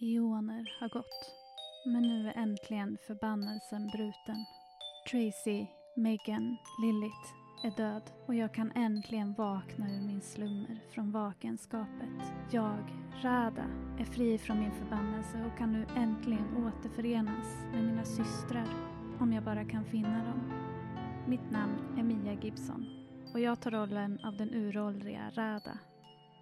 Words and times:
Eoner 0.00 0.76
har 0.80 0.88
gått. 0.88 1.32
Men 1.84 2.02
nu 2.02 2.28
är 2.28 2.36
äntligen 2.36 2.98
förbannelsen 3.06 3.88
bruten. 3.88 4.44
Tracy, 5.10 5.66
Megan, 5.96 6.56
Lilith 6.82 7.26
är 7.64 7.70
död 7.70 8.02
och 8.26 8.34
jag 8.34 8.54
kan 8.54 8.72
äntligen 8.72 9.34
vakna 9.34 9.90
ur 9.90 10.00
min 10.00 10.20
slummer 10.20 10.80
från 10.94 11.12
vakenskapet. 11.12 12.32
Jag, 12.50 12.84
Rada, 13.22 13.64
är 13.98 14.04
fri 14.04 14.38
från 14.38 14.58
min 14.58 14.72
förbannelse 14.72 15.44
och 15.44 15.58
kan 15.58 15.72
nu 15.72 15.86
äntligen 15.96 16.66
återförenas 16.66 17.46
med 17.72 17.84
mina 17.84 18.04
systrar 18.04 18.68
om 19.20 19.32
jag 19.32 19.44
bara 19.44 19.64
kan 19.64 19.84
finna 19.84 20.24
dem. 20.24 20.52
Mitt 21.28 21.50
namn 21.50 21.98
är 21.98 22.02
Mia 22.02 22.32
Gibson 22.32 22.86
och 23.34 23.40
jag 23.40 23.60
tar 23.60 23.70
rollen 23.70 24.18
av 24.24 24.36
den 24.36 24.54
uråldriga 24.54 25.30
Rada. 25.30 25.78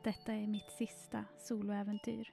Detta 0.05 0.33
är 0.33 0.47
mitt 0.47 0.71
sista 0.79 1.25
soloäventyr. 1.39 2.33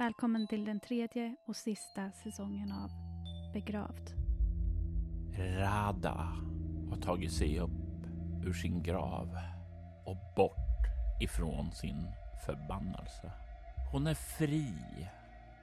Välkommen 0.00 0.46
till 0.46 0.64
den 0.64 0.80
tredje 0.80 1.36
och 1.46 1.56
sista 1.56 2.10
säsongen 2.10 2.72
av 2.72 2.90
Begravd. 3.52 4.10
Rada 5.38 6.28
har 6.90 6.96
tagit 7.02 7.32
sig 7.32 7.60
upp 7.60 8.06
ur 8.44 8.52
sin 8.52 8.82
grav 8.82 9.38
och 10.06 10.16
bort 10.36 10.86
ifrån 11.20 11.72
sin 11.72 12.06
förbannelse. 12.46 13.32
Hon 13.92 14.06
är 14.06 14.14
fri. 14.14 14.74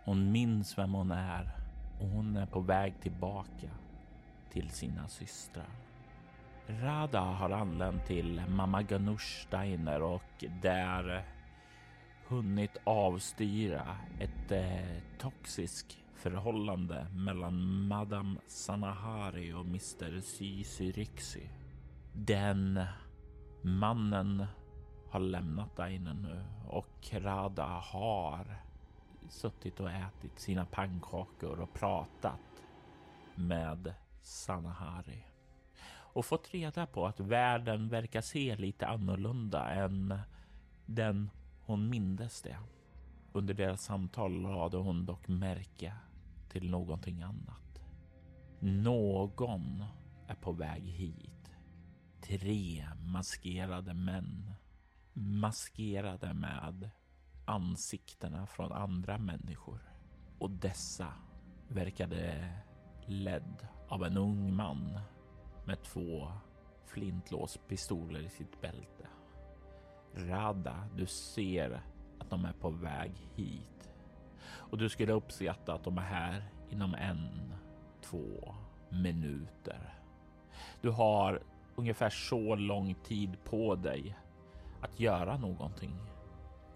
Hon 0.06 0.32
minns 0.32 0.78
vem 0.78 0.94
hon 0.94 1.12
är 1.12 1.52
och 2.02 2.08
hon 2.08 2.38
är 2.38 2.46
på 2.46 2.60
väg 2.60 3.02
tillbaka 3.02 3.70
till 4.52 4.70
sina 4.70 5.08
systrar. 5.08 5.70
Rada 6.68 7.22
har 7.22 7.50
anlänt 7.50 8.06
till 8.06 8.42
Mamma 8.48 8.82
Ganush 8.82 9.48
Steiner 9.48 10.02
och 10.02 10.46
där 10.62 11.26
hunnit 12.28 12.78
avstyra 12.84 13.98
ett 14.20 14.52
eh, 14.52 15.02
toxiskt 15.20 15.98
förhållande 16.16 17.08
mellan 17.14 17.88
Madame 17.88 18.40
Sanahari 18.48 19.54
och 19.54 19.66
Mr. 19.66 20.22
Sysyrixy. 20.22 21.48
Den 22.14 22.84
mannen 23.62 24.46
har 25.10 25.20
lämnat 25.20 25.76
Dainen 25.76 26.22
nu 26.22 26.44
och 26.68 27.10
Rada 27.12 27.66
har 27.66 28.56
suttit 29.30 29.80
och 29.80 29.92
ätit 29.92 30.40
sina 30.40 30.66
pannkakor 30.66 31.60
och 31.60 31.74
pratat 31.74 32.64
med 33.36 33.94
Sanahari 34.22 35.24
och 35.90 36.26
fått 36.26 36.54
reda 36.54 36.86
på 36.86 37.08
att 37.08 37.20
världen 37.20 37.90
verkar 37.90 38.22
se 38.22 38.56
lite 38.56 38.88
annorlunda 38.88 39.70
än 39.70 40.20
den 40.86 41.30
hon 41.68 41.90
mindes 41.90 42.42
det. 42.42 42.58
Under 43.32 43.54
deras 43.54 43.82
samtal 43.82 44.42
lade 44.42 44.78
hon 44.78 45.06
dock 45.06 45.28
märke 45.28 45.94
till 46.50 46.70
någonting 46.70 47.22
annat. 47.22 47.80
Någon 48.60 49.84
är 50.28 50.36
på 50.36 50.52
väg 50.52 50.84
hit. 50.84 51.52
Tre 52.22 52.86
maskerade 53.06 53.94
män. 53.94 54.54
Maskerade 55.14 56.34
med 56.34 56.90
ansiktena 57.46 58.48
från 58.48 58.72
andra 58.72 59.18
människor. 59.18 59.80
Och 60.40 60.52
dessa 60.52 61.14
verkade 61.68 62.54
ledd 63.06 63.68
av 63.88 64.04
en 64.04 64.18
ung 64.18 64.56
man 64.56 65.00
med 65.66 65.84
två 65.84 66.32
flintlåspistoler 66.86 68.20
i 68.20 68.30
sitt 68.30 68.62
bälte. 68.62 68.97
Rada, 70.18 70.76
du 70.96 71.06
ser 71.06 71.82
att 72.20 72.30
de 72.30 72.46
är 72.46 72.54
på 72.54 72.70
väg 72.70 73.12
hit 73.36 73.90
och 74.50 74.78
du 74.78 74.90
skulle 74.90 75.14
uppskatta 75.14 75.74
att 75.74 75.84
de 75.84 75.98
är 75.98 76.02
här 76.02 76.44
inom 76.70 76.94
en, 76.94 77.54
två 78.02 78.56
minuter. 78.90 79.94
Du 80.82 80.90
har 80.90 81.42
ungefär 81.76 82.10
så 82.10 82.56
lång 82.56 82.96
tid 82.96 83.44
på 83.44 83.76
dig 83.76 84.18
att 84.82 85.00
göra 85.00 85.38
någonting 85.38 85.96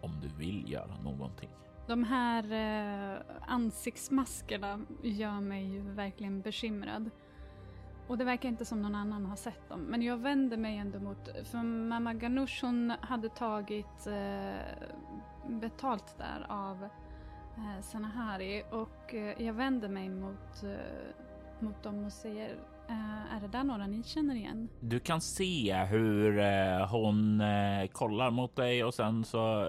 om 0.01 0.19
du 0.21 0.27
vill 0.27 0.71
göra 0.71 0.97
någonting. 1.03 1.49
De 1.87 2.03
här 2.03 2.51
eh, 2.51 3.21
ansiktsmaskerna 3.47 4.85
gör 5.03 5.39
mig 5.39 5.65
ju 5.65 5.81
verkligen 5.81 6.41
bekymrad. 6.41 7.09
Och 8.07 8.17
det 8.17 8.23
verkar 8.23 8.49
inte 8.49 8.65
som 8.65 8.81
någon 8.81 8.95
annan 8.95 9.25
har 9.25 9.35
sett 9.35 9.69
dem. 9.69 9.81
Men 9.81 10.01
jag 10.01 10.17
vänder 10.17 10.57
mig 10.57 10.77
ändå 10.77 10.99
mot, 10.99 11.29
för 11.43 11.63
mamma 11.63 12.13
Ganush 12.13 12.65
hon 12.65 12.93
hade 13.01 13.29
tagit 13.29 14.07
eh, 14.07 14.89
betalt 15.47 16.17
där 16.17 16.45
av 16.49 16.83
eh, 17.57 17.81
Sanahari 17.81 18.63
och 18.71 19.13
eh, 19.13 19.41
jag 19.41 19.53
vänder 19.53 19.89
mig 19.89 20.09
mot, 20.09 20.63
eh, 20.63 21.65
mot 21.65 21.83
dem 21.83 22.05
och 22.05 22.13
säger 22.13 22.49
eh, 22.89 23.35
är 23.35 23.41
det 23.41 23.47
där 23.47 23.63
några 23.63 23.87
ni 23.87 24.03
känner 24.03 24.35
igen? 24.35 24.69
Du 24.79 24.99
kan 24.99 25.21
se 25.21 25.75
hur 25.89 26.39
eh, 26.39 26.89
hon 26.91 27.41
eh, 27.41 27.87
kollar 27.91 28.31
mot 28.31 28.55
dig 28.55 28.83
och 28.83 28.93
sen 28.93 29.23
så 29.23 29.67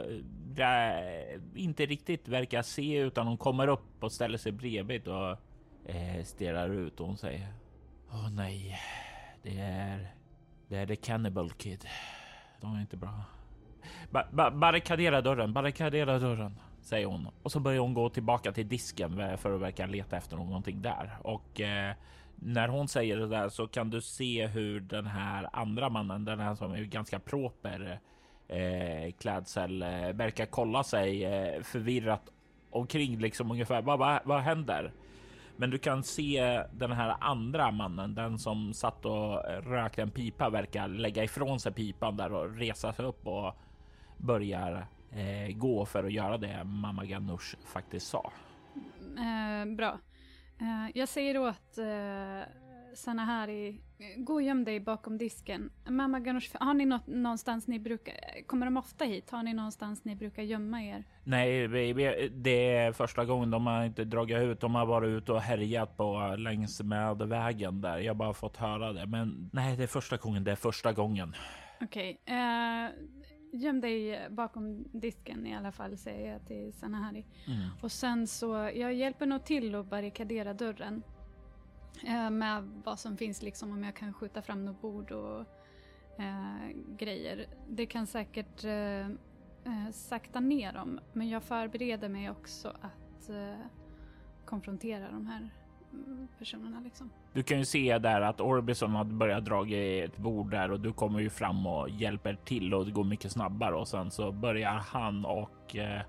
eh, 0.57 1.41
inte 1.55 1.87
riktigt 1.87 2.29
verkar 2.29 2.63
se 2.63 2.99
utan 2.99 3.27
hon 3.27 3.39
kommer 3.39 3.69
upp 3.69 4.05
och 4.05 4.13
ställer 4.13 4.39
sig 4.39 4.53
bredvid 4.53 5.09
och 5.09 5.31
eh, 5.85 6.25
stirrar 6.25 6.71
ut 6.71 7.01
och 7.01 7.07
hon 7.07 7.17
säger 7.17 7.62
Åh 8.15 8.19
oh, 8.19 8.31
nej, 8.31 8.79
det 9.43 9.61
är... 9.61 10.15
Det 10.69 10.77
är 10.77 10.87
The 10.87 10.97
Cannibal 10.97 11.51
Kid. 11.51 11.87
De 12.61 12.77
är 12.77 12.81
inte 12.81 12.97
bra. 12.97 13.25
Ba 14.11 14.23
ba 14.33 14.51
barrikadera 14.51 15.21
dörren, 15.21 15.53
barrikadera 15.53 16.19
dörren, 16.19 16.59
säger 16.81 17.07
hon. 17.07 17.29
Och 17.43 17.53
så 17.53 17.61
börjar 17.61 17.81
hon 17.81 17.95
gå 17.95 18.09
tillbaka 18.09 18.53
till 18.53 18.69
disken 18.69 19.39
för 19.39 19.55
att 19.55 19.61
verka 19.61 19.87
leta 19.87 20.17
efter 20.17 20.37
någonting 20.37 20.83
där. 20.83 21.19
Och 21.23 21.61
eh, 21.61 21.95
när 22.35 22.69
hon 22.69 22.89
säger 22.89 23.17
det 23.17 23.29
där 23.29 23.49
så 23.49 23.67
kan 23.67 23.91
du 23.91 24.01
se 24.01 24.47
hur 24.47 24.81
den 24.81 25.07
här 25.07 25.49
andra 25.53 25.89
mannen, 25.89 26.25
den 26.25 26.41
här 26.41 26.55
som 26.55 26.73
är 26.73 26.83
ganska 26.83 27.19
proper 27.19 28.01
eh, 28.49 29.13
klädsel, 29.13 29.83
eh, 29.83 29.89
verkar 30.13 30.47
kolla 30.47 30.85
sig 30.85 31.25
eh, 31.25 31.63
förvirrat 31.63 32.23
omkring 32.71 33.19
liksom 33.19 33.51
ungefär. 33.51 33.83
Vad, 33.83 33.99
vad, 33.99 34.21
vad 34.25 34.41
händer? 34.41 34.93
Men 35.63 35.71
du 35.71 35.79
kan 35.79 36.03
se 36.03 36.65
den 36.73 36.93
här 36.93 37.17
andra 37.21 37.71
mannen, 37.71 38.15
den 38.15 38.39
som 38.39 38.75
satt 38.75 39.05
och 39.05 39.45
rökte 39.63 40.03
en 40.03 40.11
pipa, 40.11 40.51
verkar 40.51 40.89
lägga 40.89 41.25
ifrån 41.25 41.61
sig 41.61 41.73
pipan 41.73 42.17
där 42.17 42.33
och 42.33 42.57
resa 42.57 42.93
sig 42.93 43.05
upp 43.05 43.27
och 43.27 43.55
börjar 44.17 44.87
eh, 45.11 45.57
gå 45.57 45.85
för 45.85 46.05
att 46.05 46.13
göra 46.13 46.39
det 46.39 46.65
mamma 46.65 47.05
Ganush 47.05 47.57
faktiskt 47.65 48.07
sa. 48.07 48.33
Eh, 49.19 49.75
bra. 49.77 49.99
Eh, 50.61 50.91
jag 50.95 51.09
säger 51.09 51.39
åt 51.39 51.79
eh, 51.79 52.62
Sanahari, 52.95 53.81
gå 54.17 54.35
och 54.35 54.43
göm 54.43 54.65
dig 54.65 54.81
bakom 54.81 55.19
disken. 55.19 55.71
Mamma 55.89 56.21
Ganush, 56.21 56.57
har 56.61 56.75
ni 56.75 56.85
något, 56.85 57.07
någonstans 57.07 57.67
ni 57.67 57.79
brukar, 57.79 58.15
kommer 58.47 58.67
de 58.67 58.77
ofta 58.77 59.05
hit? 59.05 59.31
Har 59.31 59.43
ni 59.43 59.55
någonstans 59.55 60.05
ni 60.05 60.17
brukar 60.17 60.43
gömma 60.43 60.83
er? 60.83 61.05
Nej, 61.25 61.69
det 62.29 62.77
är 62.77 62.93
första 62.93 63.25
gången 63.25 63.51
de 63.51 63.67
har 63.67 63.85
inte 63.85 64.05
dragit 64.05 64.39
ut. 64.39 64.61
De 64.61 64.75
har 64.75 64.87
varit 64.87 65.09
ute 65.09 65.33
och 65.33 65.41
härjat 65.41 65.97
på 65.97 66.35
längs 66.39 66.83
med 66.83 67.17
vägen 67.19 67.81
där. 67.81 67.99
Jag 67.99 68.11
har 68.11 68.19
bara 68.19 68.35
fått 68.35 68.57
höra 68.57 68.93
det. 68.93 69.07
Men 69.07 69.51
nej, 69.53 69.77
det 69.77 69.83
är 69.83 69.87
första 69.87 70.17
gången. 70.17 70.45
Det 70.45 70.53
är 70.53 70.57
första 70.57 70.93
gången. 70.93 71.35
Okej. 71.81 72.21
Okay, 72.23 72.37
uh, 72.37 72.85
eh, 72.85 72.91
göm 73.53 73.81
dig 73.81 74.29
bakom 74.31 74.85
disken 74.93 75.47
i 75.47 75.55
alla 75.55 75.73
fall, 75.73 75.97
säger 75.97 76.33
jag 76.33 76.47
till 76.47 76.73
Sanahari. 76.73 77.27
Mm. 77.47 77.69
Och 77.83 77.93
sen 77.93 78.27
så, 78.27 78.71
jag 78.75 78.95
hjälper 78.95 79.27
nog 79.27 79.45
till 79.45 79.75
att 79.75 79.87
barrikadera 79.87 80.55
dörren. 80.55 81.03
Eh, 82.07 82.31
med 82.31 82.63
vad 82.85 82.99
som 82.99 83.17
finns, 83.17 83.43
liksom 83.43 83.73
om 83.73 83.85
jag 83.85 83.97
kan 83.97 84.13
skjuta 84.13 84.43
fram 84.43 84.65
något 84.65 84.81
bord 84.81 85.13
och 85.13 85.41
eh, 86.19 86.69
grejer. 86.99 87.47
Det 87.69 87.87
kan 87.87 88.07
säkert 88.07 88.65
eh, 88.65 89.07
eh 89.65 89.91
sakta 89.93 90.41
ner 90.41 90.73
dem, 90.73 91.01
men 91.13 91.29
jag 91.29 91.43
förbereder 91.43 92.09
mig 92.09 92.31
också 92.31 92.69
att 92.69 93.31
eh, 93.31 93.67
konfrontera 94.45 95.11
de 95.11 95.27
här 95.27 95.51
mm, 95.93 96.29
personerna. 96.39 96.81
Liksom. 96.81 97.11
Du 97.33 97.43
kan 97.43 97.59
ju 97.59 97.65
se 97.65 97.99
där 97.99 98.21
att 98.21 98.41
Orbison 98.41 98.91
har 98.91 99.05
börjat 99.05 99.45
dra 99.45 99.67
i 99.67 100.01
ett 100.01 100.17
bord 100.17 100.51
där 100.51 100.71
och 100.71 100.81
du 100.81 100.93
kommer 100.93 101.21
ju 101.21 101.31
fram 101.31 101.67
och 101.67 101.91
hjälper 101.91 102.39
till 102.45 102.75
och 102.75 102.87
det 102.87 102.93
går 102.93 103.05
mycket 103.05 103.33
snabbare 103.33 103.75
och 103.75 103.89
sen 103.89 104.11
så 104.11 104.33
börjar 104.33 104.73
han 104.73 105.25
och 105.25 105.77
eh, 105.77 106.03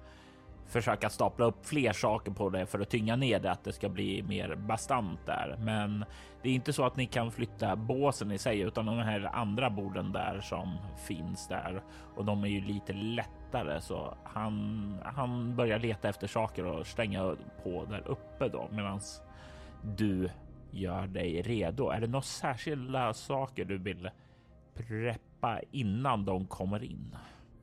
försöka 0.67 1.09
stapla 1.09 1.45
upp 1.45 1.65
fler 1.65 1.93
saker 1.93 2.31
på 2.31 2.49
det 2.49 2.65
för 2.65 2.79
att 2.79 2.89
tynga 2.89 3.15
ner 3.15 3.39
det, 3.39 3.51
att 3.51 3.63
det 3.63 3.73
ska 3.73 3.89
bli 3.89 4.23
mer 4.23 4.55
bastant 4.55 5.19
där. 5.25 5.57
Men 5.59 6.05
det 6.41 6.49
är 6.49 6.53
inte 6.53 6.73
så 6.73 6.85
att 6.85 6.95
ni 6.95 7.05
kan 7.05 7.31
flytta 7.31 7.75
båsen 7.75 8.31
i 8.31 8.37
sig, 8.37 8.59
utan 8.59 8.85
de 8.85 8.97
här 8.97 9.29
andra 9.33 9.69
borden 9.69 10.11
där 10.11 10.41
som 10.41 10.77
finns 11.07 11.47
där 11.47 11.83
och 12.15 12.25
de 12.25 12.43
är 12.43 12.47
ju 12.47 12.61
lite 12.61 12.93
lättare 12.93 13.81
så 13.81 14.17
han, 14.23 14.97
han 15.03 15.55
börjar 15.55 15.79
leta 15.79 16.09
efter 16.09 16.27
saker 16.27 16.65
och 16.65 16.87
stänga 16.87 17.35
på 17.63 17.85
där 17.85 18.07
uppe 18.07 18.47
då 18.49 18.67
medan 18.71 18.99
du 19.81 20.29
gör 20.71 21.07
dig 21.07 21.41
redo. 21.41 21.89
Är 21.89 22.01
det 22.01 22.07
några 22.07 22.21
särskilda 22.21 23.13
saker 23.13 23.65
du 23.65 23.77
vill 23.77 24.09
preppa 24.73 25.59
innan 25.71 26.25
de 26.25 26.47
kommer 26.47 26.83
in? 26.83 27.15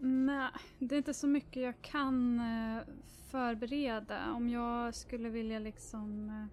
Nej, 0.02 0.50
det 0.79 0.94
är 0.94 0.97
inte 0.97 1.14
så 1.14 1.26
mycket 1.26 1.62
jag 1.62 1.82
kan 1.82 2.41
eh, 2.41 2.82
förbereda. 3.31 4.32
Om 4.32 4.49
jag 4.49 4.94
skulle 4.94 5.29
vilja 5.29 5.58
liksom... 5.58 6.29
Eh, 6.29 6.47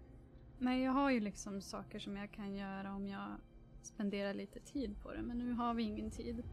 nej, 0.57 0.83
jag 0.83 0.91
har 0.91 1.11
ju 1.11 1.19
liksom 1.19 1.61
saker 1.61 1.99
som 1.99 2.17
jag 2.17 2.31
kan 2.31 2.55
göra 2.55 2.93
om 2.93 3.07
jag 3.07 3.35
spenderar 3.81 4.33
lite 4.33 4.59
tid 4.59 5.01
på 5.03 5.13
det. 5.13 5.21
Men 5.21 5.37
nu 5.37 5.53
har 5.53 5.73
vi 5.73 5.83
ingen 5.83 6.11
tid. 6.11 6.43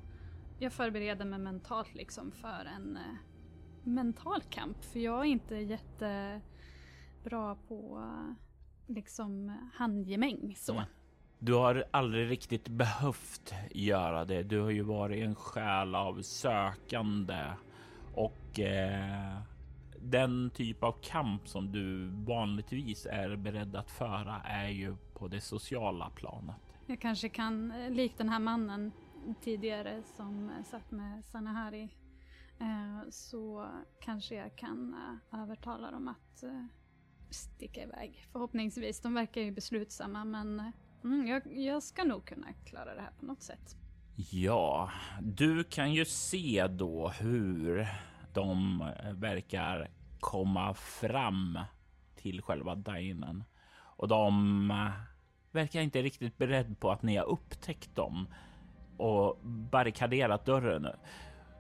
Jag 0.59 0.73
förbereder 0.73 1.25
mig 1.25 1.39
mentalt 1.39 1.95
liksom 1.95 2.33
för 2.33 2.65
en 2.77 2.97
eh, 2.97 3.17
mental 3.85 4.43
kamp. 4.43 4.85
För 4.85 5.01
jag 5.01 5.21
är 5.21 5.25
inte 5.25 5.55
jättebra 5.57 7.55
på 7.69 8.09
liksom 8.87 9.59
handgemäng 9.75 10.55
så. 10.57 10.73
Mm. 10.73 10.85
Du 11.45 11.53
har 11.53 11.85
aldrig 11.91 12.31
riktigt 12.31 12.69
behövt 12.69 13.55
göra 13.71 14.25
det. 14.25 14.43
Du 14.43 14.61
har 14.61 14.71
ju 14.71 14.83
varit 14.83 15.25
en 15.25 15.35
själ 15.35 15.95
av 15.95 16.23
sökande 16.23 17.53
och 18.15 18.61
eh, 18.61 19.39
den 20.01 20.51
typ 20.51 20.83
av 20.83 20.93
kamp 21.03 21.49
som 21.49 21.73
du 21.73 22.09
vanligtvis 22.09 23.07
är 23.07 23.37
beredd 23.37 23.77
att 23.77 23.91
föra 23.91 24.43
är 24.45 24.69
ju 24.69 24.97
på 25.15 25.29
det 25.29 25.41
sociala 25.41 26.11
planet. 26.11 26.57
Jag 26.87 27.01
kanske 27.01 27.29
kan, 27.29 27.71
eh, 27.71 27.91
likt 27.91 28.19
den 28.19 28.29
här 28.29 28.39
mannen 28.39 28.93
tidigare 29.41 30.03
som 30.03 30.51
eh, 30.51 30.65
satt 30.65 30.91
med 30.91 31.25
Sanahari, 31.25 31.89
eh, 32.61 33.11
så 33.11 33.69
kanske 34.01 34.35
jag 34.35 34.57
kan 34.57 34.95
eh, 34.95 35.41
övertala 35.43 35.91
dem 35.91 36.09
att 36.09 36.43
eh, 36.43 36.67
sticka 37.31 37.83
iväg. 37.83 38.27
Förhoppningsvis. 38.33 39.01
De 39.01 39.15
verkar 39.15 39.41
ju 39.41 39.53
beslutsamma 39.53 40.25
men 40.25 40.61
eh, 40.61 40.71
Mm, 41.05 41.27
jag, 41.27 41.43
jag 41.57 41.83
ska 41.83 42.05
nog 42.05 42.25
kunna 42.25 42.47
klara 42.65 42.95
det 42.95 43.01
här 43.01 43.13
på 43.21 43.27
något 43.27 43.43
sätt. 43.43 43.77
Ja, 44.31 44.91
du 45.23 45.65
kan 45.65 45.93
ju 45.93 46.05
se 46.05 46.67
då 46.67 47.09
hur 47.09 47.89
de 48.33 48.81
eh, 48.81 49.13
verkar 49.13 49.91
komma 50.21 50.75
fram 50.75 51.59
till 52.17 52.43
själva 52.43 52.75
dinen 52.75 53.45
och 53.77 54.09
de 54.09 54.71
eh, 54.71 54.91
verkar 55.53 55.81
inte 55.81 56.03
riktigt 56.03 56.39
beredd 56.39 56.81
på 56.81 56.91
att 56.91 57.03
ni 57.03 57.17
har 57.17 57.25
upptäckt 57.25 57.97
dem 57.97 58.29
och 58.97 59.39
barrikaderat 59.45 60.45
dörren. 60.47 60.87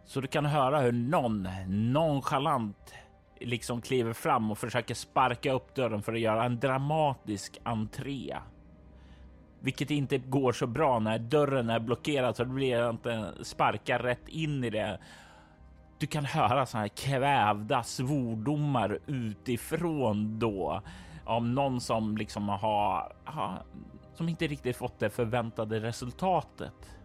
Så 0.04 0.20
du 0.20 0.26
kan 0.26 0.46
höra 0.46 0.80
hur 0.80 0.92
någon 0.92 1.48
nonchalant 1.66 2.94
liksom 3.40 3.80
kliver 3.80 4.12
fram 4.12 4.50
och 4.50 4.58
försöker 4.58 4.94
sparka 4.94 5.52
upp 5.52 5.74
dörren 5.74 6.02
för 6.02 6.12
att 6.12 6.20
göra 6.20 6.44
en 6.44 6.60
dramatisk 6.60 7.58
entré 7.62 8.36
vilket 9.64 9.90
inte 9.90 10.18
går 10.18 10.52
så 10.52 10.66
bra 10.66 10.98
när 10.98 11.18
dörren 11.18 11.70
är 11.70 11.80
blockerad 11.80 12.36
så 12.36 12.44
det 12.44 12.50
blir 12.50 12.90
inte 12.90 13.32
sparkar 13.42 13.98
rätt 13.98 14.28
in 14.28 14.64
i 14.64 14.70
det. 14.70 14.98
Du 15.98 16.06
kan 16.06 16.24
höra 16.24 16.66
såna 16.66 16.80
här 16.80 16.88
kvävda 16.88 17.82
svordomar 17.82 18.98
utifrån 19.06 20.38
då 20.38 20.82
om 21.24 21.54
någon 21.54 21.80
som 21.80 22.16
liksom 22.16 22.48
har, 22.48 23.12
har 23.24 23.62
som 24.14 24.28
inte 24.28 24.46
riktigt 24.46 24.76
fått 24.76 24.98
det 24.98 25.10
förväntade 25.10 25.80
resultatet. 25.80 26.96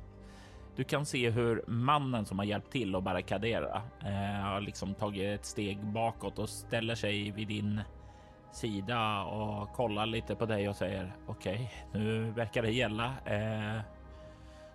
Du 0.75 0.83
kan 0.83 1.05
se 1.05 1.29
hur 1.29 1.63
mannen 1.67 2.25
som 2.25 2.39
har 2.39 2.45
hjälpt 2.45 2.71
till 2.71 2.95
att 2.95 3.03
barrikadera 3.03 3.81
eh, 4.05 4.41
har 4.41 4.61
liksom 4.61 4.93
tagit 4.93 5.39
ett 5.39 5.45
steg 5.45 5.85
bakåt 5.85 6.39
och 6.39 6.49
ställer 6.49 6.95
sig 6.95 7.31
vid 7.31 7.47
din 7.47 7.81
sida 8.51 9.23
och 9.23 9.73
kollar 9.73 10.05
lite 10.05 10.35
på 10.35 10.45
dig 10.45 10.69
och 10.69 10.75
säger 10.75 11.15
okej, 11.27 11.71
okay, 11.89 12.01
nu 12.01 12.31
verkar 12.31 12.61
det 12.61 12.71
gälla. 12.71 13.13
Eh, 13.25 13.81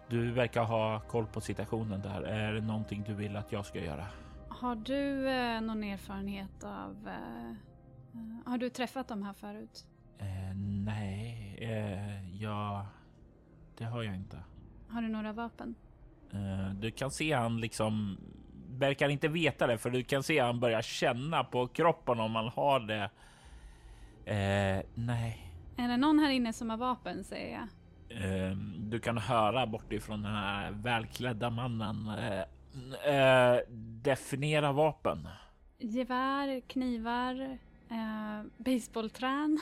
du 0.08 0.30
verkar 0.30 0.64
ha 0.64 1.00
koll 1.00 1.26
på 1.26 1.40
situationen 1.40 2.02
där. 2.02 2.22
Är 2.22 2.52
det 2.52 2.60
någonting 2.60 3.04
du 3.06 3.14
vill 3.14 3.36
att 3.36 3.52
jag 3.52 3.66
ska 3.66 3.80
göra? 3.80 4.06
Har 4.48 4.76
du 4.76 5.28
eh, 5.28 5.60
någon 5.60 5.84
erfarenhet 5.84 6.64
av... 6.64 7.08
Eh, 7.08 7.50
eh 7.50 8.50
har 8.50 8.58
du 8.58 8.70
träffat 8.70 9.08
dem 9.08 9.22
här 9.22 9.32
förut? 9.32 9.86
Eh, 10.18 10.56
nej, 10.84 11.58
eh, 11.60 12.42
ja, 12.42 12.86
det 13.78 13.84
har 13.84 14.02
jag 14.02 14.14
inte. 14.14 14.38
Har 14.88 15.02
du 15.02 15.08
några 15.08 15.32
vapen? 15.32 15.74
du 16.74 16.90
kan 16.90 17.10
se 17.10 17.32
han 17.32 17.60
liksom 17.60 18.18
verkar 18.68 19.08
inte 19.08 19.28
veta 19.28 19.66
det, 19.66 19.78
för 19.78 19.90
du 19.90 20.02
kan 20.02 20.22
se 20.22 20.38
han 20.38 20.60
börjar 20.60 20.82
känna 20.82 21.44
på 21.44 21.66
kroppen 21.66 22.20
om 22.20 22.32
man 22.32 22.48
har 22.48 22.80
det 22.80 23.10
Eh, 24.26 24.82
nej. 24.94 25.50
Är 25.76 25.88
det 25.88 25.96
någon 25.96 26.18
här 26.18 26.30
inne 26.30 26.52
som 26.52 26.70
har 26.70 26.76
vapen 26.76 27.24
säger 27.24 27.52
jag? 27.52 27.68
Eh, 28.08 28.56
du 28.78 29.00
kan 29.00 29.18
höra 29.18 29.66
bortifrån 29.66 30.22
den 30.22 30.34
här 30.34 30.70
välklädda 30.70 31.50
mannen. 31.50 32.08
Eh, 32.08 33.14
eh, 33.14 33.60
definiera 34.02 34.72
vapen. 34.72 35.28
Gevär, 35.78 36.60
knivar, 36.60 37.58
eh, 37.90 38.42
baseballträn. 38.56 39.60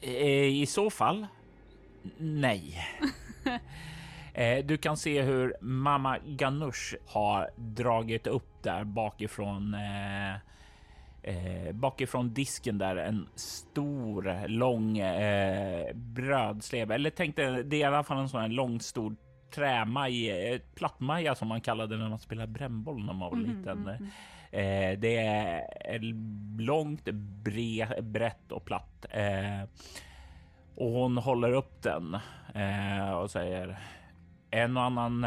Eh, 0.00 0.44
I 0.44 0.66
så 0.66 0.90
fall, 0.90 1.26
nej. 2.18 2.78
Eh, 4.38 4.64
du 4.64 4.76
kan 4.76 4.96
se 4.96 5.22
hur 5.22 5.54
mamma 5.60 6.18
Ganush 6.26 6.96
har 7.06 7.50
dragit 7.56 8.26
upp 8.26 8.62
där 8.62 8.84
bakifrån 8.84 9.74
eh, 9.74 10.36
eh, 11.26 11.72
bakifrån 11.72 12.34
disken 12.34 12.78
där 12.78 12.96
en 12.96 13.28
stor 13.34 14.48
lång 14.48 14.98
eh, 14.98 15.94
brödslev. 15.94 16.92
Eller 16.92 17.10
tänkte 17.10 17.62
det 17.62 17.76
är 17.76 17.80
i 17.80 17.84
alla 17.84 18.04
fall 18.04 18.18
en 18.18 18.28
sån 18.28 18.40
här 18.40 18.48
lång 18.48 18.80
stor 18.80 19.16
trämaj, 19.54 20.30
eh, 20.30 20.60
plattmaja 20.74 21.34
som 21.34 21.48
man 21.48 21.60
kallade 21.60 21.96
när 21.96 22.08
man 22.08 22.18
spelade 22.18 22.52
brännboll 22.52 23.04
när 23.04 23.12
man 23.12 23.30
var 23.30 23.38
mm, 23.38 23.58
liten. 23.58 23.78
Mm, 23.78 23.88
mm. 23.88 24.10
Eh, 24.50 24.98
det 24.98 25.16
är 25.16 26.00
långt, 26.62 27.04
bre, 27.12 28.02
brett 28.02 28.52
och 28.52 28.64
platt. 28.64 29.06
Eh, 29.10 29.68
och 30.76 30.90
hon 30.90 31.18
håller 31.18 31.52
upp 31.52 31.82
den 31.82 32.16
eh, 32.54 33.10
och 33.10 33.30
säger 33.30 33.78
en 34.50 34.76
och 34.76 34.82
annan 34.82 35.26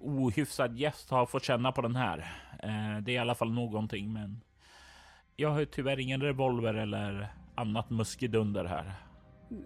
ohyfsad 0.00 0.76
gäst 0.76 1.10
har 1.10 1.26
fått 1.26 1.44
känna 1.44 1.72
på 1.72 1.82
den 1.82 1.96
här. 1.96 2.18
Eh, 2.62 3.02
det 3.02 3.12
är 3.12 3.14
i 3.14 3.18
alla 3.18 3.34
fall 3.34 3.52
någonting, 3.52 4.12
men 4.12 4.40
jag 5.40 5.50
har 5.50 5.64
tyvärr 5.64 6.00
ingen 6.00 6.20
revolver 6.20 6.74
eller 6.74 7.34
annat 7.54 7.90
muskedunder 7.90 8.64
här. 8.64 8.92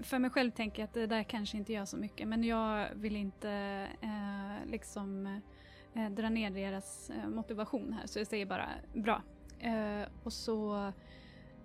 För 0.03 0.19
mig 0.19 0.31
själv 0.31 0.50
tänker 0.50 0.82
jag 0.82 0.87
att 0.88 0.94
det 0.94 1.06
där 1.06 1.23
kanske 1.23 1.56
inte 1.56 1.73
gör 1.73 1.85
så 1.85 1.97
mycket, 1.97 2.29
men 2.29 2.44
jag 2.44 2.88
vill 2.94 3.17
inte 3.17 3.50
eh, 4.00 4.71
liksom 4.71 5.41
eh, 5.94 6.11
dra 6.11 6.29
ner 6.29 6.50
deras 6.50 7.11
eh, 7.11 7.29
motivation 7.29 7.93
här, 7.93 8.06
så 8.06 8.19
jag 8.19 8.26
säger 8.26 8.47
bara 8.47 8.69
bra. 8.94 9.23
Eh, 9.59 10.09
och 10.23 10.32
så, 10.32 10.93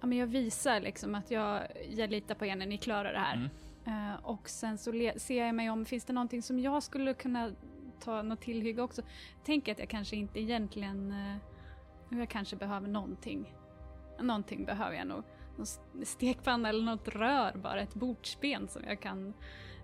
ja 0.01 0.07
men 0.07 0.17
jag 0.17 0.27
visar 0.27 0.79
liksom 0.79 1.15
att 1.15 1.31
jag, 1.31 1.61
jag 1.89 2.09
litar 2.09 2.35
på 2.35 2.45
er 2.45 2.55
när 2.55 2.65
ni 2.65 2.77
klarar 2.77 3.13
det 3.13 3.19
här. 3.19 3.35
Mm. 3.35 4.13
Eh, 4.13 4.25
och 4.25 4.49
sen 4.49 4.77
så 4.77 5.11
ser 5.17 5.45
jag 5.45 5.55
mig 5.55 5.69
om, 5.69 5.85
finns 5.85 6.05
det 6.05 6.13
någonting 6.13 6.41
som 6.41 6.59
jag 6.59 6.83
skulle 6.83 7.13
kunna 7.13 7.51
ta 8.03 8.21
något 8.21 8.41
tillhygge 8.41 8.81
också? 8.81 9.01
Tänker 9.45 9.71
att 9.71 9.79
jag 9.79 9.89
kanske 9.89 10.15
inte 10.15 10.39
egentligen, 10.39 11.11
eh, 11.11 12.17
jag 12.19 12.29
kanske 12.29 12.55
behöver 12.55 12.87
någonting 12.87 13.53
någonting 14.21 14.65
behöver 14.65 14.95
jag 14.95 15.07
nog. 15.07 15.23
Någon 15.57 16.05
stekpanna 16.05 16.69
eller 16.69 16.85
något 16.85 17.07
rör 17.07 17.57
bara, 17.57 17.81
ett 17.81 17.95
bordsben 17.95 18.67
som 18.67 18.83
jag 18.87 19.01
kan 19.01 19.33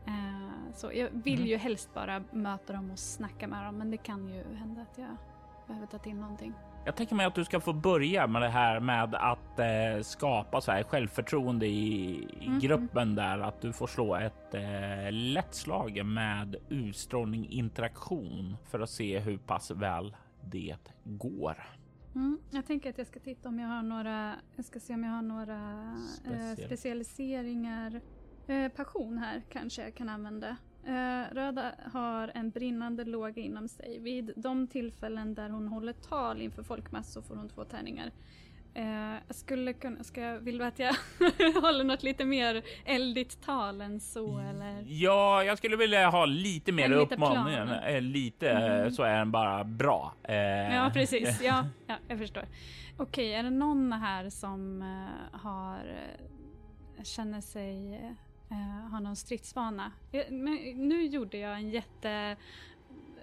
eh, 0.08 0.74
så 0.74 0.92
jag 0.94 1.10
vill 1.12 1.40
mm. 1.40 1.48
ju 1.48 1.58
helst 1.58 1.94
bara 1.94 2.24
möta 2.32 2.74
dem 2.74 2.92
och 2.92 3.00
snacka 3.00 3.48
med 3.48 3.66
dem 3.66 3.78
men 3.78 3.92
det 3.92 3.98
kan 3.98 4.28
ju 4.28 4.56
hända 4.56 4.82
att 4.82 4.98
jag 4.98 5.18
behöver 5.68 5.88
ta 5.88 5.98
till 5.98 6.16
någonting. 6.16 6.54
Jag 6.86 6.96
tänker 6.96 7.16
mig 7.16 7.26
att 7.26 7.36
du 7.36 7.46
ska 7.46 7.60
få 7.60 7.74
börja 7.74 8.28
med 8.28 8.42
det 8.42 8.50
här 8.50 8.80
med 8.80 9.16
att 9.16 9.60
eh, 9.60 10.02
skapa 10.02 10.62
så 10.62 10.72
här 10.72 10.84
självförtroende 10.84 11.66
i, 11.66 12.28
i 12.40 12.48
mm. 12.48 12.60
gruppen 12.60 13.16
där, 13.16 13.40
att 13.40 13.62
du 13.62 13.74
får 13.74 13.88
slå 13.88 14.16
ett 14.16 14.54
eh, 14.54 15.12
lätt 15.12 15.56
slag 15.56 16.06
med 16.06 16.56
utstrålning 16.70 17.50
interaktion 17.50 18.58
för 18.66 18.80
att 18.80 18.90
se 18.90 19.20
hur 19.20 19.38
pass 19.38 19.72
väl 19.72 20.16
det 20.42 20.76
går. 21.04 21.56
Mm, 22.16 22.40
jag 22.52 22.66
tänker 22.66 22.90
att 22.90 22.98
jag 22.98 23.08
ska 23.08 23.20
titta 23.20 23.50
om 23.50 23.60
jag 23.60 23.68
har 23.68 23.84
några, 23.84 24.36
jag 24.56 24.66
ska 24.66 24.80
se 24.80 24.94
om 24.94 25.04
jag 25.04 25.12
har 25.12 25.22
några 25.22 25.94
eh, 26.26 26.66
specialiseringar. 26.66 28.02
Eh, 28.48 28.72
passion 28.72 29.18
här 29.18 29.42
kanske 29.50 29.84
jag 29.84 29.96
kan 29.96 30.10
använda. 30.10 30.58
Eh, 30.84 31.34
Röda 31.34 31.76
har 31.94 32.32
en 32.36 32.50
brinnande 32.50 33.06
låga 33.06 33.42
inom 33.42 33.68
sig. 33.68 34.00
Vid 34.00 34.34
de 34.36 34.68
tillfällen 34.68 35.34
där 35.34 35.50
hon 35.50 35.68
håller 35.68 35.94
tal 35.94 36.42
inför 36.42 36.64
folkmassor 36.64 37.22
får 37.22 37.36
hon 37.36 37.50
två 37.50 37.64
tärningar. 37.64 38.12
Eh, 38.76 39.14
jag 39.28 39.36
skulle 39.36 39.74
kunna, 39.74 40.04
ska 40.04 40.22
jag, 40.22 40.40
vill 40.40 40.58
du 40.58 40.66
att 40.66 40.80
jag 40.80 40.96
håller 41.62 41.84
något 41.84 42.04
lite 42.04 42.26
mer 42.26 42.64
eldigt 42.86 43.42
tal 43.46 43.82
än 43.82 44.00
så 44.00 44.40
eller? 44.40 44.84
Ja, 44.88 45.44
jag 45.44 45.58
skulle 45.58 45.76
vilja 45.76 46.10
ha 46.10 46.26
lite 46.26 46.72
mer 46.72 46.92
uppmaningar. 46.92 47.84
Eh, 47.88 48.02
lite 48.02 48.50
mm. 48.50 48.92
så 48.92 49.04
är 49.04 49.18
den 49.18 49.32
bara 49.32 49.64
bra. 49.64 50.14
Eh. 50.24 50.36
Ja, 50.76 50.92
precis. 50.94 51.42
Ja, 51.44 51.66
ja, 51.88 51.96
jag 52.08 52.20
förstår. 52.20 52.44
Okej, 52.98 53.34
är 53.34 53.44
det 53.44 53.50
någon 53.50 53.94
här 53.94 54.30
som 54.30 54.82
uh, 54.82 55.40
har 55.40 55.80
känner 57.04 57.42
sig 57.42 58.02
har 58.92 59.00
någon 59.00 59.16
stridsvana? 59.16 59.92
Men, 60.30 60.56
nu 60.76 61.06
gjorde 61.06 61.38
jag 61.38 61.54
en 61.54 61.70
jätte 61.70 62.36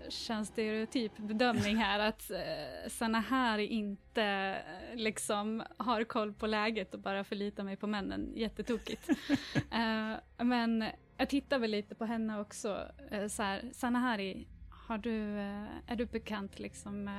könsstereotyp 0.09 1.18
bedömning 1.18 1.76
här 1.76 1.99
att 1.99 2.30
eh, 2.30 2.88
såna 2.88 3.21
här 3.21 3.59
inte 3.59 4.23
eh, 4.23 4.97
liksom 4.97 5.62
har 5.76 6.04
koll 6.04 6.32
på 6.32 6.47
läget 6.47 6.94
och 6.94 7.00
bara 7.00 7.25
förlitar 7.25 7.64
mig 7.64 7.76
på 7.76 7.87
männen. 7.87 8.32
Jättetokigt. 8.37 9.09
eh, 9.71 10.44
men 10.44 10.85
jag 11.16 11.28
tittar 11.28 11.59
väl 11.59 11.71
lite 11.71 11.94
på 11.94 12.04
henne 12.04 12.40
också. 12.40 12.78
Eh, 13.11 13.26
så 13.26 13.42
här, 13.42 13.62
Sanahari, 13.73 14.49
har 14.71 14.99
du, 14.99 15.38
är 15.87 15.97
du 15.97 16.06
bekant 16.06 16.59
liksom 16.59 17.11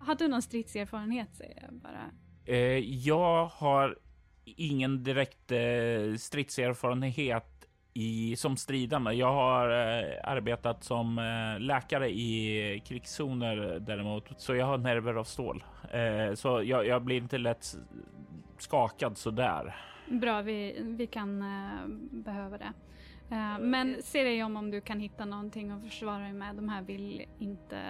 har 0.00 0.14
du 0.14 0.28
någon 0.28 0.42
stridserfarenhet 0.42 1.36
säger 1.36 1.62
jag 1.62 1.74
bara. 1.74 2.10
Jag 2.82 3.46
har 3.46 3.98
ingen 4.44 5.04
direkt 5.04 5.52
stridserfarenhet 6.18 7.57
i, 7.94 8.36
som 8.36 8.56
stridande. 8.56 9.12
Jag 9.12 9.32
har 9.32 9.70
eh, 9.70 10.14
arbetat 10.24 10.84
som 10.84 11.18
eh, 11.18 11.60
läkare 11.60 12.10
i 12.10 12.82
krigszoner 12.86 13.78
däremot, 13.80 14.24
så 14.36 14.54
jag 14.54 14.66
har 14.66 14.78
nerver 14.78 15.14
av 15.14 15.24
stål. 15.24 15.64
Eh, 15.90 16.34
så 16.34 16.62
jag, 16.62 16.86
jag, 16.86 17.02
blir 17.02 17.16
inte 17.16 17.38
lätt 17.38 17.76
skakad 18.58 19.18
så 19.18 19.30
där. 19.30 19.76
Bra, 20.06 20.42
vi, 20.42 20.76
vi 20.80 21.06
kan 21.06 21.42
eh, 21.42 21.86
behöva 22.10 22.58
det. 22.58 22.72
Eh, 23.30 23.58
men 23.58 24.02
se 24.02 24.24
dig 24.24 24.44
om 24.44 24.56
om 24.56 24.70
du 24.70 24.80
kan 24.80 25.00
hitta 25.00 25.24
någonting 25.24 25.70
att 25.70 25.84
försvara 25.84 26.18
dig 26.18 26.32
med. 26.32 26.56
De 26.56 26.68
här 26.68 26.82
vill 26.82 27.24
inte 27.38 27.80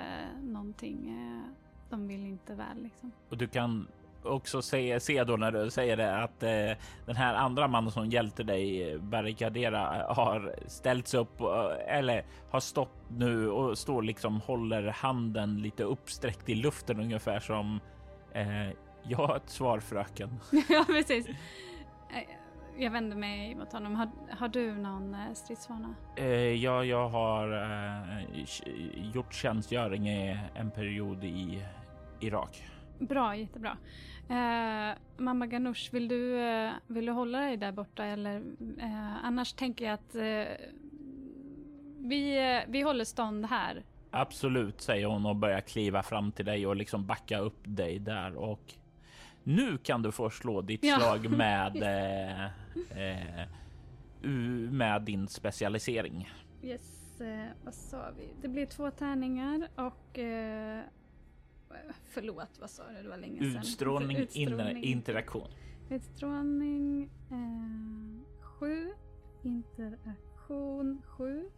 någonting. 0.42 1.08
Eh, 1.08 1.52
de 1.90 2.08
vill 2.08 2.24
inte 2.24 2.54
väl 2.54 2.82
liksom. 2.82 3.12
Och 3.28 3.38
du 3.38 3.46
kan 3.46 3.88
också 4.22 4.62
se, 4.62 5.00
se 5.00 5.24
då 5.24 5.36
när 5.36 5.52
du 5.52 5.70
säger 5.70 5.96
det 5.96 6.22
att 6.22 6.42
eh, 6.42 6.84
den 7.06 7.16
här 7.16 7.34
andra 7.34 7.68
mannen 7.68 7.90
som 7.90 8.06
hjälpte 8.06 8.42
dig 8.42 8.98
barrikadera 8.98 10.06
har 10.08 10.54
ställts 10.66 11.14
upp 11.14 11.40
eller 11.86 12.24
har 12.50 12.60
stått 12.60 12.94
nu 13.08 13.50
och 13.50 13.78
står 13.78 14.02
liksom 14.02 14.40
håller 14.40 14.82
handen 14.82 15.62
lite 15.62 15.82
uppsträckt 15.82 16.48
i 16.48 16.54
luften 16.54 17.00
ungefär 17.00 17.40
som 17.40 17.80
eh, 18.32 18.68
jag 19.02 19.18
har 19.18 19.36
ett 19.36 19.50
svar 19.50 19.80
fröken. 19.80 20.40
ja 20.68 20.84
precis. 20.88 21.28
Eh, 21.28 21.34
jag 22.78 22.90
vänder 22.90 23.16
mig 23.16 23.54
mot 23.54 23.72
honom. 23.72 23.94
Har, 23.94 24.10
har 24.38 24.48
du 24.48 24.74
någon 24.74 25.14
eh, 25.14 25.32
stridsvana? 25.34 25.94
Eh, 26.16 26.26
ja, 26.54 26.84
jag 26.84 27.08
har 27.08 27.52
eh, 27.52 28.24
gjort 29.14 29.34
tjänstgöring 29.34 30.08
i 30.08 30.38
en 30.54 30.70
period 30.70 31.24
i 31.24 31.64
Irak. 32.20 32.62
Bra, 32.98 33.36
jättebra. 33.36 33.76
Eh, 34.28 34.96
mamma 35.16 35.46
Ganoush, 35.46 35.92
vill 35.92 36.08
du, 36.08 36.40
eh, 36.40 36.72
vill 36.86 37.06
du 37.06 37.12
hålla 37.12 37.40
dig 37.40 37.56
där 37.56 37.72
borta 37.72 38.04
eller 38.04 38.36
eh, 38.78 39.24
annars 39.24 39.52
tänker 39.52 39.84
jag 39.84 39.94
att 39.94 40.14
eh, 40.14 40.66
vi, 41.98 42.52
eh, 42.56 42.60
vi 42.68 42.82
håller 42.82 43.04
stånd 43.04 43.46
här. 43.46 43.84
Absolut, 44.10 44.80
säger 44.80 45.06
hon 45.06 45.26
och 45.26 45.36
börjar 45.36 45.60
kliva 45.60 46.02
fram 46.02 46.32
till 46.32 46.44
dig 46.44 46.66
och 46.66 46.76
liksom 46.76 47.06
backa 47.06 47.38
upp 47.38 47.60
dig 47.64 47.98
där 47.98 48.36
och 48.36 48.74
nu 49.42 49.78
kan 49.78 50.02
du 50.02 50.12
få 50.12 50.30
slå 50.30 50.62
ditt 50.62 50.84
ja. 50.84 50.98
slag 50.98 51.30
med 51.30 51.76
eh, 52.90 53.48
med 54.70 55.02
din 55.02 55.28
specialisering. 55.28 56.30
Yes, 56.62 57.20
vad 57.64 57.74
sa 57.74 58.10
vi? 58.16 58.28
Det 58.42 58.48
blir 58.48 58.66
två 58.66 58.90
tärningar 58.90 59.68
och 59.74 60.18
Förlåt, 62.10 62.58
vad 62.60 62.70
sa 62.70 62.82
du? 62.88 63.02
Det 63.02 63.08
var 63.08 63.16
länge 63.16 63.38
sedan. 63.40 63.56
Utstrålning, 63.56 64.16
Utstrålning. 64.16 64.84
interaktion. 64.84 65.48
Utstrålning 65.90 67.10
eh, 67.30 68.42
7. 68.42 68.92
Interaktion 69.42 71.02
7. 71.06 71.50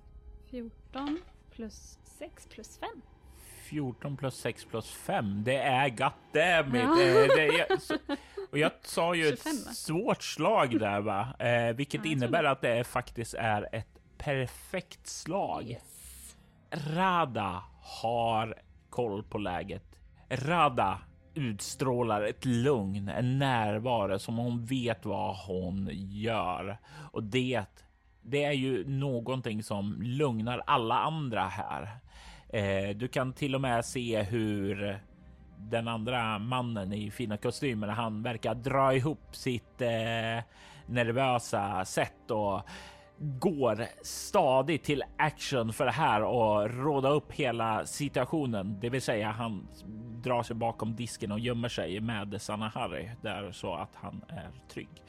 14 0.51 1.19
plus 1.51 1.99
6 2.05 2.47
plus 2.47 2.79
5. 2.79 2.89
14 3.71 4.17
plus 4.17 4.35
6 4.35 4.65
plus 4.65 4.91
5. 4.91 5.45
Det 5.45 5.57
är 5.57 5.89
goddammit. 5.89 6.83
Ja. 6.83 6.95
Det, 7.37 7.67
det 7.69 7.81
så, 7.83 7.95
och 8.51 8.59
jag 8.59 8.73
sa 8.83 9.15
ju 9.15 9.25
25, 9.25 9.53
ett 9.53 9.77
svårt 9.77 10.23
slag 10.23 10.81
där 10.81 11.01
va? 11.01 11.35
Eh, 11.39 11.77
vilket 11.77 12.05
ja, 12.05 12.11
innebär 12.11 12.45
att 12.45 12.61
det 12.61 12.85
faktiskt 12.85 13.35
är 13.35 13.69
ett 13.73 13.89
perfekt 14.19 15.07
slag. 15.07 15.71
Yes. 15.71 16.37
Rada 16.71 17.65
har 17.81 18.55
koll 18.91 19.23
på 19.23 19.39
läget 19.39 19.91
Rada 20.31 20.99
utstrålar 21.35 22.23
ett 22.23 22.45
lugn, 22.45 23.09
en 23.09 23.39
närvaro 23.39 24.19
som 24.19 24.37
hon 24.37 24.65
vet 24.65 25.05
vad 25.05 25.37
hon 25.37 25.89
gör. 25.93 26.79
Och 27.13 27.23
det, 27.23 27.65
det 28.23 28.45
är 28.45 28.53
ju 28.53 28.89
någonting 28.89 29.63
som 29.63 30.03
lugnar 30.03 30.63
alla 30.67 30.99
andra 30.99 31.43
här. 31.43 31.89
Eh, 32.49 32.97
du 32.97 33.09
kan 33.09 33.33
till 33.33 33.55
och 33.55 33.61
med 33.61 33.85
se 33.85 34.23
hur 34.23 35.01
den 35.59 35.89
andra 35.89 36.39
mannen 36.39 36.93
i 36.93 37.11
fina 37.11 37.37
kostymer, 37.37 37.89
han 37.89 38.23
verkar 38.23 38.55
dra 38.55 38.95
ihop 38.95 39.37
sitt 39.37 39.81
eh, 39.81 40.45
nervösa 40.87 41.85
sätt 41.85 42.31
och 42.31 42.63
går 43.23 43.87
stadigt 44.03 44.85
till 44.85 45.05
action 45.17 45.73
för 45.73 45.85
det 45.85 45.91
här 45.91 46.23
och 46.23 46.71
råda 46.71 47.09
upp 47.09 47.33
hela 47.33 47.87
situationen. 47.87 48.79
Det 48.81 48.91
vill 48.91 49.03
säga 49.03 49.31
han 49.31 49.69
drar 50.23 50.43
sig 50.43 50.57
bakom 50.57 50.97
disken 50.97 51.33
och 51.33 51.41
gömmer 51.41 51.69
sig 51.69 52.01
med 52.01 52.43
Sanna 52.43 52.69
Harry 52.69 53.09
där 53.23 53.53
så 53.53 53.75
att 53.75 53.95
han 53.95 54.25
är 54.29 54.51
trygg. 54.69 55.03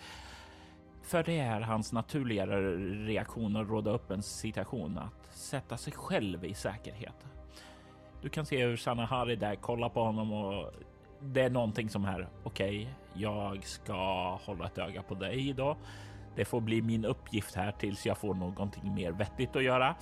För 1.03 1.23
det 1.23 1.39
är 1.39 1.61
hans 1.61 1.93
naturliga 1.93 2.45
reaktion 2.45 3.55
att 3.55 3.69
råda 3.69 3.91
upp 3.91 4.11
en 4.11 4.23
situation 4.23 4.97
att 4.97 5.35
sätta 5.35 5.77
sig 5.77 5.93
själv 5.93 6.45
i 6.45 6.53
säkerhet. 6.53 7.25
Du 8.21 8.29
kan 8.29 8.45
se 8.45 8.65
hur 8.65 8.77
Sanna 8.77 9.05
Harry 9.05 9.35
där 9.35 9.55
kollar 9.55 9.89
på 9.89 10.03
honom 10.03 10.33
och 10.33 10.71
det 11.19 11.41
är 11.41 11.49
någonting 11.49 11.89
som 11.89 12.05
här. 12.05 12.27
Okej, 12.43 12.81
okay, 12.81 12.87
jag 13.21 13.65
ska 13.65 13.95
hålla 14.45 14.65
ett 14.65 14.77
öga 14.77 15.03
på 15.03 15.15
dig 15.15 15.49
idag. 15.49 15.77
Det 16.35 16.45
får 16.45 16.61
bli 16.61 16.81
min 16.81 17.05
uppgift 17.05 17.55
här 17.55 17.71
tills 17.71 18.05
jag 18.05 18.17
får 18.17 18.33
någonting 18.33 18.93
mer 18.93 19.11
vettigt 19.11 19.55
att 19.55 19.63
göra. 19.63 19.95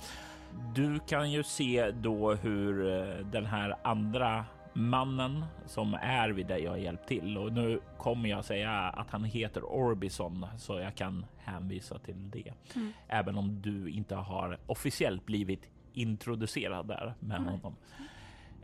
Du 0.74 0.98
kan 0.98 1.30
ju 1.30 1.42
se 1.42 1.90
då 1.90 2.34
hur 2.34 2.98
eh, 2.98 3.26
den 3.26 3.46
här 3.46 3.76
andra 3.82 4.44
mannen 4.72 5.44
som 5.66 5.94
är 5.94 6.28
vid 6.30 6.46
dig 6.46 6.66
har 6.66 6.76
hjälpt 6.76 7.08
till 7.08 7.38
och 7.38 7.52
nu 7.52 7.80
kommer 7.98 8.28
jag 8.28 8.44
säga 8.44 8.72
att 8.72 9.10
han 9.10 9.24
heter 9.24 9.64
Orbison 9.64 10.46
så 10.58 10.78
jag 10.78 10.94
kan 10.94 11.26
hänvisa 11.38 11.98
till 11.98 12.30
det. 12.30 12.52
Mm. 12.74 12.92
Även 13.08 13.36
om 13.36 13.62
du 13.62 13.90
inte 13.90 14.14
har 14.14 14.58
officiellt 14.66 15.26
blivit 15.26 15.70
introducerad 15.92 16.88
där 16.88 17.14
med 17.20 17.36
mm. 17.36 17.48
honom. 17.48 17.76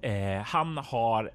Eh, 0.02 0.42
han 0.42 0.78
har 0.78 1.30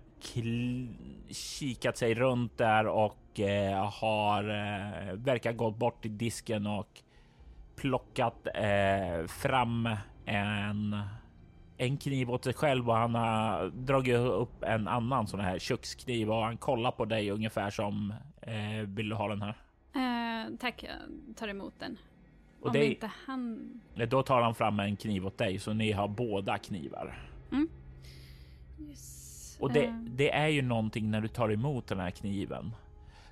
kikat 1.29 1.97
sig 1.97 2.13
runt 2.13 2.57
där 2.57 2.87
och 2.87 3.39
eh, 3.39 3.89
har 3.89 4.43
eh, 4.43 5.13
verkar 5.13 5.53
gått 5.53 5.77
bort 5.77 6.01
till 6.01 6.17
disken 6.17 6.67
och 6.67 7.01
plockat 7.75 8.47
eh, 8.55 9.27
fram 9.27 9.89
en 10.25 10.95
en 11.81 11.97
kniv 11.97 12.31
åt 12.31 12.43
sig 12.43 12.53
själv 12.53 12.89
och 12.89 12.95
han 12.95 13.15
har 13.15 13.69
dragit 13.69 14.17
upp 14.17 14.63
en 14.63 14.87
annan 14.87 15.27
sån 15.27 15.39
här 15.39 15.59
kökskniv 15.59 16.31
och 16.31 16.43
han 16.43 16.57
kollar 16.57 16.91
på 16.91 17.05
dig 17.05 17.31
ungefär 17.31 17.69
som 17.69 18.13
eh, 18.41 18.87
vill 18.87 19.09
du 19.09 19.15
ha 19.15 19.27
den 19.27 19.41
här? 19.41 19.55
Eh, 19.95 20.57
tack, 20.59 20.83
jag 20.83 21.37
tar 21.37 21.47
emot 21.47 21.73
den. 21.79 21.97
Och 22.59 22.67
Om 22.67 22.73
det, 22.73 22.85
inte 22.85 23.11
han... 23.25 23.81
Då 24.09 24.23
tar 24.23 24.41
han 24.41 24.55
fram 24.55 24.79
en 24.79 24.95
kniv 24.95 25.25
åt 25.25 25.37
dig 25.37 25.59
så 25.59 25.73
ni 25.73 25.91
har 25.91 26.07
båda 26.07 26.57
knivar. 26.57 27.29
Mm. 27.51 27.69
Yes. 28.79 29.10
Och 29.61 29.73
det, 29.73 29.85
eh. 29.85 29.95
det 29.95 30.31
är 30.31 30.47
ju 30.47 30.61
någonting 30.61 31.11
när 31.11 31.21
du 31.21 31.27
tar 31.27 31.51
emot 31.51 31.87
den 31.87 31.99
här 31.99 32.11
kniven 32.11 32.75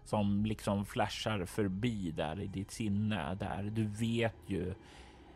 som 0.05 0.45
liksom 0.45 0.85
flashar 0.85 1.45
förbi 1.45 2.11
där 2.11 2.39
i 2.39 2.47
ditt 2.47 2.71
sinne 2.71 3.35
där. 3.35 3.63
Du 3.63 3.83
vet 3.83 4.35
ju 4.47 4.73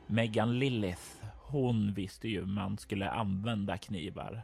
Megan 0.07 0.59
Lilith 0.59 1.23
hon 1.53 1.93
visste 1.93 2.27
ju 2.27 2.45
man 2.45 2.77
skulle 2.77 3.09
använda 3.09 3.77
knivar 3.77 4.41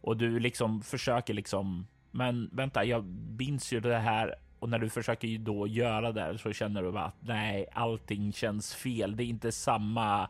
och 0.00 0.16
du 0.16 0.38
liksom 0.38 0.82
försöker 0.82 1.34
liksom. 1.34 1.86
Men 2.10 2.50
vänta, 2.52 2.84
jag 2.84 3.04
minns 3.38 3.72
ju 3.72 3.80
det 3.80 3.98
här 3.98 4.34
och 4.58 4.68
när 4.68 4.78
du 4.78 4.90
försöker 4.90 5.28
ju 5.28 5.38
då 5.38 5.66
göra 5.66 6.12
det 6.12 6.38
så 6.38 6.52
känner 6.52 6.82
du 6.82 6.98
att 6.98 7.14
nej, 7.20 7.66
allting 7.72 8.32
känns 8.32 8.74
fel. 8.74 9.16
Det 9.16 9.22
är 9.22 9.26
inte 9.26 9.52
samma 9.52 10.28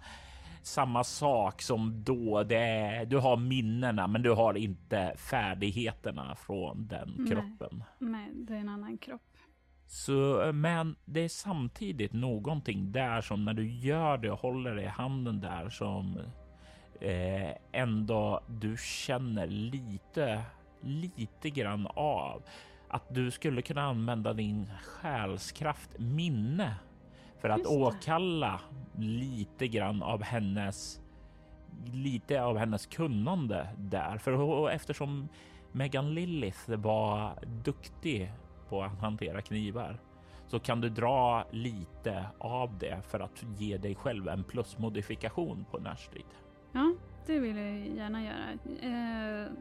samma 0.66 1.04
sak 1.04 1.62
som 1.62 2.04
då. 2.04 2.42
Det 2.42 2.56
är, 2.56 3.06
du 3.06 3.18
har 3.18 3.36
minnena, 3.36 4.06
men 4.06 4.22
du 4.22 4.30
har 4.30 4.54
inte 4.54 5.14
färdigheterna 5.16 6.34
från 6.34 6.86
den 6.86 7.14
nej. 7.18 7.30
kroppen. 7.30 7.84
Nej, 7.98 8.30
det 8.34 8.54
är 8.54 8.58
en 8.58 8.68
annan 8.68 8.98
kropp. 8.98 9.22
Så, 9.86 10.50
men 10.54 10.96
det 11.04 11.20
är 11.20 11.28
samtidigt 11.28 12.12
någonting 12.12 12.92
där 12.92 13.20
som 13.20 13.44
när 13.44 13.54
du 13.54 13.70
gör 13.70 14.18
det 14.18 14.30
och 14.30 14.40
håller 14.40 14.74
det 14.74 14.82
i 14.82 14.86
handen 14.86 15.40
där 15.40 15.68
som 15.68 16.18
eh, 17.00 17.50
ändå 17.72 18.40
du 18.46 18.76
känner 18.80 19.46
lite, 19.46 20.42
lite 20.80 21.50
grann 21.50 21.86
av 21.94 22.42
att 22.88 23.14
du 23.14 23.30
skulle 23.30 23.62
kunna 23.62 23.82
använda 23.82 24.32
din 24.32 24.70
själskraft 24.82 25.98
minne 25.98 26.74
för 27.44 27.48
att 27.48 27.66
åkalla 27.66 28.60
lite 28.98 29.68
grann 29.68 30.02
av 30.02 30.22
hennes 30.22 31.00
lite 31.92 32.42
av 32.42 32.58
hennes 32.58 32.86
kunnande 32.86 33.68
där. 33.78 34.18
För 34.18 34.70
eftersom 34.70 35.28
Megan 35.72 36.14
Lilith 36.14 36.70
var 36.70 37.38
duktig 37.64 38.32
på 38.68 38.82
att 38.82 39.00
hantera 39.00 39.42
knivar 39.42 39.98
så 40.46 40.60
kan 40.60 40.80
du 40.80 40.88
dra 40.88 41.44
lite 41.50 42.26
av 42.38 42.78
det 42.78 43.02
för 43.08 43.20
att 43.20 43.44
ge 43.58 43.76
dig 43.76 43.94
själv 43.94 44.28
en 44.28 44.44
plusmodifikation 44.44 45.64
på 45.70 45.78
närstrid. 45.78 46.24
Ja, 46.72 46.94
det 47.26 47.38
vill 47.38 47.56
jag 47.56 47.86
gärna 47.86 48.24
göra. 48.24 48.50
Eh, 48.80 49.52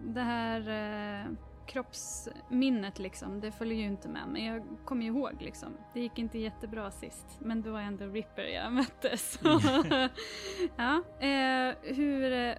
det 0.00 0.22
här 0.22 0.60
eh, 0.60 1.32
kroppsminnet 1.66 2.98
liksom, 2.98 3.40
det 3.40 3.52
följer 3.52 3.78
ju 3.78 3.84
inte 3.84 4.08
med 4.08 4.28
mig. 4.28 4.46
Jag 4.46 4.62
kommer 4.84 5.06
ihåg 5.06 5.32
liksom, 5.40 5.68
det 5.94 6.00
gick 6.00 6.18
inte 6.18 6.38
jättebra 6.38 6.90
sist, 6.90 7.26
men 7.38 7.62
det 7.62 7.70
var 7.70 7.80
ändå 7.80 8.06
Ripper 8.06 8.42
jag 8.42 8.72
mötte. 8.72 9.16
Så. 9.16 9.60
ja, 10.76 11.02
eh, 11.26 11.74
hur 11.94 12.32
eh, 12.32 12.54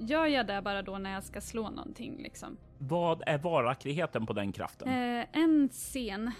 gör 0.00 0.26
jag 0.26 0.46
det 0.46 0.62
bara 0.62 0.82
då 0.82 0.98
när 0.98 1.12
jag 1.12 1.24
ska 1.24 1.40
slå 1.40 1.70
någonting 1.70 2.22
liksom? 2.22 2.56
Vad 2.78 3.22
är 3.26 3.38
varaktigheten 3.38 4.26
på 4.26 4.32
den 4.32 4.52
kraften? 4.52 4.88
Eh, 4.88 5.26
en 5.32 5.68
scen. 5.68 6.30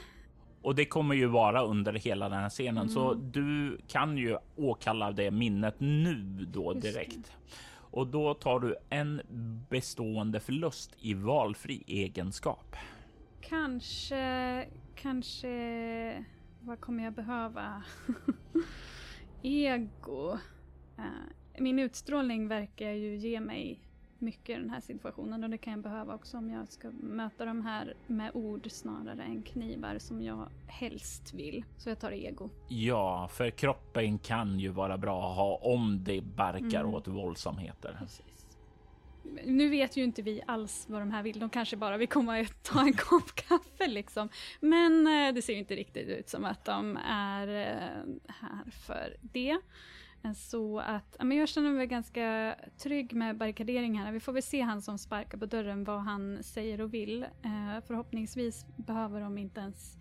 Och 0.62 0.74
det 0.74 0.84
kommer 0.84 1.14
ju 1.14 1.26
vara 1.26 1.62
under 1.62 1.92
hela 1.92 2.28
den 2.28 2.38
här 2.38 2.48
scenen, 2.48 2.76
mm. 2.76 2.88
så 2.88 3.14
du 3.14 3.78
kan 3.88 4.16
ju 4.16 4.36
åkalla 4.56 5.12
det 5.12 5.30
minnet 5.30 5.74
nu 5.78 6.46
då 6.52 6.72
direkt. 6.72 7.32
Och 7.90 8.06
då 8.06 8.34
tar 8.34 8.60
du 8.60 8.76
en 8.90 9.22
bestående 9.70 10.40
förlust 10.40 10.96
i 10.98 11.14
valfri 11.14 11.84
egenskap. 11.86 12.76
Kanske, 13.40 14.66
kanske, 14.94 16.24
vad 16.60 16.80
kommer 16.80 17.04
jag 17.04 17.12
behöva? 17.12 17.82
Ego. 19.42 20.38
Eh, 20.98 21.04
min 21.58 21.78
utstrålning 21.78 22.48
verkar 22.48 22.90
ju 22.90 23.16
ge 23.16 23.40
mig 23.40 23.80
mycket 24.20 24.58
i 24.58 24.60
den 24.60 24.70
här 24.70 24.80
situationen 24.80 25.44
och 25.44 25.50
det 25.50 25.58
kan 25.58 25.72
jag 25.72 25.82
behöva 25.82 26.14
också 26.14 26.38
om 26.38 26.50
jag 26.50 26.68
ska 26.68 26.90
möta 26.90 27.44
de 27.44 27.66
här 27.66 27.94
med 28.06 28.30
ord 28.34 28.70
snarare 28.70 29.22
än 29.22 29.42
knivar 29.42 29.98
som 29.98 30.22
jag 30.22 30.48
helst 30.66 31.34
vill. 31.34 31.64
Så 31.76 31.88
jag 31.88 32.00
tar 32.00 32.12
ego. 32.12 32.50
Ja, 32.68 33.28
för 33.32 33.50
kroppen 33.50 34.18
kan 34.18 34.58
ju 34.58 34.68
vara 34.68 34.98
bra 34.98 35.30
att 35.30 35.36
ha 35.36 35.56
om 35.56 36.04
det 36.04 36.20
barkar 36.20 36.80
mm. 36.80 36.94
åt 36.94 37.08
våldsamheter. 37.08 37.96
Precis. 37.98 38.40
Nu 39.44 39.68
vet 39.68 39.96
ju 39.96 40.04
inte 40.04 40.22
vi 40.22 40.42
alls 40.46 40.86
vad 40.88 41.00
de 41.00 41.10
här 41.10 41.22
vill. 41.22 41.38
De 41.38 41.50
kanske 41.50 41.76
bara 41.76 41.96
vill 41.96 42.08
komma 42.08 42.40
och 42.40 42.62
ta 42.62 42.80
en 42.80 42.92
kopp 42.92 43.34
kaffe 43.48 43.86
liksom. 43.86 44.28
Men 44.60 45.06
eh, 45.06 45.34
det 45.34 45.42
ser 45.42 45.52
ju 45.52 45.58
inte 45.58 45.76
riktigt 45.76 46.08
ut 46.08 46.28
som 46.28 46.44
att 46.44 46.64
de 46.64 46.98
är 47.06 47.48
eh, 47.48 48.14
här 48.28 48.70
för 48.70 49.16
det. 49.20 49.60
Eh, 50.24 50.32
så 50.32 50.78
att 50.78 51.16
men 51.20 51.36
jag 51.36 51.48
känner 51.48 51.70
mig 51.70 51.86
ganska 51.86 52.56
trygg 52.78 53.14
med 53.14 53.36
barrikaderingarna. 53.36 54.06
här. 54.06 54.12
Vi 54.12 54.20
får 54.20 54.32
väl 54.32 54.42
se 54.42 54.60
han 54.60 54.82
som 54.82 54.98
sparkar 54.98 55.38
på 55.38 55.46
dörren 55.46 55.84
vad 55.84 56.00
han 56.00 56.42
säger 56.42 56.80
och 56.80 56.94
vill. 56.94 57.22
Eh, 57.22 57.84
förhoppningsvis 57.86 58.66
behöver 58.76 59.20
de 59.20 59.38
inte 59.38 59.60
ens 59.60 59.98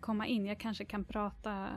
komma 0.00 0.26
in. 0.26 0.46
Jag 0.46 0.60
kanske 0.60 0.84
kan 0.84 1.04
prata 1.04 1.68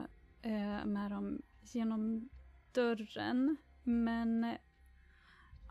eh, 0.42 0.84
med 0.84 1.10
dem 1.10 1.42
genom 1.62 2.28
dörren. 2.72 3.56
Men 3.82 4.54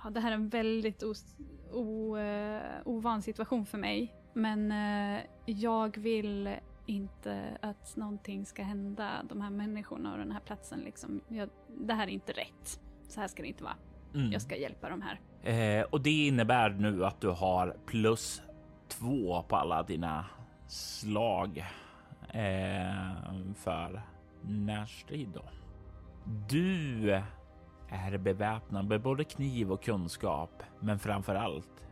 ja, 0.04 0.10
det 0.10 0.20
här 0.20 0.32
är 0.32 0.36
en 0.36 0.50
väldigt 0.50 1.04
os, 1.04 1.38
o, 1.72 2.18
eh, 2.18 2.62
ovan 2.86 3.22
situation 3.22 3.66
för 3.66 3.78
mig. 3.78 4.16
Men 4.34 4.72
eh, 4.72 5.22
jag 5.46 5.98
vill 5.98 6.50
inte 6.88 7.58
att 7.62 7.96
någonting 7.96 8.46
ska 8.46 8.64
hända 8.64 9.24
de 9.30 9.42
här 9.42 9.50
människorna 9.50 10.12
och 10.12 10.18
den 10.18 10.32
här 10.32 10.40
platsen. 10.40 10.80
Liksom. 10.80 11.22
Jag, 11.28 11.50
det 11.80 11.94
här 11.94 12.08
är 12.08 12.12
inte 12.12 12.32
rätt. 12.32 12.80
Så 13.08 13.20
här 13.20 13.28
ska 13.28 13.42
det 13.42 13.48
inte 13.48 13.64
vara. 13.64 13.76
Mm. 14.14 14.32
Jag 14.32 14.42
ska 14.42 14.56
hjälpa 14.56 14.90
dem 14.90 15.02
här. 15.02 15.20
Eh, 15.44 15.86
och 15.86 16.02
det 16.02 16.28
innebär 16.28 16.70
nu 16.70 17.06
att 17.06 17.22
du 17.22 17.30
har 17.30 17.78
plus 17.86 18.42
två 18.88 19.44
på 19.48 19.56
alla 19.56 19.84
dina 19.84 20.26
slag 20.68 21.66
eh, 22.30 23.54
för 23.56 24.02
närstrid. 24.42 25.30
Då. 25.34 25.44
Du 26.50 27.22
är 27.90 28.18
beväpnad 28.18 28.88
med 28.88 29.02
både 29.02 29.24
kniv 29.24 29.72
och 29.72 29.84
kunskap, 29.84 30.64
men 30.80 31.00
framför 31.00 31.36
allt 31.36 31.88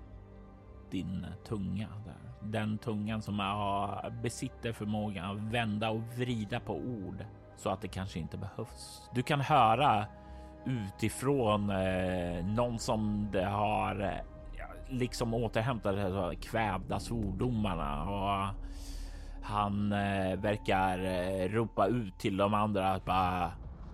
din 0.91 1.25
tunga. 1.47 1.87
Där 2.05 2.24
den 2.45 2.77
tungan 2.77 3.21
som 3.21 3.39
har, 3.39 4.13
besitter 4.23 4.71
förmågan 4.71 5.31
att 5.31 5.53
vända 5.53 5.89
och 5.89 6.01
vrida 6.17 6.59
på 6.59 6.73
ord 6.75 7.25
så 7.57 7.69
att 7.69 7.81
det 7.81 7.87
kanske 7.87 8.19
inte 8.19 8.37
behövs. 8.37 9.09
Du 9.13 9.23
kan 9.23 9.41
höra 9.41 10.05
utifrån 10.65 11.69
eh, 11.69 12.45
någon 12.45 12.79
som 12.79 13.29
det 13.31 13.45
har 13.45 14.01
eh, 14.01 14.35
liksom 14.89 15.33
återhämtat 15.33 15.95
de 15.95 16.35
kvävda 16.35 16.99
svordomarna 16.99 18.03
och 18.03 18.55
han 19.43 19.91
eh, 19.91 20.39
verkar 20.39 20.99
eh, 20.99 21.49
ropa 21.49 21.87
ut 21.87 22.19
till 22.19 22.37
de 22.37 22.53
andra 22.53 22.91
att 22.91 23.05
bara 23.05 23.51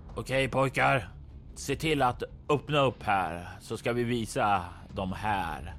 okej 0.09 0.21
okay, 0.21 0.47
pojkar, 0.47 1.09
se 1.55 1.75
till 1.75 2.01
att 2.01 2.23
öppna 2.49 2.79
upp 2.79 3.03
här 3.03 3.47
så 3.59 3.77
ska 3.77 3.93
vi 3.93 4.03
visa 4.03 4.61
de 4.93 5.13
här 5.13 5.75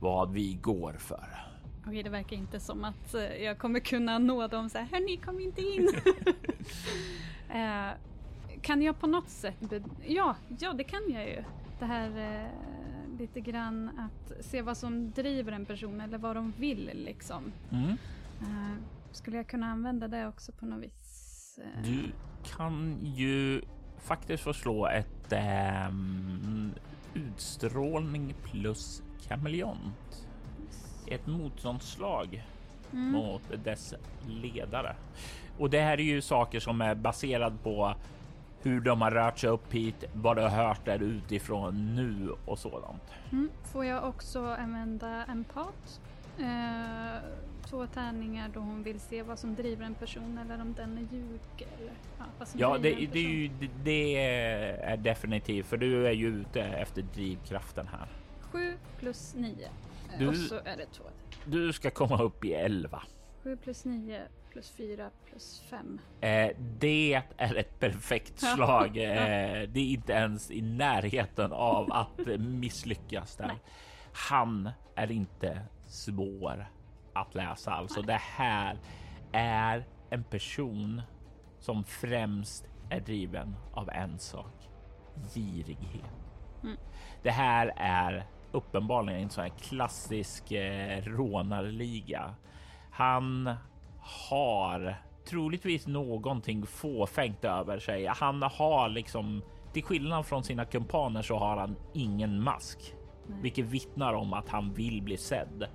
vad 0.00 0.32
vi 0.32 0.54
går 0.54 0.92
för. 0.92 1.45
Okej, 1.86 2.02
det 2.02 2.10
verkar 2.10 2.36
inte 2.36 2.60
som 2.60 2.84
att 2.84 3.14
eh, 3.14 3.22
jag 3.22 3.58
kommer 3.58 3.80
kunna 3.80 4.18
nå 4.18 4.46
dem 4.46 4.70
så 4.70 4.78
här, 4.78 4.84
hörni 4.84 5.16
kom 5.16 5.40
inte 5.40 5.62
in. 5.62 5.88
eh, 7.48 7.90
kan 8.62 8.82
jag 8.82 9.00
på 9.00 9.06
något 9.06 9.28
sätt, 9.28 9.72
ja, 10.06 10.36
ja 10.58 10.72
det 10.72 10.84
kan 10.84 11.02
jag 11.08 11.28
ju. 11.28 11.44
Det 11.78 11.84
här 11.84 12.42
eh, 12.44 12.50
lite 13.18 13.40
grann 13.40 13.90
att 13.98 14.44
se 14.44 14.62
vad 14.62 14.76
som 14.76 15.10
driver 15.10 15.52
en 15.52 15.66
person 15.66 16.00
eller 16.00 16.18
vad 16.18 16.36
de 16.36 16.52
vill 16.58 16.90
liksom. 16.94 17.52
Mm. 17.70 17.90
Eh, 18.40 18.76
skulle 19.12 19.36
jag 19.36 19.46
kunna 19.46 19.66
använda 19.66 20.08
det 20.08 20.26
också 20.26 20.52
på 20.52 20.66
något 20.66 20.82
vis? 20.82 21.58
Eh? 21.64 21.82
Du 21.82 22.02
kan 22.56 22.98
ju 23.02 23.62
faktiskt 23.98 24.42
få 24.42 24.52
slå 24.52 24.86
ett 24.86 25.32
ehm, 25.32 26.70
utstrålning 27.14 28.34
plus 28.44 29.02
kameleont 29.28 30.25
ett 31.08 31.26
motståndsslag 31.26 32.44
mm. 32.92 33.12
mot 33.12 33.42
dess 33.64 33.94
ledare. 34.28 34.96
Och 35.58 35.70
det 35.70 35.80
här 35.80 36.00
är 36.00 36.04
ju 36.04 36.20
saker 36.20 36.60
som 36.60 36.80
är 36.80 36.94
baserad 36.94 37.62
på 37.62 37.94
hur 38.62 38.80
de 38.80 39.02
har 39.02 39.10
rört 39.10 39.38
sig 39.38 39.50
upp 39.50 39.72
hit, 39.72 40.04
vad 40.12 40.36
du 40.36 40.42
har 40.42 40.48
hört 40.48 40.84
där 40.84 41.02
utifrån 41.02 41.94
nu 41.94 42.34
och 42.44 42.58
sådant. 42.58 43.02
Mm. 43.32 43.50
Får 43.72 43.84
jag 43.84 44.08
också 44.08 44.46
använda 44.46 45.24
empat? 45.24 46.00
Eh, 46.38 47.20
två 47.70 47.86
tärningar 47.86 48.50
då 48.54 48.60
hon 48.60 48.82
vill 48.82 49.00
se 49.00 49.22
vad 49.22 49.38
som 49.38 49.54
driver 49.54 49.86
en 49.86 49.94
person 49.94 50.38
eller 50.38 50.60
om 50.62 50.74
den 50.74 50.98
är 50.98 51.14
ljuger. 51.14 51.68
Eller, 51.78 51.92
ja, 52.18 52.46
ja 52.52 52.78
det, 52.78 53.08
det, 53.12 53.18
är 53.18 53.28
ju, 53.28 53.50
det 53.84 54.16
är 54.82 54.96
definitivt 54.96 55.66
för 55.66 55.76
du 55.76 56.06
är 56.06 56.12
ju 56.12 56.26
ute 56.26 56.62
efter 56.62 57.02
drivkraften 57.02 57.88
här. 57.88 58.08
7 58.40 58.76
plus 58.98 59.34
9. 59.34 59.68
Du, 60.18 60.28
och 60.28 60.36
så 60.36 60.54
är 60.54 60.76
det 60.76 60.86
två. 60.86 61.04
Du 61.44 61.72
ska 61.72 61.90
komma 61.90 62.22
upp 62.22 62.44
i 62.44 62.54
11. 62.54 63.02
7 63.42 63.56
plus 63.56 63.84
9 63.84 64.22
plus 64.52 64.70
4 64.70 65.10
plus 65.30 65.62
5. 65.70 66.00
Eh, 66.20 66.50
det 66.58 67.22
är 67.36 67.54
ett 67.54 67.78
perfekt 67.78 68.40
slag. 68.40 68.86
eh, 68.96 69.68
det 69.68 69.80
är 69.80 69.92
inte 69.92 70.12
ens 70.12 70.50
i 70.50 70.62
närheten 70.62 71.52
av 71.52 71.92
att 71.92 72.26
misslyckas 72.38 73.36
där. 73.36 73.46
Nej. 73.46 73.56
Han 74.12 74.70
är 74.94 75.10
inte 75.10 75.60
svår 75.86 76.70
att 77.12 77.34
läsa. 77.34 77.72
Alltså 77.72 78.00
Nej. 78.00 78.06
det 78.06 78.20
här 78.20 78.78
är 79.32 79.84
en 80.10 80.24
person 80.24 81.02
som 81.58 81.84
främst 81.84 82.66
är 82.90 83.00
driven 83.00 83.56
av 83.72 83.88
en 83.88 84.18
sak. 84.18 84.68
Girighet. 85.34 86.04
Mm. 86.62 86.76
Det 87.22 87.30
här 87.30 87.72
är 87.76 88.26
uppenbarligen 88.56 89.20
en 89.20 89.30
sån 89.30 89.42
här 89.42 89.52
klassisk 89.60 90.52
eh, 90.52 91.02
rånarliga. 91.04 92.34
Han 92.90 93.50
har 94.30 94.96
troligtvis 95.28 95.86
någonting 95.86 96.66
fåfängt 96.66 97.44
över 97.44 97.78
sig. 97.78 98.06
Han 98.06 98.42
har 98.42 98.88
liksom 98.88 99.42
till 99.72 99.84
skillnad 99.84 100.26
från 100.26 100.44
sina 100.44 100.64
kumpaner 100.64 101.22
så 101.22 101.36
har 101.36 101.56
han 101.56 101.76
ingen 101.92 102.42
mask, 102.42 102.94
Nej. 103.26 103.38
vilket 103.42 103.64
vittnar 103.64 104.14
om 104.14 104.32
att 104.32 104.48
han 104.48 104.74
vill 104.74 105.02
bli 105.02 105.16
sedd. 105.16 105.66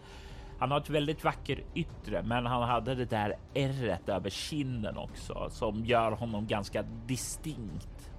Han 0.59 0.71
har 0.71 0.77
ett 0.77 0.89
väldigt 0.89 1.23
vackert 1.23 1.59
yttre, 1.75 2.23
men 2.23 2.45
han 2.45 2.63
hade 2.63 2.95
det 2.95 3.05
där 3.05 3.35
ärret 3.53 4.09
över 4.09 4.29
kinden 4.29 4.97
också 4.97 5.47
som 5.49 5.85
gör 5.85 6.11
honom 6.11 6.47
ganska 6.47 6.83
distinkt. 7.05 8.11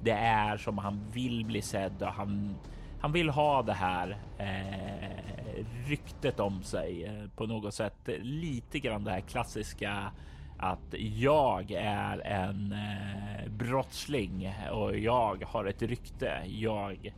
Det 0.00 0.10
är 0.10 0.56
som 0.56 0.78
han 0.78 1.00
vill 1.12 1.44
bli 1.44 1.62
sedd 1.62 2.02
och 2.02 2.12
han 2.12 2.54
han 3.00 3.12
vill 3.12 3.28
ha 3.28 3.62
det 3.62 3.72
här 3.72 4.16
eh, 4.38 5.64
ryktet 5.88 6.40
om 6.40 6.62
sig 6.62 7.04
eh, 7.04 7.30
på 7.36 7.46
något 7.46 7.74
sätt. 7.74 8.08
Lite 8.20 8.78
grann 8.78 9.04
det 9.04 9.10
här 9.10 9.20
klassiska 9.20 10.12
att 10.58 10.94
jag 10.98 11.70
är 11.70 12.18
en 12.18 12.72
eh, 12.72 13.50
brottsling 13.50 14.54
och 14.72 14.98
jag 14.98 15.44
har 15.46 15.64
ett 15.64 15.82
rykte. 15.82 16.42
Jag 16.46 17.14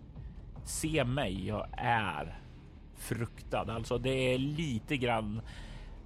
ser 0.64 1.04
mig. 1.04 1.46
Jag 1.46 1.66
är 1.76 2.38
fruktad. 2.96 3.72
Alltså, 3.72 3.98
det 3.98 4.34
är 4.34 4.38
lite 4.38 4.96
grann. 4.96 5.40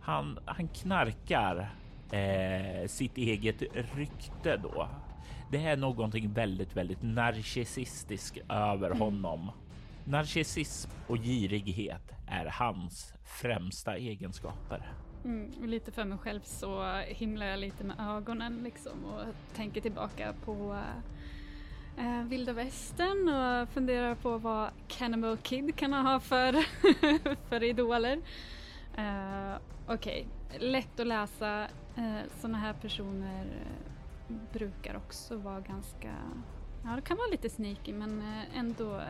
Han, 0.01 0.39
han 0.45 0.69
knarkar 0.69 1.71
eh, 2.11 2.87
sitt 2.87 3.17
eget 3.17 3.63
rykte 3.97 4.57
då. 4.57 4.89
Det 5.51 5.67
är 5.67 5.77
någonting 5.77 6.33
väldigt, 6.33 6.77
väldigt 6.77 7.03
narcissistiskt 7.03 8.39
över 8.49 8.87
mm. 8.87 9.01
honom. 9.01 9.51
Narcissism 10.05 10.91
och 11.07 11.17
girighet 11.17 12.13
är 12.27 12.47
hans 12.47 13.15
främsta 13.25 13.97
egenskaper. 13.97 14.93
Mm, 15.25 15.51
lite 15.67 15.93
för 15.93 16.05
mig 16.05 16.19
själv 16.19 16.41
så 16.45 17.01
himlar 17.07 17.47
jag 17.47 17.59
lite 17.59 17.85
med 17.85 17.97
ögonen 18.01 18.61
liksom 18.65 19.05
och 19.05 19.25
tänker 19.57 19.81
tillbaka 19.81 20.35
på 20.45 20.79
äh, 21.99 22.23
vilda 22.23 22.53
västern 22.53 23.29
och 23.29 23.69
funderar 23.69 24.15
på 24.15 24.39
vad 24.39 24.71
Cannibal 24.89 25.37
Kid 25.37 25.77
kan 25.77 25.93
ha 25.93 26.21
för, 26.21 26.53
för 27.49 27.63
idoler. 27.63 28.17
Uh, 28.99 29.57
Okej, 29.87 30.29
okay. 30.49 30.69
lätt 30.71 31.01
att 31.01 31.07
läsa. 31.07 31.69
Eh, 31.97 32.05
uh, 32.05 32.21
Sådana 32.41 32.59
här 32.59 32.73
personer 32.73 33.47
brukar 34.53 34.97
också 34.97 35.37
vara 35.37 35.61
ganska, 35.61 36.15
ja 36.85 36.91
det 36.97 37.03
kan 37.03 37.17
vara 37.17 37.29
lite 37.31 37.51
sneaky 37.51 37.93
men 37.93 38.23
ändå 38.55 39.01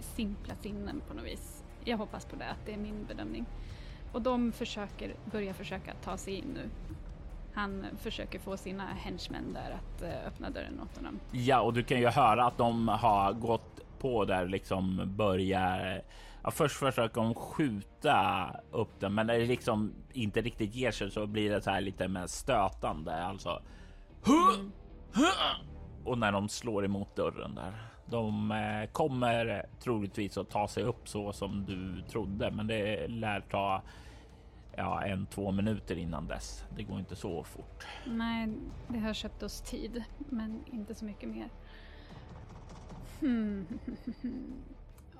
simpla 0.00 0.54
sinnen 0.54 1.02
på 1.08 1.14
något 1.14 1.24
vis. 1.24 1.64
Jag 1.84 1.98
hoppas 1.98 2.24
på 2.24 2.36
det, 2.36 2.50
att 2.50 2.66
det 2.66 2.72
är 2.72 2.78
min 2.78 3.04
bedömning. 3.08 3.46
Och 4.12 4.22
de 4.22 4.52
försöker, 4.52 5.14
börjar 5.24 5.52
försöka 5.52 5.94
ta 6.04 6.16
sig 6.16 6.34
in 6.34 6.44
nu. 6.54 6.70
Han 7.54 7.86
försöker 7.98 8.38
få 8.38 8.56
sina 8.56 8.86
henchmen 8.86 9.52
där 9.52 9.70
att 9.70 10.02
uh, 10.02 10.26
öppna 10.26 10.50
dörren 10.50 10.80
åt 10.80 10.96
honom. 10.96 11.20
Ja, 11.32 11.60
och 11.60 11.72
du 11.72 11.82
kan 11.82 12.00
ju 12.00 12.06
höra 12.06 12.44
att 12.44 12.58
de 12.58 12.88
har 12.88 13.32
gått 13.32 13.80
på 13.98 14.24
där 14.24 14.46
liksom 14.46 15.02
börjar 15.16 16.02
Ja, 16.44 16.50
först 16.50 16.76
försöker 16.76 17.20
de 17.20 17.34
skjuta 17.34 18.50
upp 18.70 19.00
den, 19.00 19.14
men 19.14 19.26
när 19.26 19.38
det 19.38 19.46
liksom 19.46 19.92
inte 20.12 20.40
riktigt 20.40 20.74
ger 20.74 20.90
sig 20.90 21.10
så 21.10 21.26
blir 21.26 21.50
det 21.50 21.62
så 21.62 21.70
här 21.70 21.80
lite 21.80 22.08
mer 22.08 22.26
stötande. 22.26 23.24
Alltså. 23.24 23.62
Mm. 24.26 24.72
Och 26.04 26.18
när 26.18 26.32
de 26.32 26.48
slår 26.48 26.84
emot 26.84 27.16
dörren 27.16 27.54
där. 27.54 27.74
De 28.06 28.50
eh, 28.50 28.90
kommer 28.92 29.66
troligtvis 29.80 30.38
att 30.38 30.50
ta 30.50 30.68
sig 30.68 30.82
upp 30.82 31.08
så 31.08 31.32
som 31.32 31.64
du 31.64 32.02
trodde, 32.02 32.50
men 32.50 32.66
det 32.66 33.08
lär 33.08 33.40
ta 33.40 33.82
ja, 34.76 35.02
en, 35.02 35.26
två 35.26 35.52
minuter 35.52 35.98
innan 35.98 36.26
dess. 36.26 36.64
Det 36.76 36.82
går 36.82 36.98
inte 36.98 37.16
så 37.16 37.44
fort. 37.44 37.86
Nej, 38.06 38.48
det 38.88 38.98
har 38.98 39.14
köpt 39.14 39.42
oss 39.42 39.60
tid, 39.60 40.04
men 40.18 40.64
inte 40.72 40.94
så 40.94 41.04
mycket 41.04 41.28
mer. 41.28 41.48
Hmm. 43.20 43.66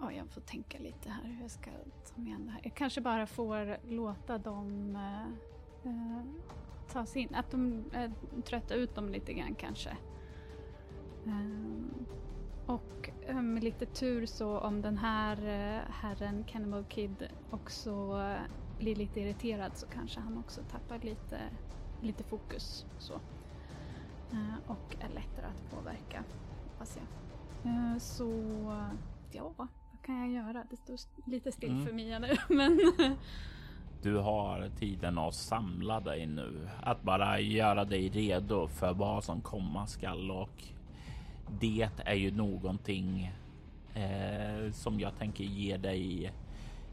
Oh, 0.01 0.16
jag 0.16 0.29
får 0.29 0.40
tänka 0.40 0.79
lite 0.79 1.11
här 1.11 1.25
hur 1.25 1.42
jag 1.42 1.51
ska 1.51 1.71
ta 2.14 2.21
mig 2.21 2.33
an 2.33 2.47
det 2.47 2.53
här. 2.53 2.61
Jag 2.62 2.75
kanske 2.75 3.01
bara 3.01 3.27
får 3.27 3.77
låta 3.88 4.38
dem 4.38 4.97
eh, 4.97 5.90
eh 5.90 6.23
ta 6.92 7.07
sig 7.07 7.23
in. 7.23 7.35
Att 7.35 7.51
de 7.51 7.85
eh, 7.92 8.11
trötta 8.45 8.75
ut 8.75 8.95
dem 8.95 9.09
lite 9.09 9.33
grann 9.33 9.55
kanske. 9.55 9.97
Uh, 11.26 11.85
och 12.66 13.11
med 13.35 13.64
lite 13.64 13.87
tur 13.87 14.26
så 14.26 14.58
om 14.58 14.82
den 14.82 14.98
här 14.98 15.37
herren 15.90 16.44
Cannibal 16.44 16.85
Kid 16.85 17.28
också 17.50 18.20
blir 18.78 18.96
lite 18.96 19.20
irriterad 19.20 19.76
så 19.76 19.87
kanske 19.87 20.20
han 20.20 20.38
också 20.38 20.61
tappar 20.70 20.98
lite, 20.98 21.40
lite 22.02 22.24
fokus. 22.24 22.87
Så. 22.98 23.14
Uh, 24.32 24.54
och 24.66 24.96
är 25.00 25.08
lättare 25.08 25.46
att 25.46 25.70
påverka, 25.70 26.24
hoppas 26.64 26.96
jag. 26.96 27.06
Så 28.02 28.32
ja, 29.32 29.52
vad 29.56 29.68
kan 30.02 30.18
jag 30.18 30.30
göra? 30.30 30.64
Det 30.70 30.76
står 30.76 30.96
lite 31.30 31.52
still 31.52 31.70
mm. 31.70 31.87
för 31.87 31.92
Mia 31.92 32.18
nu, 32.18 32.37
men... 32.48 32.80
Du 34.02 34.16
har 34.16 34.70
tiden 34.78 35.18
att 35.18 35.35
samla 35.35 36.00
dig 36.00 36.26
nu, 36.26 36.68
att 36.82 37.02
bara 37.02 37.40
göra 37.40 37.85
dig 37.85 38.08
redo 38.08 38.68
för 38.68 38.94
vad 38.94 39.24
som 39.24 39.40
komma 39.40 39.87
skall 39.87 40.30
och 40.30 40.62
det 41.61 41.88
är 42.05 42.14
ju 42.14 42.31
någonting 42.31 43.33
eh, 43.94 44.72
som 44.72 45.00
jag 45.00 45.18
tänker 45.18 45.44
ge 45.44 45.76
dig 45.76 46.33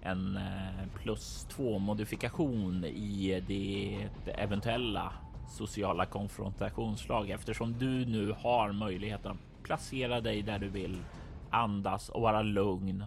en 0.01 0.37
eh, 0.37 0.87
plus 0.95 1.47
två 1.49 1.79
modifikation 1.79 2.85
i 2.85 3.43
det 3.47 4.09
eventuella 4.25 5.13
sociala 5.49 6.05
konfrontationsslag 6.05 7.29
eftersom 7.29 7.77
du 7.79 8.05
nu 8.05 8.35
har 8.39 8.71
möjligheten 8.71 9.31
att 9.31 9.63
placera 9.63 10.21
dig 10.21 10.41
där 10.41 10.59
du 10.59 10.69
vill, 10.69 10.97
andas 11.49 12.09
och 12.09 12.21
vara 12.21 12.41
lugn 12.41 13.03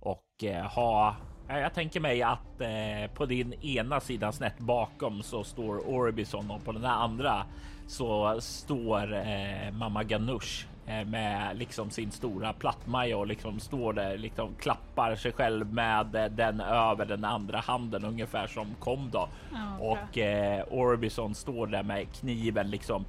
och 0.00 0.44
eh, 0.44 0.64
ha 0.64 1.16
eh, 1.48 1.58
jag 1.58 1.74
tänker 1.74 2.00
mig 2.00 2.22
att 2.22 2.60
eh, 2.60 3.14
på 3.14 3.26
din 3.26 3.52
ena 3.52 4.00
sida 4.00 4.32
snett 4.32 4.58
bakom 4.58 5.22
så 5.22 5.44
står 5.44 5.88
Orbison 5.88 6.50
och 6.50 6.64
på 6.64 6.72
den 6.72 6.84
andra 6.84 7.46
så 7.86 8.40
står 8.40 9.14
eh, 9.14 9.72
mamma 9.72 10.04
Ganush 10.04 10.66
Eh, 10.88 11.04
med 11.04 11.56
liksom 11.56 11.90
sin 11.90 12.10
stora 12.10 12.52
plattmaja 12.52 13.16
och 13.16 13.26
liksom 13.26 13.60
står 13.60 13.92
där 13.92 14.18
liksom 14.18 14.54
klappar 14.54 15.16
sig 15.16 15.32
själv 15.32 15.72
med 15.74 16.14
eh, 16.14 16.24
den 16.24 16.60
över 16.60 17.06
den 17.06 17.24
andra 17.24 17.58
handen 17.58 18.04
ungefär 18.04 18.46
som 18.46 18.66
kom 18.80 19.10
då. 19.12 19.28
Oh, 19.52 19.76
och 19.76 20.18
eh, 20.18 20.64
Orbison 20.70 21.34
står 21.34 21.66
där 21.66 21.82
med 21.82 22.12
kniven 22.12 22.70
liksom 22.70 23.04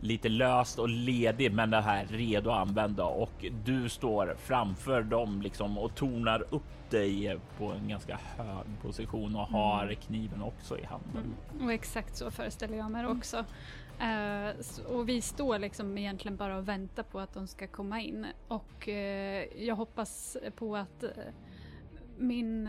lite 0.00 0.28
löst 0.28 0.78
och 0.78 0.88
ledig, 0.88 1.52
men 1.52 1.70
det 1.70 1.80
här 1.80 2.06
redo 2.10 2.50
att 2.50 2.68
använda 2.68 3.04
och 3.04 3.44
du 3.64 3.88
står 3.88 4.36
framför 4.38 5.02
dem 5.02 5.42
liksom 5.42 5.78
och 5.78 5.94
tonar 5.94 6.44
upp 6.50 6.90
dig 6.90 7.38
på 7.58 7.72
en 7.72 7.88
ganska 7.88 8.18
hög 8.36 8.82
position 8.82 9.36
och 9.36 9.46
har 9.46 9.82
mm. 9.82 9.96
kniven 9.96 10.42
också 10.42 10.78
i 10.78 10.84
handen. 10.84 11.34
Mm. 11.52 11.66
Och 11.66 11.72
exakt 11.72 12.16
så 12.16 12.30
föreställer 12.30 12.76
jag 12.76 12.90
mig 12.90 13.06
också. 13.06 13.44
Uh, 14.00 14.86
och 14.86 15.08
vi 15.08 15.20
står 15.20 15.58
liksom 15.58 15.98
egentligen 15.98 16.36
bara 16.36 16.56
och 16.56 16.68
väntar 16.68 17.02
på 17.02 17.20
att 17.20 17.34
de 17.34 17.46
ska 17.46 17.66
komma 17.66 18.00
in. 18.00 18.26
Och 18.48 18.88
uh, 18.88 18.94
jag 19.64 19.76
hoppas 19.76 20.36
på 20.56 20.76
att 20.76 21.04
uh, 21.04 21.10
min, 22.18 22.68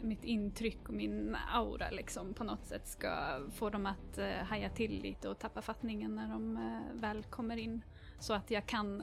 mitt 0.00 0.24
intryck 0.24 0.88
och 0.88 0.94
min 0.94 1.36
aura 1.52 1.90
liksom 1.90 2.34
på 2.34 2.44
något 2.44 2.64
sätt 2.66 2.88
ska 2.88 3.40
få 3.54 3.70
dem 3.70 3.86
att 3.86 4.18
haja 4.48 4.68
till 4.70 5.02
lite 5.02 5.28
och 5.28 5.38
tappa 5.38 5.62
fattningen 5.62 6.14
när 6.14 6.28
de 6.28 6.58
väl 6.94 7.22
kommer 7.22 7.56
in. 7.56 7.82
Så 8.18 8.34
att 8.34 8.50
jag 8.50 8.66
kan 8.66 9.02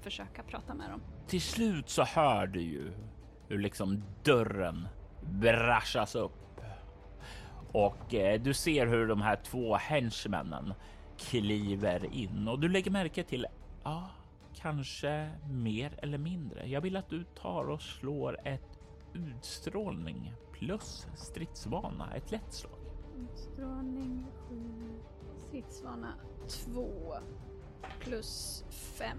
försöka 0.00 0.42
prata 0.42 0.74
med 0.74 0.90
dem. 0.90 1.02
Till 1.26 1.42
slut 1.42 1.88
så 1.88 2.02
hör 2.04 2.46
du 2.46 2.60
ju 2.60 2.92
hur 3.48 3.58
liksom 3.58 4.02
dörren 4.24 4.88
brashas 5.20 6.14
upp 6.14 6.45
och 7.76 8.14
eh, 8.14 8.40
du 8.40 8.54
ser 8.54 8.86
hur 8.86 9.06
de 9.06 9.22
här 9.22 9.36
två 9.36 9.74
henchmännen 9.74 10.74
kliver 11.18 12.14
in 12.14 12.48
och 12.48 12.60
du 12.60 12.68
lägger 12.68 12.90
märke 12.90 13.24
till, 13.24 13.46
ja, 13.84 14.10
kanske 14.54 15.30
mer 15.50 15.98
eller 16.02 16.18
mindre. 16.18 16.66
Jag 16.68 16.80
vill 16.80 16.96
att 16.96 17.08
du 17.08 17.24
tar 17.24 17.70
och 17.70 17.82
slår 17.82 18.38
ett 18.44 18.78
utstrålning 19.12 20.32
plus 20.52 21.06
stridsvana, 21.16 22.14
ett 22.14 22.30
lätt 22.30 22.52
slag. 22.52 22.78
Utstrålning 23.18 24.26
7, 24.48 24.56
stridsvana 25.48 26.14
2 26.48 27.14
plus 28.00 28.64
5. 28.70 29.18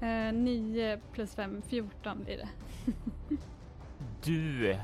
Eh, 0.00 0.32
9 0.32 1.00
plus 1.12 1.34
5, 1.34 1.62
14 1.62 2.24
blir 2.24 2.36
det. 2.36 2.48
du 4.24 4.76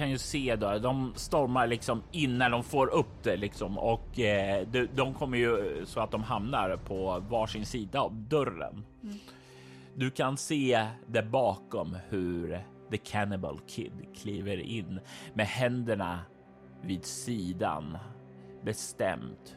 kan 0.00 0.10
ju 0.10 0.18
se 0.18 0.56
då, 0.56 0.78
de 0.78 1.12
stormar 1.16 1.66
liksom 1.66 2.02
in 2.12 2.38
när 2.38 2.50
de 2.50 2.62
får 2.64 2.94
upp 2.94 3.22
det 3.22 3.36
liksom 3.36 3.78
och 3.78 4.20
eh, 4.20 4.66
de, 4.66 4.88
de, 4.94 5.14
kommer 5.14 5.38
ju 5.38 5.82
så 5.86 6.00
att 6.00 6.10
de 6.10 6.22
hamnar 6.22 6.76
på 6.76 7.24
varsin 7.30 7.66
sida 7.66 8.00
av 8.00 8.14
dörren. 8.14 8.84
Mm. 9.02 9.18
Du 9.94 10.10
kan 10.10 10.36
se 10.36 10.86
där 11.06 11.22
bakom 11.22 11.96
hur 12.08 12.64
The 12.90 12.96
Cannibal 12.96 13.60
Kid 13.66 13.92
kliver 14.16 14.60
in 14.60 15.00
med 15.34 15.46
händerna 15.46 16.20
vid 16.82 17.04
sidan 17.04 17.98
bestämt. 18.64 19.56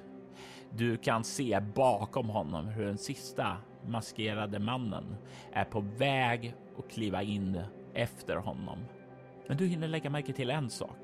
Du 0.70 0.98
kan 0.98 1.24
se 1.24 1.60
bakom 1.76 2.30
honom 2.30 2.68
hur 2.68 2.86
den 2.86 2.98
sista 2.98 3.58
maskerade 3.88 4.60
mannen 4.60 5.16
är 5.54 5.66
på 5.66 5.80
väg 5.80 6.56
att 6.78 6.92
kliva 6.92 7.24
in 7.24 7.62
efter 7.94 8.36
honom. 8.36 8.78
Men 9.48 9.58
du 9.58 9.68
hinner 9.68 9.88
lägga 9.88 10.10
märke 10.10 10.34
till 10.34 10.50
en 10.50 10.70
sak. 10.70 10.98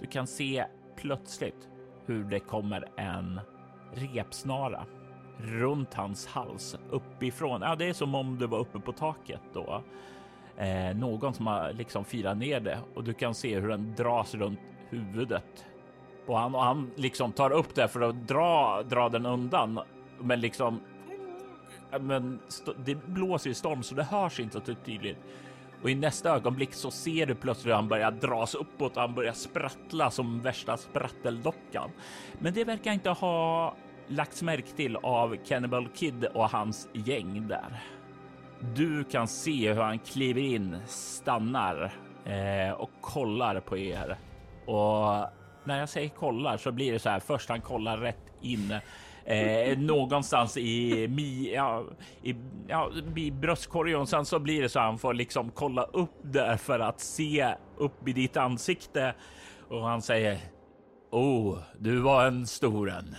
Du 0.00 0.06
kan 0.06 0.26
se 0.26 0.64
plötsligt 0.96 1.68
hur 2.06 2.24
det 2.24 2.40
kommer 2.40 2.88
en 2.96 3.40
repsnara 3.94 4.86
runt 5.38 5.94
hans 5.94 6.26
hals 6.26 6.76
uppifrån. 6.90 7.62
Ja, 7.62 7.76
det 7.76 7.88
är 7.88 7.92
som 7.92 8.14
om 8.14 8.38
du 8.38 8.46
var 8.46 8.58
uppe 8.58 8.80
på 8.80 8.92
taket 8.92 9.40
då. 9.52 9.82
Eh, 10.56 10.96
någon 10.96 11.34
som 11.34 11.46
har 11.46 11.72
liksom 11.72 12.04
firat 12.04 12.36
ner 12.36 12.60
det 12.60 12.78
och 12.94 13.04
du 13.04 13.14
kan 13.14 13.34
se 13.34 13.60
hur 13.60 13.68
den 13.68 13.94
dras 13.94 14.34
runt 14.34 14.60
huvudet 14.88 15.66
på 16.26 16.36
han 16.36 16.54
och 16.54 16.62
han 16.62 16.90
liksom 16.96 17.32
tar 17.32 17.50
upp 17.50 17.74
det 17.74 17.88
för 17.88 18.00
att 18.00 18.28
dra, 18.28 18.82
dra 18.82 19.08
den 19.08 19.26
undan. 19.26 19.80
Men 20.18 20.40
liksom, 20.40 20.80
men 22.00 22.38
det 22.84 23.06
blåser 23.06 23.50
ju 23.50 23.54
storm 23.54 23.82
så 23.82 23.94
det 23.94 24.02
hörs 24.02 24.40
inte 24.40 24.60
så 24.64 24.74
tydligt. 24.74 25.18
Och 25.82 25.90
i 25.90 25.94
nästa 25.94 26.30
ögonblick 26.30 26.74
så 26.74 26.90
ser 26.90 27.26
du 27.26 27.34
plötsligt 27.34 27.66
hur 27.66 27.74
han 27.74 27.88
börjar 27.88 28.10
dras 28.10 28.54
uppåt 28.54 28.96
och 28.96 29.02
han 29.02 29.14
börjar 29.14 29.32
sprattla 29.32 30.10
som 30.10 30.40
värsta 30.40 30.76
spratteldockan. 30.76 31.90
Men 32.38 32.54
det 32.54 32.64
verkar 32.64 32.92
inte 32.92 33.10
ha 33.10 33.74
lagts 34.06 34.42
märke 34.42 34.72
till 34.76 34.96
av 34.96 35.36
Cannibal 35.36 35.88
Kid 35.88 36.24
och 36.24 36.50
hans 36.50 36.88
gäng 36.92 37.48
där. 37.48 37.82
Du 38.74 39.04
kan 39.04 39.28
se 39.28 39.72
hur 39.72 39.82
han 39.82 39.98
kliver 39.98 40.40
in, 40.40 40.76
stannar 40.86 41.92
eh, 42.24 42.72
och 42.72 42.90
kollar 43.00 43.60
på 43.60 43.78
er. 43.78 44.18
Och 44.66 45.28
när 45.64 45.78
jag 45.78 45.88
säger 45.88 46.08
kollar 46.08 46.56
så 46.56 46.72
blir 46.72 46.92
det 46.92 46.98
så 46.98 47.08
här. 47.08 47.20
Först 47.20 47.48
han 47.48 47.60
kollar 47.60 47.98
rätt 47.98 48.32
in 48.40 48.74
eh, 49.24 49.78
någonstans 49.78 50.56
i, 50.56 51.08
mi, 51.08 51.54
ja, 51.54 51.84
i, 52.22 52.34
ja, 52.68 52.90
i 53.16 53.30
bröstkorgen. 53.30 54.06
Sen 54.06 54.24
så 54.24 54.38
blir 54.38 54.62
det 54.62 54.68
så 54.68 54.78
att 54.78 54.84
han 54.84 54.98
får 54.98 55.14
liksom 55.14 55.50
kolla 55.50 55.82
upp 55.82 56.18
där 56.22 56.56
för 56.56 56.80
att 56.80 57.00
se 57.00 57.54
upp 57.76 58.08
i 58.08 58.12
ditt 58.12 58.36
ansikte. 58.36 59.14
Och 59.68 59.82
han 59.82 60.02
säger 60.02 60.38
Oh, 61.10 61.58
du 61.78 61.96
var 61.96 62.26
en 62.26 62.46
stor 62.46 62.90
en. 62.90 63.14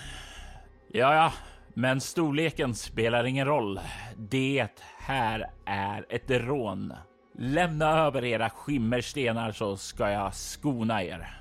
Ja, 0.91 1.15
ja, 1.15 1.33
men 1.73 2.01
storleken 2.01 2.75
spelar 2.75 3.23
ingen 3.23 3.47
roll. 3.47 3.79
Det 4.17 4.67
här 4.97 5.51
är 5.65 6.05
ett 6.09 6.31
rån. 6.31 6.93
Lämna 7.37 7.89
över 7.89 8.25
era 8.25 8.49
skimmerstenar 8.49 9.51
så 9.51 9.77
ska 9.77 10.09
jag 10.09 10.33
skona 10.33 11.03
er. 11.03 11.37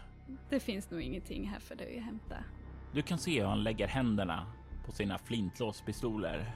Det 0.50 0.60
finns 0.60 0.90
nog 0.90 1.00
ingenting 1.00 1.48
här 1.48 1.60
för 1.60 1.74
dig 1.74 1.98
att 1.98 2.04
hämta. 2.04 2.36
Du 2.94 3.02
kan 3.02 3.18
se 3.18 3.40
hur 3.40 3.48
han 3.48 3.62
lägger 3.62 3.88
händerna 3.88 4.46
på 4.86 4.92
sina 4.92 5.18
flintlåspistoler 5.18 6.52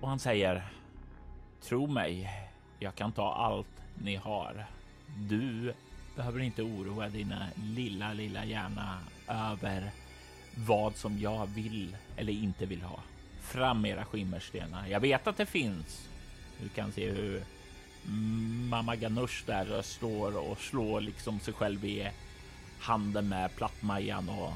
och 0.00 0.08
han 0.08 0.18
säger 0.18 0.64
Tro 1.62 1.86
mig, 1.86 2.30
jag 2.78 2.94
kan 2.94 3.12
ta 3.12 3.34
allt 3.34 3.82
ni 3.94 4.16
har. 4.16 4.66
Du 5.16 5.74
behöver 6.16 6.40
inte 6.40 6.62
oroa 6.62 7.08
dina 7.08 7.46
lilla, 7.54 8.12
lilla 8.12 8.44
hjärna 8.44 8.98
över 9.28 9.90
vad 10.54 10.96
som 10.96 11.18
jag 11.18 11.46
vill 11.46 11.96
eller 12.16 12.32
inte 12.32 12.66
vill 12.66 12.82
ha. 12.82 13.00
Fram 13.40 13.86
era 13.86 14.04
skimmerstenar. 14.04 14.86
Jag 14.86 15.00
vet 15.00 15.26
att 15.26 15.36
det 15.36 15.46
finns. 15.46 16.08
Du 16.62 16.68
kan 16.68 16.92
se 16.92 17.10
hur 17.10 17.44
mamma 18.68 18.96
Ganush 18.96 19.46
där 19.46 19.82
står 19.82 20.50
och 20.50 20.58
slår 20.58 21.00
liksom 21.00 21.40
sig 21.40 21.54
själv 21.54 21.84
i 21.84 22.10
handen 22.80 23.28
med 23.28 23.56
plattmajan 23.56 24.28
och 24.28 24.52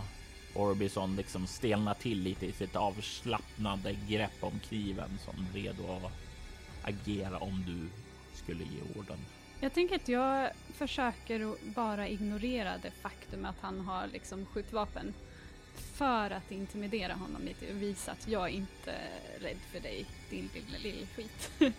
Orbison 0.58 1.16
liksom 1.16 1.46
stelnar 1.46 1.94
till 1.94 2.22
lite 2.22 2.46
i 2.46 2.52
sitt 2.52 2.76
avslappnade 2.76 3.96
grepp 4.08 4.36
om 4.40 4.60
kniven 4.68 5.18
som 5.24 5.46
redo 5.54 5.92
att 5.92 6.12
agera 6.82 7.38
om 7.38 7.64
du 7.66 7.88
skulle 8.36 8.64
ge 8.64 9.00
orden. 9.00 9.18
Jag 9.60 9.72
tänker 9.72 9.96
att 9.96 10.08
jag 10.08 10.50
försöker 10.74 11.54
bara 11.74 12.08
ignorera 12.08 12.78
det 12.82 12.90
faktum 12.90 13.44
att 13.44 13.56
han 13.60 13.80
har 13.80 14.06
liksom 14.06 14.46
skjutvapen 14.46 15.14
för 15.94 16.30
att 16.30 16.50
intimidera 16.50 17.14
honom 17.14 17.42
lite 17.42 17.72
och 17.72 17.82
visa 17.82 18.12
att 18.12 18.28
jag 18.28 18.50
inte 18.50 18.92
är 18.92 19.40
rädd 19.40 19.58
för 19.72 19.80
dig, 19.80 20.06
din 20.30 20.50
lilla 20.54 20.78
lillskit. 20.78 21.50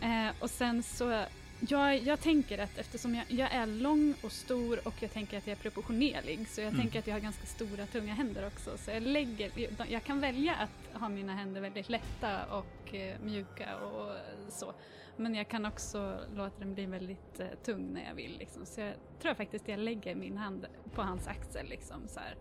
eh, 0.00 0.28
och 0.38 0.50
sen 0.50 0.82
så 0.82 1.24
jag, 1.68 1.98
jag 1.98 2.20
tänker 2.20 2.58
att 2.58 2.78
eftersom 2.78 3.14
jag, 3.14 3.24
jag, 3.28 3.52
är 3.52 3.66
lång 3.66 4.14
och 4.22 4.32
stor 4.32 4.88
och 4.88 4.94
jag 5.00 5.12
tänker 5.12 5.38
att 5.38 5.46
jag 5.46 5.58
är 5.58 5.62
proportionerlig 5.62 6.48
så 6.48 6.60
jag 6.60 6.68
mm. 6.68 6.80
tänker 6.80 6.98
att 6.98 7.06
jag 7.06 7.14
har 7.14 7.20
ganska 7.20 7.46
stora 7.46 7.86
tunga 7.86 8.14
händer 8.14 8.46
också. 8.46 8.78
Så 8.78 8.90
jag, 8.90 9.02
lägger, 9.02 9.50
jag 9.88 10.04
kan 10.04 10.20
välja 10.20 10.54
att 10.54 11.00
ha 11.00 11.08
mina 11.08 11.34
händer 11.34 11.60
väldigt 11.60 11.88
lätta 11.88 12.44
och 12.50 12.94
eh, 12.94 13.20
mjuka 13.20 13.76
och 13.76 14.12
så. 14.48 14.72
Men 15.16 15.34
jag 15.34 15.48
kan 15.48 15.66
också 15.66 16.18
låta 16.34 16.58
den 16.58 16.74
bli 16.74 16.86
väldigt 16.86 17.40
eh, 17.40 17.46
tung 17.64 17.92
när 17.92 18.04
jag 18.08 18.14
vill. 18.14 18.38
Liksom. 18.38 18.66
Så 18.66 18.80
jag 18.80 18.94
tror 19.22 19.34
faktiskt 19.34 19.64
att 19.64 19.68
jag 19.68 19.78
lägger 19.78 20.14
min 20.14 20.36
hand 20.36 20.66
på 20.94 21.02
hans 21.02 21.26
axel. 21.28 21.66
Liksom, 21.68 22.08
så 22.08 22.20
här. 22.20 22.34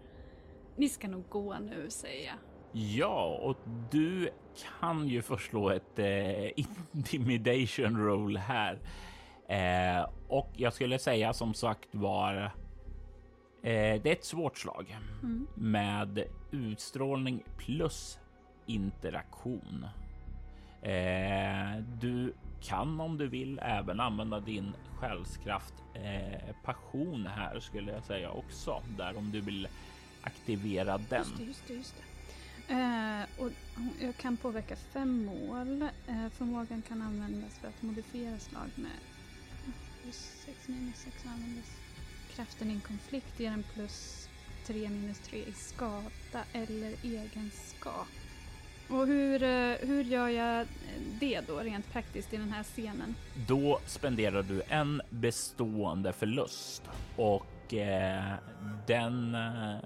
Ni 0.75 0.89
ska 0.89 1.07
nog 1.07 1.29
gå 1.29 1.59
nu, 1.59 1.89
säger 1.89 2.25
jag. 2.25 2.35
Ja, 2.71 3.39
och 3.41 3.57
du 3.91 4.29
kan 4.79 5.07
ju 5.07 5.21
förslå 5.21 5.69
ett 5.69 5.99
eh, 5.99 6.59
intimidation 6.93 8.05
roll 8.05 8.37
här. 8.37 8.79
Eh, 9.49 10.09
och 10.27 10.49
jag 10.55 10.73
skulle 10.73 10.99
säga 10.99 11.33
som 11.33 11.53
sagt 11.53 11.95
var 11.95 12.35
eh, 13.61 14.01
det 14.01 14.05
är 14.05 14.13
ett 14.13 14.25
svårt 14.25 14.57
slag 14.57 14.97
mm. 15.23 15.47
med 15.55 16.23
utstrålning 16.51 17.43
plus 17.57 18.19
interaktion. 18.65 19.85
Eh, 20.81 21.83
du 22.01 22.33
kan 22.61 23.01
om 23.01 23.17
du 23.17 23.27
vill 23.27 23.59
även 23.63 23.99
använda 23.99 24.39
din 24.39 24.73
själskraft 24.99 25.73
eh, 25.93 26.55
passion 26.63 27.27
här 27.35 27.59
skulle 27.59 27.91
jag 27.91 28.03
säga 28.03 28.31
också 28.31 28.81
där 28.97 29.17
om 29.17 29.31
du 29.31 29.41
vill 29.41 29.67
aktivera 30.21 30.97
den. 30.97 31.19
Just 31.19 31.37
det, 31.37 31.43
just 31.43 31.67
det, 31.67 31.73
just 31.73 31.95
det. 31.97 32.03
Eh, 32.73 33.43
och 33.43 33.51
jag 33.99 34.17
kan 34.17 34.37
påverka 34.37 34.75
fem 34.75 35.25
mål. 35.25 35.81
Eh, 35.81 36.29
förmågan 36.29 36.81
kan 36.81 37.01
användas 37.01 37.59
för 37.59 37.67
att 37.67 37.81
modifiera 37.81 38.39
slag 38.39 38.69
med 38.75 38.91
plus 40.09 40.45
6 40.45 40.67
minus 40.67 40.97
6 40.97 41.25
användes. 41.25 41.65
Kraften 42.35 42.69
i 42.69 42.73
en 42.73 42.81
konflikt 42.81 43.39
ger 43.39 43.51
en 43.51 43.63
plus 43.73 44.29
3 44.65 44.89
minus 44.89 45.19
3 45.19 45.39
i 45.39 45.51
skada 45.51 46.45
eller 46.53 46.93
egenskap. 47.03 48.07
Och 48.89 49.07
hur, 49.07 49.43
eh, 49.43 49.75
hur 49.81 50.03
gör 50.03 50.27
jag 50.27 50.61
eh, 50.61 50.67
det 51.19 51.41
då 51.47 51.59
rent 51.59 51.91
praktiskt 51.91 52.33
i 52.33 52.37
den 52.37 52.51
här 52.51 52.63
scenen? 52.63 53.15
Då 53.47 53.79
spenderar 53.85 54.43
du 54.43 54.61
en 54.67 55.01
bestående 55.09 56.13
förlust 56.13 56.83
och 57.15 57.73
eh, 57.73 58.33
den 58.87 59.35
eh, 59.35 59.77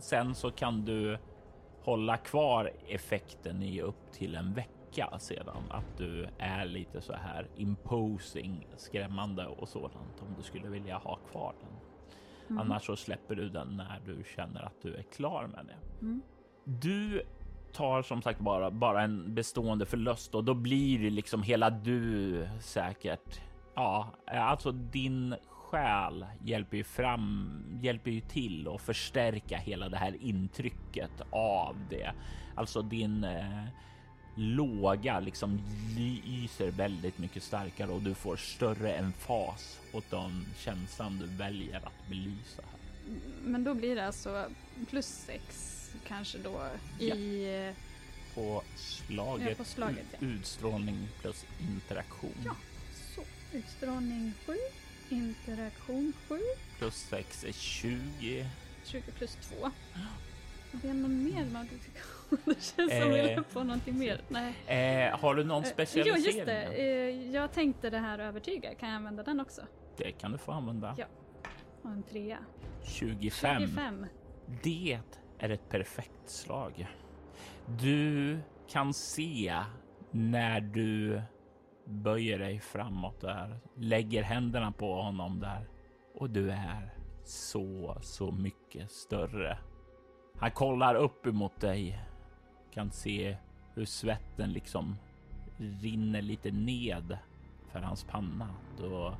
sen 0.00 0.34
så 0.34 0.50
kan 0.50 0.84
du 0.84 1.18
hålla 1.82 2.16
kvar 2.16 2.72
effekten 2.88 3.62
i 3.62 3.80
upp 3.80 4.12
till 4.12 4.34
en 4.34 4.54
vecka 4.54 4.79
märka 4.90 5.18
sedan 5.18 5.62
att 5.70 5.98
du 5.98 6.28
är 6.38 6.64
lite 6.64 7.00
så 7.00 7.12
här 7.12 7.48
imposing, 7.56 8.66
skrämmande 8.76 9.46
och 9.46 9.68
sådant 9.68 10.20
om 10.20 10.34
du 10.36 10.42
skulle 10.42 10.68
vilja 10.68 10.96
ha 10.96 11.16
kvar 11.16 11.54
den. 11.60 11.70
Mm. 12.50 12.60
Annars 12.60 12.86
så 12.86 12.96
släpper 12.96 13.34
du 13.34 13.48
den 13.48 13.76
när 13.76 14.00
du 14.06 14.24
känner 14.36 14.62
att 14.62 14.82
du 14.82 14.94
är 14.94 15.02
klar 15.02 15.46
med 15.46 15.66
det. 15.66 16.04
Mm. 16.06 16.22
Du 16.64 17.22
tar 17.72 18.02
som 18.02 18.22
sagt 18.22 18.40
bara, 18.40 18.70
bara 18.70 19.02
en 19.02 19.34
bestående 19.34 19.86
förlust 19.86 20.34
och 20.34 20.44
då 20.44 20.54
blir 20.54 20.98
det 20.98 21.10
liksom 21.10 21.42
hela 21.42 21.70
du 21.70 22.48
säkert. 22.60 23.40
Ja, 23.74 24.10
alltså 24.26 24.72
din 24.72 25.34
själ 25.48 26.26
hjälper 26.44 26.76
ju 26.76 26.84
fram, 26.84 27.50
hjälper 27.82 28.10
ju 28.10 28.20
till 28.20 28.68
att 28.68 28.80
förstärka 28.80 29.56
hela 29.56 29.88
det 29.88 29.96
här 29.96 30.16
intrycket 30.20 31.22
av 31.30 31.76
det. 31.90 32.12
Alltså 32.56 32.82
din 32.82 33.24
eh, 33.24 33.64
låga 34.34 35.20
liksom 35.20 35.60
lyser 35.96 36.70
väldigt 36.70 37.18
mycket 37.18 37.42
starkare 37.42 37.90
och 37.90 38.02
du 38.02 38.14
får 38.14 38.36
större 38.36 38.92
emfas 38.92 39.80
åt 39.92 40.10
den 40.10 40.46
känslan 40.58 41.18
du 41.18 41.26
väljer 41.26 41.76
att 41.76 42.08
belysa. 42.08 42.62
Här. 42.62 42.80
Men 43.44 43.64
då 43.64 43.74
blir 43.74 43.96
det 43.96 44.06
alltså 44.06 44.46
plus 44.90 45.06
sex 45.06 45.76
kanske 46.06 46.38
då 46.38 46.66
i... 46.98 47.44
Ja. 47.66 47.72
På 48.34 48.62
slaget, 48.76 49.48
ja, 49.48 49.54
på 49.54 49.64
slaget 49.64 50.06
ja. 50.10 50.26
utstrålning 50.26 51.08
plus 51.20 51.44
interaktion. 51.60 52.34
Ja, 52.44 52.56
så. 53.16 53.22
Utstrålning 53.56 54.32
7, 54.46 54.56
interaktion 55.08 56.12
7. 56.28 56.38
Plus 56.78 56.94
6 56.94 57.44
är 57.44 57.52
20. 57.52 58.46
20 58.84 59.02
plus 59.12 59.36
2. 59.40 59.70
Det 60.72 60.88
är 60.88 60.94
någon 60.94 61.24
mer 61.24 61.44
modifikation. 61.44 62.19
Det 62.44 62.62
känns 62.62 62.92
som 62.92 63.02
eh, 63.02 63.08
vi 63.08 63.18
är 63.18 63.42
på 63.42 63.64
någonting 63.64 63.98
mer. 63.98 64.20
Nej. 64.28 65.08
Eh, 65.08 65.18
har 65.18 65.34
du 65.34 65.44
någon 65.44 65.64
specialisering? 65.64 66.22
Jo, 66.24 66.32
just 66.32 66.46
det. 66.46 66.62
Eh, 66.62 67.32
jag 67.34 67.52
tänkte 67.52 67.90
det 67.90 67.98
här 67.98 68.18
övertyga. 68.18 68.74
Kan 68.74 68.88
jag 68.88 68.96
använda 68.96 69.22
den 69.22 69.40
också? 69.40 69.62
Det 69.96 70.12
kan 70.12 70.32
du 70.32 70.38
få 70.38 70.52
använda. 70.52 70.94
Ja. 70.98 71.04
Och 71.82 71.90
en 71.90 72.02
trea. 72.02 72.38
25. 72.84 73.60
25. 73.60 74.06
Det 74.62 75.00
är 75.38 75.50
ett 75.50 75.68
perfekt 75.68 76.30
slag. 76.30 76.86
Du 77.66 78.38
kan 78.68 78.94
se 78.94 79.54
när 80.10 80.60
du 80.60 81.22
böjer 81.84 82.38
dig 82.38 82.60
framåt 82.60 83.20
där, 83.20 83.60
lägger 83.76 84.22
händerna 84.22 84.72
på 84.72 84.94
honom 84.94 85.40
där 85.40 85.68
och 86.14 86.30
du 86.30 86.50
är 86.50 86.94
så, 87.24 87.98
så 88.02 88.32
mycket 88.32 88.90
större 88.90 89.58
han 90.40 90.50
kollar 90.50 90.94
upp 90.94 91.26
emot 91.26 91.60
dig. 91.60 92.00
Kan 92.74 92.90
se 92.90 93.36
hur 93.74 93.84
svetten 93.84 94.52
liksom 94.52 94.96
rinner 95.82 96.22
lite 96.22 96.50
ned 96.50 97.18
för 97.72 97.80
hans 97.80 98.04
panna. 98.04 98.48
Då 98.78 99.14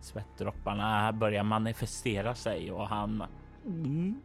svettdropparna 0.00 1.12
börjar 1.12 1.42
manifestera 1.42 2.34
sig 2.34 2.72
och 2.72 2.88
han 2.88 3.24
mm, 3.66 4.20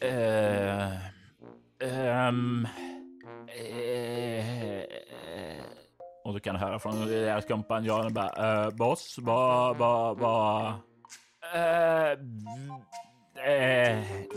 Eh, 0.00 0.92
ehm, 1.80 2.68
uh, 3.48 4.82
och 6.24 6.34
du 6.34 6.40
kan 6.40 6.56
höra 6.56 6.78
från 6.78 7.06
deras 7.06 7.46
kompanjoner 7.46 8.10
bara, 8.10 8.66
Uh, 8.66 8.76
boss, 8.76 9.16
vad, 9.20 9.76
vad, 9.76 10.18
vad, 10.18 10.66
eh, 11.54 12.18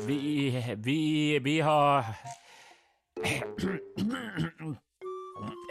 vi, 0.07 0.75
vi, 0.77 1.39
vi 1.39 1.61
har, 1.61 2.05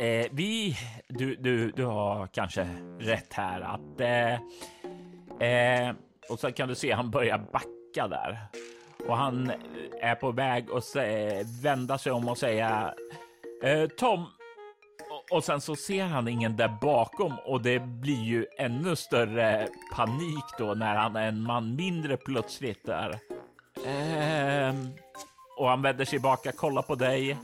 eh, 0.00 0.26
vi, 0.30 0.76
du, 1.08 1.36
du, 1.36 1.70
du 1.70 1.84
har 1.84 2.26
kanske 2.26 2.68
rätt 3.00 3.32
här 3.32 3.60
att, 3.60 4.00
eh, 4.00 4.34
eh, 5.48 5.94
och 6.30 6.40
så 6.40 6.52
kan 6.52 6.68
du 6.68 6.74
se 6.74 6.92
han 6.92 7.10
börjar 7.10 7.38
backa 7.38 8.08
där 8.08 8.38
och 9.08 9.16
han 9.16 9.52
är 10.00 10.14
på 10.14 10.32
väg 10.32 10.66
att 10.70 10.96
vända 11.62 11.98
sig 11.98 12.12
om 12.12 12.28
och 12.28 12.38
säga 12.38 12.94
eh, 13.62 13.86
Tom. 13.86 14.26
Och 15.30 15.44
sen 15.44 15.60
så 15.60 15.76
ser 15.76 16.04
han 16.04 16.28
ingen 16.28 16.56
där 16.56 16.78
bakom 16.80 17.32
och 17.46 17.62
det 17.62 17.78
blir 17.78 18.22
ju 18.22 18.46
ännu 18.58 18.96
större 18.96 19.68
panik 19.94 20.44
då 20.58 20.74
när 20.74 20.94
han 20.94 21.16
är 21.16 21.28
en 21.28 21.42
man 21.42 21.76
mindre 21.76 22.16
plötsligt 22.16 22.86
där. 22.86 23.18
Eh, 23.86 24.74
och 25.56 25.68
han 25.68 25.82
vänder 25.82 26.04
sig 26.04 26.10
tillbaka, 26.10 26.52
kollar 26.52 26.82
på 26.82 26.94
dig, 26.94 27.38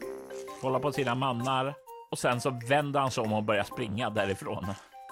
kollar 0.61 0.79
på 0.79 0.93
sina 0.93 1.15
mannar 1.15 1.75
och 2.11 2.19
sen 2.19 2.41
så 2.41 2.61
vänder 2.69 3.01
han 3.01 3.11
sig 3.11 3.25
om 3.25 3.33
och 3.33 3.43
börjar 3.43 3.65
springa 3.65 4.11
därifrån. 4.11 4.67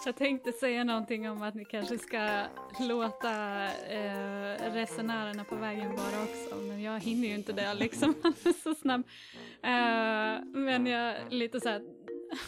Jag 0.07 0.17
tänkte 0.17 0.53
säga 0.53 0.85
någonting 0.85 1.31
om 1.31 1.43
att 1.43 1.55
ni 1.55 1.65
kanske 1.65 1.99
ska 1.99 2.43
låta 2.81 3.65
eh, 3.65 4.73
resenärerna 4.73 5.45
på 5.45 5.57
vägen 5.57 5.97
vara 5.97 6.23
också, 6.23 6.57
men 6.57 6.83
jag 6.83 7.01
hinner 7.01 7.29
ju 7.29 7.35
inte 7.35 7.53
det 7.53 7.75
liksom 7.75 8.15
så 8.63 8.75
snabbt. 8.75 9.09
Eh, 9.63 10.45
men 10.55 10.87
jag 10.87 11.15
lite 11.31 11.61
så 11.61 11.69
här. 11.69 11.83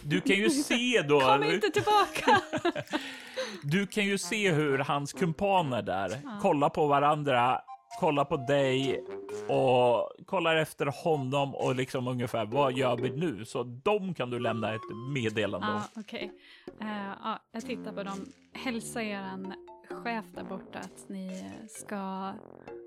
Du 0.03 0.21
kan 0.21 0.37
ju 0.37 0.51
se 0.51 1.03
då. 1.09 1.21
Kom 1.41 1.43
inte 1.43 1.71
tillbaka. 1.71 2.41
du 3.63 3.87
kan 3.87 4.05
ju 4.05 4.19
se 4.19 4.53
hur 4.53 4.79
hans 4.79 5.13
kumpaner 5.13 5.83
där 5.83 6.21
ja. 6.25 6.39
kollar 6.43 6.69
på 6.69 6.87
varandra 6.87 7.61
kollar 7.99 8.25
på 8.25 8.37
dig 8.37 9.05
och 9.49 10.27
kollar 10.27 10.57
efter 10.57 10.87
honom 10.87 11.55
och 11.55 11.75
liksom 11.75 12.09
ungefär 12.09 12.45
vad 12.45 12.73
gör 12.73 12.97
vi 12.97 13.11
nu? 13.11 13.45
Så 13.45 13.63
de 13.63 14.15
kan 14.15 14.31
du 14.31 14.39
lämna 14.39 14.75
ett 14.75 14.97
meddelande 15.15 15.67
om. 15.67 15.75
Ah, 15.75 15.83
Okej, 15.97 16.33
okay. 16.75 16.89
uh, 16.89 17.27
ah, 17.27 17.39
jag 17.53 17.67
tittar 17.67 17.93
på 17.93 18.03
dem. 18.03 18.33
Hälsa 18.53 19.03
er 19.03 19.55
chef 19.91 20.25
där 20.35 20.45
borta 20.45 20.79
att 20.79 21.09
ni 21.09 21.53
ska 21.69 22.33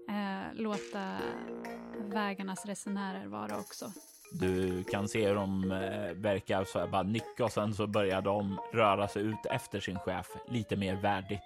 uh, 0.10 0.54
låta 0.54 1.18
vägarnas 2.00 2.66
resenärer 2.66 3.28
vara 3.28 3.58
också. 3.58 3.86
Du 4.34 4.84
kan 4.84 5.08
se 5.08 5.28
hur 5.28 5.36
de 5.36 5.72
eh, 5.72 6.13
verkar 6.13 6.63
så 6.63 6.80
här 6.80 6.88
bara 6.88 7.04
nicka 7.04 7.46
och 7.46 7.52
sen 7.52 7.74
så 7.74 7.88
börjar 7.88 8.22
de 8.22 8.60
röra 8.74 9.08
sig 9.08 9.22
ut 9.22 9.46
efter 9.46 9.80
sin 9.80 10.00
chef 10.00 10.28
lite 10.48 10.76
mer 10.76 10.96
värdigt. 10.96 11.42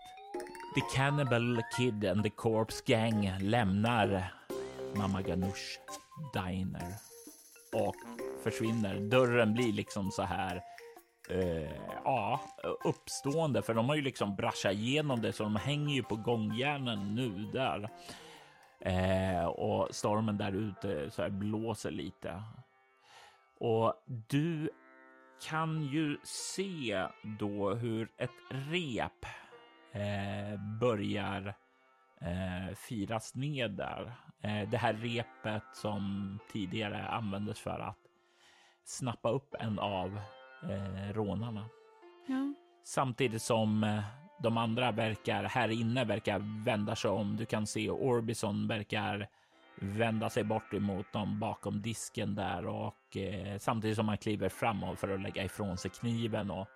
The 0.77 0.83
Cannibal 0.95 1.63
Kid 1.77 2.05
and 2.05 2.23
the 2.23 2.29
Corpse 2.29 2.83
Gang 2.85 3.33
lämnar 3.39 4.33
Mamma 4.95 5.21
Ganoush 5.21 5.79
Diner 6.33 6.93
och 7.73 7.95
försvinner. 8.43 8.99
Dörren 8.99 9.53
blir 9.53 9.73
liksom 9.73 10.11
så 10.11 10.21
här 10.21 10.63
Uh, 11.31 11.71
ja, 12.03 12.41
uppstående, 12.83 13.61
för 13.61 13.73
de 13.73 13.89
har 13.89 13.95
ju 13.95 14.01
liksom 14.01 14.35
braschat 14.35 14.73
igenom 14.73 15.21
det, 15.21 15.33
så 15.33 15.43
de 15.43 15.55
hänger 15.55 15.95
ju 15.95 16.03
på 16.03 16.15
gångjärnen 16.15 17.15
nu 17.15 17.29
där. 17.53 17.89
Uh, 18.85 19.45
och 19.45 19.95
stormen 19.95 20.37
där 20.37 20.51
ute 20.51 21.11
så 21.11 21.21
här 21.21 21.29
blåser 21.29 21.91
lite. 21.91 22.43
Och 23.59 23.93
du 24.29 24.69
kan 25.49 25.83
ju 25.83 26.17
se 26.23 27.07
då 27.39 27.73
hur 27.73 28.09
ett 28.17 28.31
rep 28.49 29.25
eh, 29.97 30.59
börjar 30.79 31.55
eh, 32.21 32.75
firas 32.75 33.35
ned 33.35 33.71
där. 33.71 34.13
Eh, 34.41 34.69
det 34.69 34.77
här 34.77 34.93
repet 34.93 35.63
som 35.73 36.39
tidigare 36.51 37.07
användes 37.07 37.59
för 37.59 37.79
att 37.79 37.97
snappa 38.85 39.29
upp 39.29 39.55
en 39.59 39.79
av 39.79 40.19
eh, 40.63 41.13
rånarna. 41.13 41.69
Ja. 42.27 42.53
Samtidigt 42.83 43.41
som 43.41 43.83
eh, 43.83 44.03
de 44.43 44.57
andra 44.57 44.91
verkar 44.91 45.43
här 45.43 45.69
inne 45.69 46.05
verkar 46.05 46.63
vända 46.65 46.95
sig 46.95 47.11
om. 47.11 47.37
Du 47.37 47.45
kan 47.45 47.67
se 47.67 47.89
Orbison 47.89 48.67
verkar 48.67 49.27
vända 49.81 50.29
sig 50.29 50.43
bort 50.43 50.73
emot 50.73 51.13
dem 51.13 51.39
bakom 51.39 51.81
disken 51.81 52.35
där 52.35 52.65
och 52.65 53.17
eh, 53.17 53.57
samtidigt 53.57 53.95
som 53.97 54.07
han 54.07 54.17
kliver 54.17 54.49
framåt 54.49 54.99
för 54.99 55.09
att 55.09 55.21
lägga 55.21 55.43
ifrån 55.43 55.77
sig 55.77 55.91
kniven 55.91 56.51
och 56.51 56.67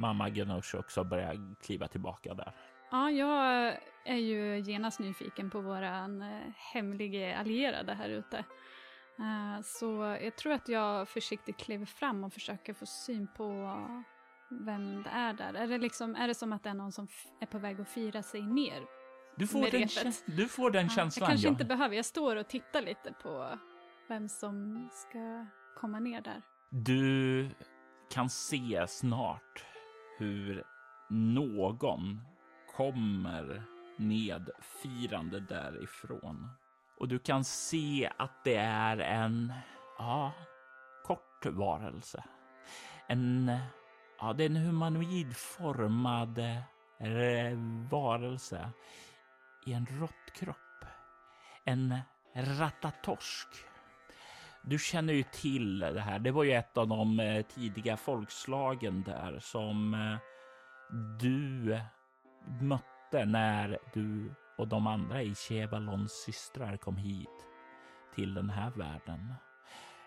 mamma 0.00 0.28
Gnush 0.28 0.76
också 0.76 1.04
börjar 1.04 1.54
kliva 1.62 1.88
tillbaka 1.88 2.34
där. 2.34 2.52
Ja, 2.90 3.10
jag 3.10 3.76
är 4.04 4.16
ju 4.16 4.58
genast 4.58 5.00
nyfiken 5.00 5.50
på 5.50 5.60
våran 5.60 6.22
eh, 6.22 6.40
hemliga 6.56 7.38
allierade 7.38 7.94
här 7.94 8.08
ute. 8.08 8.44
Eh, 9.18 9.62
så 9.62 10.18
jag 10.22 10.36
tror 10.36 10.52
att 10.52 10.68
jag 10.68 11.08
försiktigt 11.08 11.56
kliver 11.56 11.86
fram 11.86 12.24
och 12.24 12.32
försöker 12.32 12.74
få 12.74 12.86
syn 12.86 13.28
på 13.36 13.78
vem 14.50 15.02
det 15.02 15.10
är 15.10 15.32
där. 15.32 15.54
Är 15.54 15.66
det, 15.66 15.78
liksom, 15.78 16.14
är 16.16 16.28
det 16.28 16.34
som 16.34 16.52
att 16.52 16.62
det 16.62 16.70
är 16.70 16.74
någon 16.74 16.92
som 16.92 17.08
är 17.40 17.46
på 17.46 17.58
väg 17.58 17.80
att 17.80 17.88
fira 17.88 18.22
sig 18.22 18.42
ner? 18.42 18.82
Du 19.36 19.46
får, 19.46 19.70
den, 19.70 20.12
du 20.36 20.48
får 20.48 20.70
den 20.70 20.88
känslan. 20.88 21.24
Jag 21.24 21.28
kanske 21.30 21.46
ja. 21.46 21.50
inte 21.50 21.64
behöver, 21.64 21.96
jag 21.96 22.04
står 22.04 22.36
och 22.36 22.48
tittar 22.48 22.82
lite 22.82 23.12
på 23.22 23.58
vem 24.08 24.28
som 24.28 24.88
ska 24.92 25.46
komma 25.76 25.98
ner 26.00 26.20
där. 26.20 26.42
Du 26.70 27.48
kan 28.10 28.30
se 28.30 28.86
snart 28.88 29.64
hur 30.20 30.64
någon 31.08 32.20
kommer 32.76 33.62
nedfirande 33.96 35.40
därifrån. 35.40 36.50
Och 36.98 37.08
du 37.08 37.18
kan 37.18 37.44
se 37.44 38.10
att 38.16 38.44
det 38.44 38.56
är 38.56 38.98
en, 38.98 39.52
ja, 39.98 40.32
kort 41.06 41.46
varelse. 41.46 42.24
En, 43.06 43.52
ja, 44.18 44.32
det 44.32 44.44
är 44.44 44.50
en 44.50 44.56
humanoidformad 44.56 46.36
formad 46.36 47.88
varelse 47.90 48.70
i 49.66 49.72
en 49.72 49.86
råttkropp. 49.86 50.84
En 51.64 51.98
ratatorsk. 52.34 53.48
Du 54.62 54.78
känner 54.78 55.12
ju 55.12 55.22
till 55.22 55.78
det 55.78 56.00
här. 56.00 56.18
Det 56.18 56.30
var 56.30 56.44
ju 56.44 56.52
ett 56.52 56.76
av 56.76 56.88
de 56.88 57.20
eh, 57.20 57.42
tidiga 57.42 57.96
folkslagen 57.96 59.02
där 59.02 59.38
som 59.40 59.94
eh, 59.94 60.18
du 61.20 61.78
mötte 62.60 63.24
när 63.24 63.78
du 63.94 64.34
och 64.58 64.68
de 64.68 64.86
andra 64.86 65.22
i 65.22 65.34
Chevalons 65.34 66.12
systrar 66.12 66.76
kom 66.76 66.96
hit 66.96 67.46
till 68.14 68.34
den 68.34 68.50
här 68.50 68.70
världen. 68.70 69.34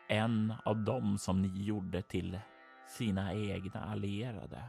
En 0.07 0.53
av 0.65 0.77
dem 0.77 1.17
som 1.17 1.41
ni 1.41 1.63
gjorde 1.63 2.01
till 2.01 2.39
sina 2.87 3.33
egna 3.33 3.83
allierade. 3.83 4.63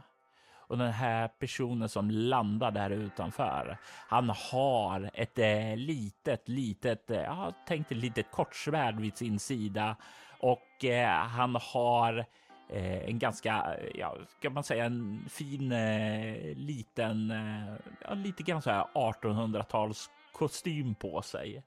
Och 0.67 0.77
den 0.77 0.91
här 0.91 1.27
personen 1.27 1.89
som 1.89 2.09
landar 2.11 2.71
där 2.71 2.89
utanför, 2.89 3.77
han 4.07 4.29
har 4.51 5.09
ett 5.13 5.39
eh, 5.39 5.75
litet, 5.75 6.49
litet, 6.49 7.11
eh, 7.11 7.21
jag 7.21 7.53
tänkte 7.67 7.95
litet 7.95 8.31
kortsvärd 8.31 8.99
vid 8.99 9.17
sin 9.17 9.39
sida 9.39 9.95
och 10.39 10.85
eh, 10.85 11.09
han 11.09 11.57
har 11.61 12.25
eh, 12.69 13.09
en 13.09 13.19
ganska, 13.19 13.75
eh, 13.79 13.99
ja, 13.99 14.17
ska 14.39 14.49
man 14.49 14.63
säga 14.63 14.85
en 14.85 15.25
fin 15.29 15.71
eh, 15.71 16.55
liten, 16.55 17.33
ja, 18.01 18.13
lite 18.13 18.43
grann 18.43 18.61
så 18.61 18.71
här 18.71 18.85
1800-tals 18.93 20.09
kostym 20.31 20.95
på 20.95 21.21
sig. 21.21 21.63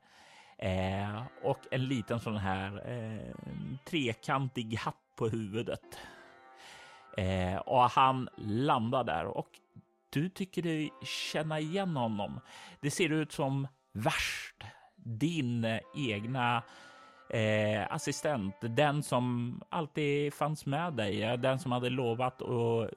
Eh, 0.59 1.23
och 1.43 1.59
en 1.71 1.85
liten 1.85 2.21
sån 2.21 2.37
här 2.37 2.91
eh, 2.91 3.35
trekantig 3.85 4.75
hatt 4.75 4.95
på 5.17 5.29
huvudet. 5.29 5.99
Eh, 7.19 7.57
och 7.57 7.83
han 7.83 8.29
landar 8.37 9.05
där 9.05 9.25
och 9.25 9.49
du 10.11 10.29
tycker 10.29 10.63
dig 10.63 10.93
känna 11.03 11.61
igen 11.61 11.97
honom. 11.97 12.41
Det 12.81 12.91
ser 12.91 13.13
ut 13.13 13.33
som 13.33 13.69
värst 13.93 14.65
din 14.97 15.81
egna 15.97 16.63
eh, 17.31 17.93
assistent, 17.93 18.55
den 18.61 19.03
som 19.03 19.55
alltid 19.69 20.35
fanns 20.35 20.67
med 20.67 20.93
dig, 20.93 21.39
den 21.39 21.59
som 21.59 21.73
hade 21.73 21.91
lovat 21.91 22.43
att 22.43 22.91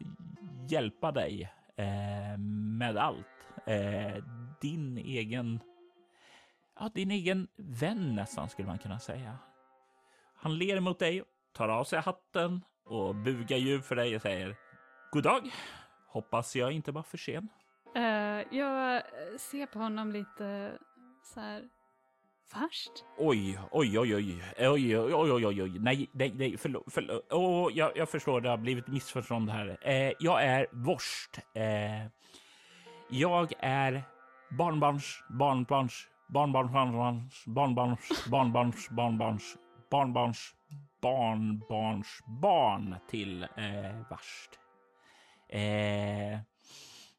hjälpa 0.69 1.11
dig 1.11 1.51
eh, 1.75 2.37
med 2.77 2.97
allt. 2.97 3.27
Eh, 3.65 4.23
din 4.61 4.97
egen, 4.97 5.59
ja, 6.79 6.89
din 6.93 7.11
egen 7.11 7.47
vän 7.55 8.15
nästan 8.15 8.49
skulle 8.49 8.67
man 8.67 8.77
kunna 8.77 8.99
säga. 8.99 9.37
Han 10.35 10.57
ler 10.57 10.79
mot 10.79 10.99
dig, 10.99 11.23
tar 11.53 11.69
av 11.69 11.83
sig 11.83 11.99
hatten 11.99 12.61
och 12.91 13.15
bugar 13.15 13.57
djupt 13.57 13.85
för 13.85 13.95
dig 13.95 14.15
och 14.15 14.21
säger 14.21 14.55
God 15.11 15.23
dag. 15.23 15.51
Hoppas 16.07 16.55
jag 16.55 16.71
inte 16.71 16.91
var 16.91 17.03
för 17.03 17.17
sen. 17.17 17.47
Uh, 17.97 18.57
jag 18.57 19.03
ser 19.39 19.65
på 19.65 19.79
honom 19.79 20.11
lite 20.11 20.71
så 21.23 21.39
här 21.39 21.69
Värst? 22.53 22.91
Oj, 23.17 23.59
oj, 23.71 23.99
oj, 23.99 24.15
oj, 24.15 24.43
oj, 24.59 24.97
oj, 24.97 25.13
oj, 25.13 25.45
oj, 25.45 25.63
oj, 25.63 25.79
nej, 25.79 26.09
nej, 26.11 26.33
nej, 26.35 26.57
förlåt, 26.57 26.83
förlåt. 26.87 27.33
Oh, 27.33 27.71
jag, 27.73 27.91
jag 27.95 28.09
förstår, 28.09 28.41
det 28.41 28.49
har 28.49 28.57
blivit 28.57 28.87
missförstånd 28.87 29.49
här. 29.49 29.77
Eh, 29.81 30.11
jag 30.19 30.43
är 30.43 30.67
vorst. 30.71 31.39
Eh, 31.53 32.07
jag 33.09 33.53
är 33.59 34.03
barnbarns, 34.57 35.23
barnbarns, 35.29 36.07
barnbarns, 36.27 36.71
barnbarns, 36.71 37.45
barnbarns, 37.45 37.45
barnbarns, 37.45 38.89
barnbarns, 38.89 38.89
barnbarns, 38.89 39.57
barnbarns 39.89 40.55
barn 41.01 42.95
till 43.09 43.43
eh, 43.43 44.09
Varst. 44.09 44.59
Eh, 45.49 46.39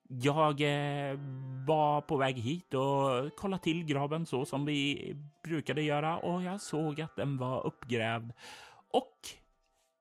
jag 0.08 0.60
eh, 0.60 1.18
var 1.66 2.00
på 2.00 2.16
väg 2.16 2.36
hit 2.38 2.74
och 2.74 3.36
kollade 3.36 3.62
till 3.62 3.84
graven 3.84 4.26
så 4.26 4.44
som 4.44 4.64
vi 4.64 5.14
brukade 5.44 5.82
göra 5.82 6.18
och 6.18 6.42
jag 6.42 6.60
såg 6.60 7.00
att 7.00 7.16
den 7.16 7.38
var 7.38 7.66
uppgrävd. 7.66 8.32
Och 8.90 9.16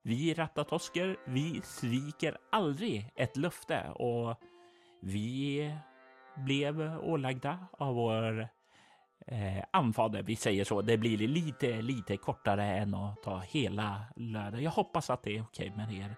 vi 0.03 0.33
rattatosker, 0.33 1.17
vi 1.27 1.61
sviker 1.63 2.37
aldrig 2.51 3.11
ett 3.15 3.37
löfte 3.37 3.89
och 3.89 4.39
vi 5.01 5.75
blev 6.35 6.99
ålagda 7.03 7.67
av 7.71 7.95
vår 7.95 8.47
eh, 9.27 9.63
anfader, 9.71 10.23
vi 10.23 10.35
säger 10.35 10.63
så. 10.63 10.81
Det 10.81 10.97
blir 10.97 11.17
lite, 11.17 11.81
lite 11.81 12.17
kortare 12.17 12.63
än 12.63 12.95
att 12.95 13.23
ta 13.23 13.39
hela 13.39 14.01
lördag. 14.15 14.61
Jag 14.61 14.71
hoppas 14.71 15.09
att 15.09 15.23
det 15.23 15.37
är 15.37 15.41
okej 15.41 15.73
med 15.75 15.93
er. 15.93 16.15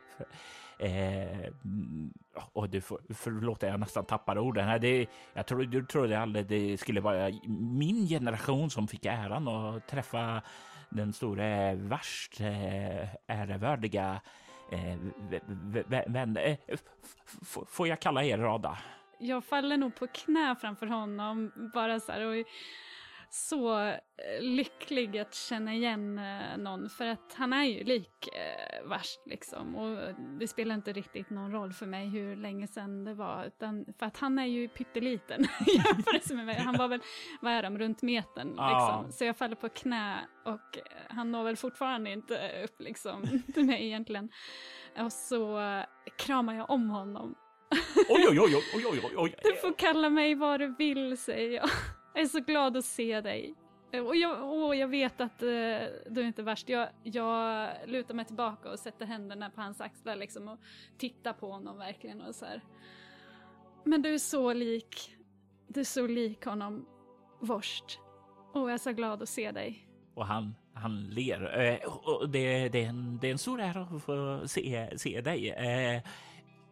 Eh, 0.80 1.47
mm, 1.66 2.14
och 2.54 2.70
du 2.70 2.82
får, 2.82 3.01
förlåt, 3.10 3.64
jag 3.64 3.80
nästan 3.80 4.06
tappar 4.06 4.38
orden. 4.38 4.82
Det, 4.82 5.08
jag 5.34 5.45
tror, 5.45 5.64
du 5.64 5.86
trodde 5.86 6.20
aldrig 6.20 6.45
det 6.45 6.78
skulle 6.78 7.01
vara 7.01 7.32
min 7.47 8.08
generation 8.08 8.70
som 8.70 8.88
fick 8.88 9.06
äran 9.06 9.47
att 9.47 9.88
träffa 9.88 10.41
den 10.89 11.14
store 11.14 11.76
värst 11.76 12.39
eh, 12.41 13.08
ärevördiga 13.28 14.22
eh, 14.72 14.97
vän. 16.08 16.38
Eh, 16.38 16.58
får 17.68 17.88
jag 17.88 17.99
kalla 17.99 18.24
er 18.24 18.38
Rada? 18.38 18.78
Jag 19.20 19.45
faller 19.45 19.78
nog 19.78 19.95
på 19.95 20.08
knä 20.08 20.56
framför 20.62 20.86
honom, 20.86 21.51
bara 21.74 21.99
så 21.99 22.12
här. 22.12 22.22
Och 22.22 22.45
så 23.34 23.79
eh, 23.88 23.95
lycklig 24.39 25.17
att 25.17 25.36
känna 25.36 25.73
igen 25.73 26.19
eh, 26.19 26.57
någon 26.57 26.89
för 26.89 27.05
att 27.05 27.34
han 27.34 27.53
är 27.53 27.63
ju 27.63 27.84
lik 27.84 28.27
eh, 28.27 28.89
värst 28.89 29.19
liksom 29.25 29.75
och 29.75 30.13
det 30.39 30.47
spelar 30.47 30.75
inte 30.75 30.93
riktigt 30.93 31.29
någon 31.29 31.51
roll 31.51 31.73
för 31.73 31.86
mig 31.86 32.09
hur 32.09 32.36
länge 32.36 32.67
sedan 32.67 33.03
det 33.03 33.13
var 33.13 33.45
utan 33.45 33.86
för 33.99 34.05
att 34.05 34.17
han 34.17 34.39
är 34.39 34.45
ju 34.45 34.67
pytteliten 34.67 35.41
jämfört 35.67 36.29
med 36.29 36.45
mig. 36.45 36.55
Han 36.55 36.77
var 36.77 36.88
väl, 36.88 37.01
vad 37.41 37.53
är 37.53 37.63
de, 37.63 37.77
runt 37.77 38.01
metern 38.01 38.47
liksom. 38.47 39.11
Så 39.11 39.25
jag 39.25 39.38
faller 39.38 39.55
på 39.55 39.69
knä 39.69 40.27
och 40.45 40.77
han 41.07 41.31
når 41.31 41.43
väl 41.43 41.57
fortfarande 41.57 42.11
inte 42.11 42.63
upp 42.63 42.81
liksom 42.81 43.41
till 43.53 43.65
mig 43.65 43.86
egentligen. 43.86 44.29
Och 44.99 45.11
så 45.11 45.59
kramar 46.17 46.55
jag 46.55 46.69
om 46.69 46.89
honom. 46.89 47.36
oj, 48.09 48.25
oj, 48.29 48.39
oj, 48.39 48.55
oj, 48.75 48.86
oj, 48.86 49.01
oj, 49.03 49.13
oj. 49.17 49.36
Du 49.43 49.55
får 49.55 49.77
kalla 49.77 50.09
mig 50.09 50.36
vad 50.36 50.59
du 50.59 50.75
vill, 50.77 51.17
säger 51.17 51.51
jag. 51.51 51.69
Jag 52.14 52.24
är 52.24 52.28
så 52.28 52.39
glad 52.39 52.78
att 52.78 52.86
se 52.86 53.22
dig. 53.22 53.55
Eh, 53.91 54.05
och 54.05 54.16
jag, 54.16 54.53
och 54.53 54.76
jag 54.76 54.88
vet 54.88 55.22
att 55.22 55.43
uh, 55.43 55.49
du 56.09 56.22
är 56.22 56.24
inte 56.24 56.43
värst. 56.43 56.70
Jag, 56.70 56.89
jag 57.03 57.70
lutar 57.86 58.14
mig 58.14 58.26
tillbaka 58.26 58.72
och 58.72 58.80
sätter 58.80 59.05
händerna 59.05 59.49
på 59.49 59.61
hans 59.61 59.82
axlar 59.82 60.16
liksom 60.16 60.47
och 60.47 60.59
tittar 60.97 61.34
på 61.34 61.51
honom 61.51 61.78
verkligen 61.78 62.22
och 62.22 62.36
så 62.36 62.45
här. 62.45 62.61
Men 63.84 64.01
du 64.01 64.14
är 64.14 64.18
så 64.18 64.53
lik, 64.53 65.16
du 65.68 65.80
är 65.80 65.84
så 65.84 66.07
lik 66.07 66.45
honom, 66.45 66.86
Vorst. 67.39 67.99
Och 68.53 68.61
jag 68.61 68.74
är 68.74 68.78
så 68.78 68.91
glad 68.91 69.24
att 69.24 69.30
se 69.30 69.51
dig. 69.51 69.88
Och 70.14 70.26
han, 70.26 70.55
han 70.74 71.09
ler. 71.09 71.59
Eh, 71.59 71.89
och 71.89 72.30
det, 72.30 72.70
det, 72.70 72.84
är 72.84 72.89
en, 72.89 73.18
det 73.22 73.28
är 73.28 73.32
en 73.32 73.38
stor 73.38 73.61
ära 73.61 73.82
att 73.82 74.03
få 74.03 74.47
se, 74.47 74.97
se 74.97 75.22
dig. 75.22 75.49
Eh, 75.49 76.01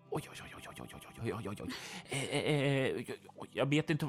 oj, 0.09 0.23
oj, 0.31 0.37
oj, 0.57 0.60
oj, 0.81 0.87
oj, 0.93 1.01
oj, 1.21 1.33
oj, 1.33 1.49
oj, 1.49 1.55
oj. 1.61 1.69
Eh, 2.09 2.23
eh, 2.23 2.43
eh, 2.45 2.85
eh 2.85 3.05
jag 3.51 3.69
vet 3.69 3.89
inte. 3.89 4.07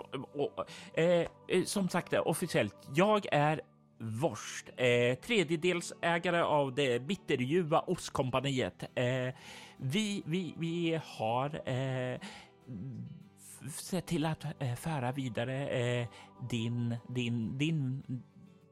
Eh, 0.94 1.26
eh, 1.48 1.64
som 1.64 1.88
sagt, 1.88 2.12
officiellt. 2.12 2.74
Jag 2.94 3.26
är 3.32 3.60
Vorst, 4.04 4.68
eh, 4.76 5.14
tredjedelsägare 5.14 6.40
av 6.42 6.74
det 6.74 7.02
bitterljuva 7.02 7.80
ostkompaniet. 7.80 8.82
Eh, 8.94 9.34
vi, 9.76 10.22
vi, 10.26 10.54
vi 10.58 11.00
har 11.04 11.68
eh, 11.68 12.20
sett 13.70 14.06
till 14.06 14.26
att 14.26 14.44
eh, 14.58 14.74
föra 14.74 15.12
vidare 15.12 15.68
eh, 15.68 16.06
din, 16.50 16.96
din, 17.08 17.58
din, 17.58 18.02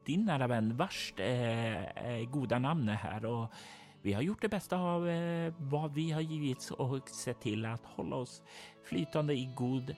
din 0.05 0.25
nära 0.25 0.47
vän 0.47 0.77
Vorst 0.77 1.19
eh, 1.19 2.29
goda 2.29 2.59
namn 2.59 2.89
här 2.89 3.25
och 3.25 3.53
vi 4.01 4.13
har 4.13 4.21
gjort 4.21 4.41
det 4.41 4.49
bästa 4.49 4.77
av 4.77 5.09
eh, 5.09 5.53
vad 5.57 5.93
vi 5.93 6.11
har 6.11 6.21
givits 6.21 6.71
och 6.71 7.09
sett 7.09 7.41
till 7.41 7.65
att 7.65 7.85
hålla 7.85 8.15
oss 8.15 8.41
flytande 8.83 9.33
i 9.33 9.49
god 9.55 9.95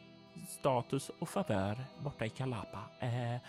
status 0.47 1.11
och 1.19 1.29
favör 1.29 1.77
borta 2.03 2.25
i 2.25 2.29
Kalapa. 2.29 2.79
Eh, 2.99 3.41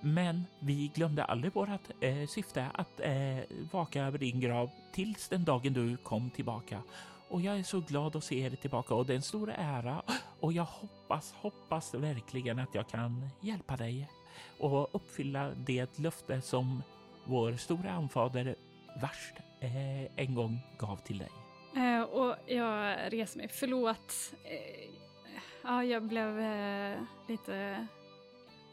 men 0.00 0.44
vi 0.60 0.90
glömde 0.94 1.24
aldrig 1.24 1.54
vårt 1.54 1.68
eh, 2.00 2.26
syfte 2.28 2.66
att 2.74 3.00
eh, 3.00 3.38
vaka 3.72 4.02
över 4.02 4.18
din 4.18 4.40
grav 4.40 4.70
tills 4.92 5.28
den 5.28 5.44
dagen 5.44 5.72
du 5.72 5.96
kom 5.96 6.30
tillbaka. 6.30 6.82
Och 7.28 7.40
jag 7.40 7.58
är 7.58 7.62
så 7.62 7.80
glad 7.80 8.16
att 8.16 8.24
se 8.24 8.40
er 8.40 8.50
tillbaka 8.50 8.94
och 8.94 9.06
det 9.06 9.12
är 9.12 9.16
en 9.16 9.22
stor 9.22 9.50
ära 9.50 10.02
och 10.40 10.52
jag 10.52 10.64
hoppas, 10.64 11.32
hoppas 11.32 11.94
verkligen 11.94 12.58
att 12.58 12.74
jag 12.74 12.88
kan 12.88 13.28
hjälpa 13.40 13.76
dig 13.76 14.10
och 14.58 14.94
uppfylla 14.94 15.50
det 15.50 15.98
löfte 15.98 16.40
som 16.40 16.82
vår 17.24 17.52
stora 17.52 17.90
anfader 17.90 18.54
Värst 19.00 19.34
eh, 19.60 20.24
en 20.24 20.34
gång 20.34 20.60
gav 20.78 20.96
till 20.96 21.18
dig. 21.18 21.30
Eh, 21.76 22.02
och 22.02 22.36
jag 22.46 22.96
reser 23.08 23.38
mig. 23.38 23.48
Förlåt. 23.48 24.32
Eh, 24.44 24.90
ja, 25.62 25.84
jag 25.84 26.02
blev 26.02 26.40
eh, 26.40 26.98
lite 27.28 27.86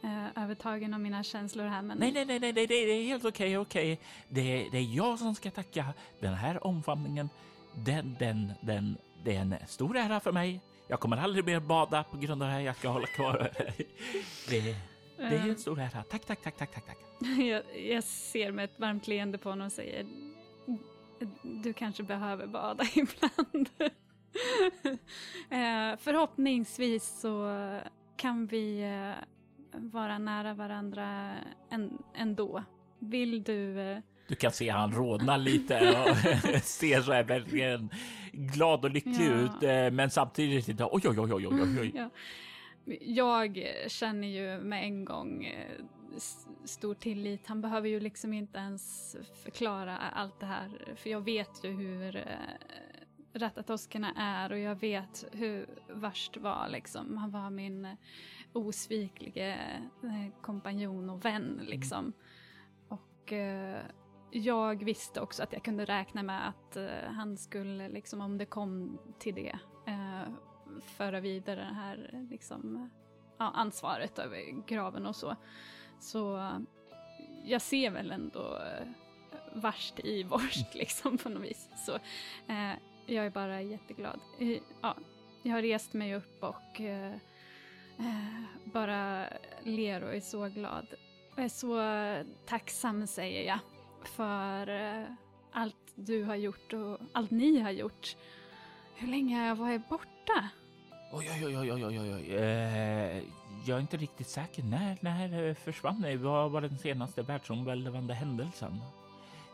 eh, 0.03 0.43
övertagen 0.43 0.93
av 0.93 0.99
mina 0.99 1.23
känslor 1.23 1.65
här. 1.65 1.81
Men... 1.81 1.97
Nej, 1.97 2.11
nej, 2.11 2.25
nej, 2.25 2.39
nej, 2.39 2.53
nej, 2.53 2.67
det 2.67 2.75
är 2.75 3.03
helt 3.03 3.25
okej, 3.25 3.57
okej. 3.57 3.99
Det, 4.27 4.67
det 4.71 4.77
är 4.77 4.95
jag 4.95 5.19
som 5.19 5.35
ska 5.35 5.51
tacka. 5.51 5.93
Den 6.19 6.33
här 6.33 6.67
omfamningen, 6.67 7.29
den, 7.75 8.15
den, 8.19 8.53
den, 8.61 8.97
det 9.23 9.35
är 9.35 9.41
en 9.41 9.55
stor 9.67 9.97
ära 9.97 10.19
för 10.19 10.31
mig. 10.31 10.61
Jag 10.87 10.99
kommer 10.99 11.17
aldrig 11.17 11.45
mer 11.45 11.59
bada 11.59 12.03
på 12.03 12.17
grund 12.17 12.43
av 12.43 12.49
det 12.49 12.53
här. 12.53 12.61
Jag 12.61 12.75
ska 12.75 12.89
hålla 12.89 13.07
kvar. 13.07 13.49
det, 14.49 14.75
det 15.17 15.23
är 15.23 15.49
en 15.49 15.57
stor 15.57 15.79
ära. 15.79 16.03
Tack, 16.03 16.25
tack, 16.25 16.41
tack, 16.43 16.57
tack, 16.57 16.73
tack. 16.73 16.85
tack. 16.85 16.97
Jag, 17.37 17.63
jag 17.85 18.03
ser 18.03 18.51
med 18.51 18.65
ett 18.65 18.79
varmt 18.79 19.07
leende 19.07 19.37
på 19.37 19.49
honom 19.49 19.65
och 19.65 19.71
säger 19.71 20.05
du 21.41 21.73
kanske 21.73 22.03
behöver 22.03 22.47
bada 22.47 22.83
ibland. 22.95 23.69
eh, 25.49 25.99
förhoppningsvis 25.99 27.19
så 27.21 27.51
kan 28.17 28.47
vi 28.47 28.81
eh, 28.83 29.23
vara 29.71 30.17
nära 30.17 30.53
varandra 30.53 31.35
en, 31.69 31.97
ändå. 32.15 32.63
Vill 32.99 33.43
du? 33.43 33.79
Eh... 33.81 33.97
Du 34.27 34.35
kan 34.35 34.51
se 34.51 34.69
han 34.69 34.91
rodna 34.91 35.37
lite 35.37 35.75
och 35.75 36.17
ser 36.63 37.01
så 37.01 37.13
här 37.13 37.23
verkligen 37.23 37.89
glad 38.31 38.85
och 38.85 38.91
lycklig 38.91 39.27
ja. 39.27 39.33
ut, 39.33 39.63
eh, 39.63 39.91
men 39.91 40.09
samtidigt 40.09 40.67
inte 40.67 40.83
oj, 40.91 41.01
oj, 41.05 41.19
oj, 41.19 41.33
oj, 41.33 41.47
oj, 41.47 41.79
oj. 41.79 41.91
Ja. 41.95 42.09
Jag 43.01 43.67
känner 43.87 44.27
ju 44.27 44.63
med 44.63 44.83
en 44.83 45.05
gång 45.05 45.45
eh, 45.45 45.83
stor 46.65 46.93
tillit. 46.93 47.47
Han 47.47 47.61
behöver 47.61 47.89
ju 47.89 47.99
liksom 47.99 48.33
inte 48.33 48.57
ens 48.57 49.15
förklara 49.43 49.97
allt 49.97 50.39
det 50.39 50.45
här. 50.45 50.93
För 50.95 51.09
jag 51.09 51.21
vet 51.21 51.63
ju 51.63 51.71
hur 51.71 52.15
eh, 52.15 52.23
Ratatoskerna 53.33 54.13
är 54.17 54.51
och 54.51 54.59
jag 54.59 54.75
vet 54.75 55.25
hur 55.31 55.69
värst 55.87 56.37
var 56.37 56.69
liksom. 56.69 57.17
Han 57.17 57.31
var 57.31 57.49
min 57.49 57.87
osviklige 58.53 59.53
eh, 60.03 60.41
kompanjon 60.41 61.09
och 61.09 61.25
vän 61.25 61.53
mm. 61.53 61.65
liksom. 61.65 62.13
Och 62.87 63.33
jag 64.31 64.83
visste 64.83 65.21
också 65.21 65.43
att 65.43 65.53
jag 65.53 65.63
kunde 65.63 65.85
räkna 65.85 66.23
med 66.23 66.47
att 66.47 66.77
han 67.07 67.37
skulle, 67.37 67.89
liksom, 67.89 68.21
om 68.21 68.37
det 68.37 68.45
kom 68.45 68.99
till 69.19 69.35
det, 69.35 69.59
föra 70.81 71.19
vidare 71.19 71.59
det 71.59 71.75
här 71.75 72.25
liksom, 72.29 72.89
ja, 73.37 73.51
ansvaret 73.55 74.19
över 74.19 74.67
graven 74.67 75.05
och 75.05 75.15
så. 75.15 75.35
Så 75.99 76.49
jag 77.45 77.61
ser 77.61 77.91
väl 77.91 78.11
ändå 78.11 78.57
eh, 78.57 78.87
värst 79.53 79.99
i 79.99 80.23
vorst 80.23 80.73
liksom 80.75 81.17
på 81.17 81.29
något 81.29 81.43
vis. 81.43 81.69
Så 81.85 81.95
eh, 82.53 82.73
jag 83.05 83.25
är 83.25 83.29
bara 83.29 83.61
jätteglad. 83.61 84.19
Eh, 84.39 84.57
ja, 84.81 84.95
jag 85.43 85.51
har 85.51 85.61
rest 85.61 85.93
mig 85.93 86.15
upp 86.15 86.43
och 86.43 86.81
eh, 86.81 87.13
eh 87.99 88.43
bara 88.63 89.27
ler 89.63 90.03
och 90.03 90.15
är 90.15 90.21
så 90.21 90.47
glad. 90.47 90.87
Jag 91.35 91.45
är 91.45 91.49
så 91.49 91.79
tacksam 92.45 93.07
säger 93.07 93.47
jag 93.47 93.59
för 94.05 94.69
eh, 94.69 95.05
allt 95.51 95.93
du 95.95 96.23
har 96.23 96.35
gjort 96.35 96.73
och 96.73 96.99
allt 97.11 97.31
ni 97.31 97.59
har 97.59 97.71
gjort. 97.71 98.15
Hur 98.95 99.07
länge 99.07 99.39
har 99.39 99.47
jag 99.47 99.55
varit 99.55 99.89
borta? 99.89 100.49
Oj, 101.11 101.29
oj, 101.45 101.57
oj, 101.57 101.71
oj, 101.73 101.85
oj, 101.85 102.13
oj. 102.13 102.35
Eh, 102.35 103.23
jag 103.65 103.77
är 103.77 103.81
inte 103.81 103.97
riktigt 103.97 104.27
säker. 104.27 104.63
När, 104.63 104.97
när 105.01 105.53
försvann 105.53 106.01
det? 106.01 106.17
Vad 106.17 106.51
var 106.51 106.61
den 106.61 106.77
senaste 106.77 107.21
världsomvälvande 107.21 108.13
händelsen? 108.13 108.81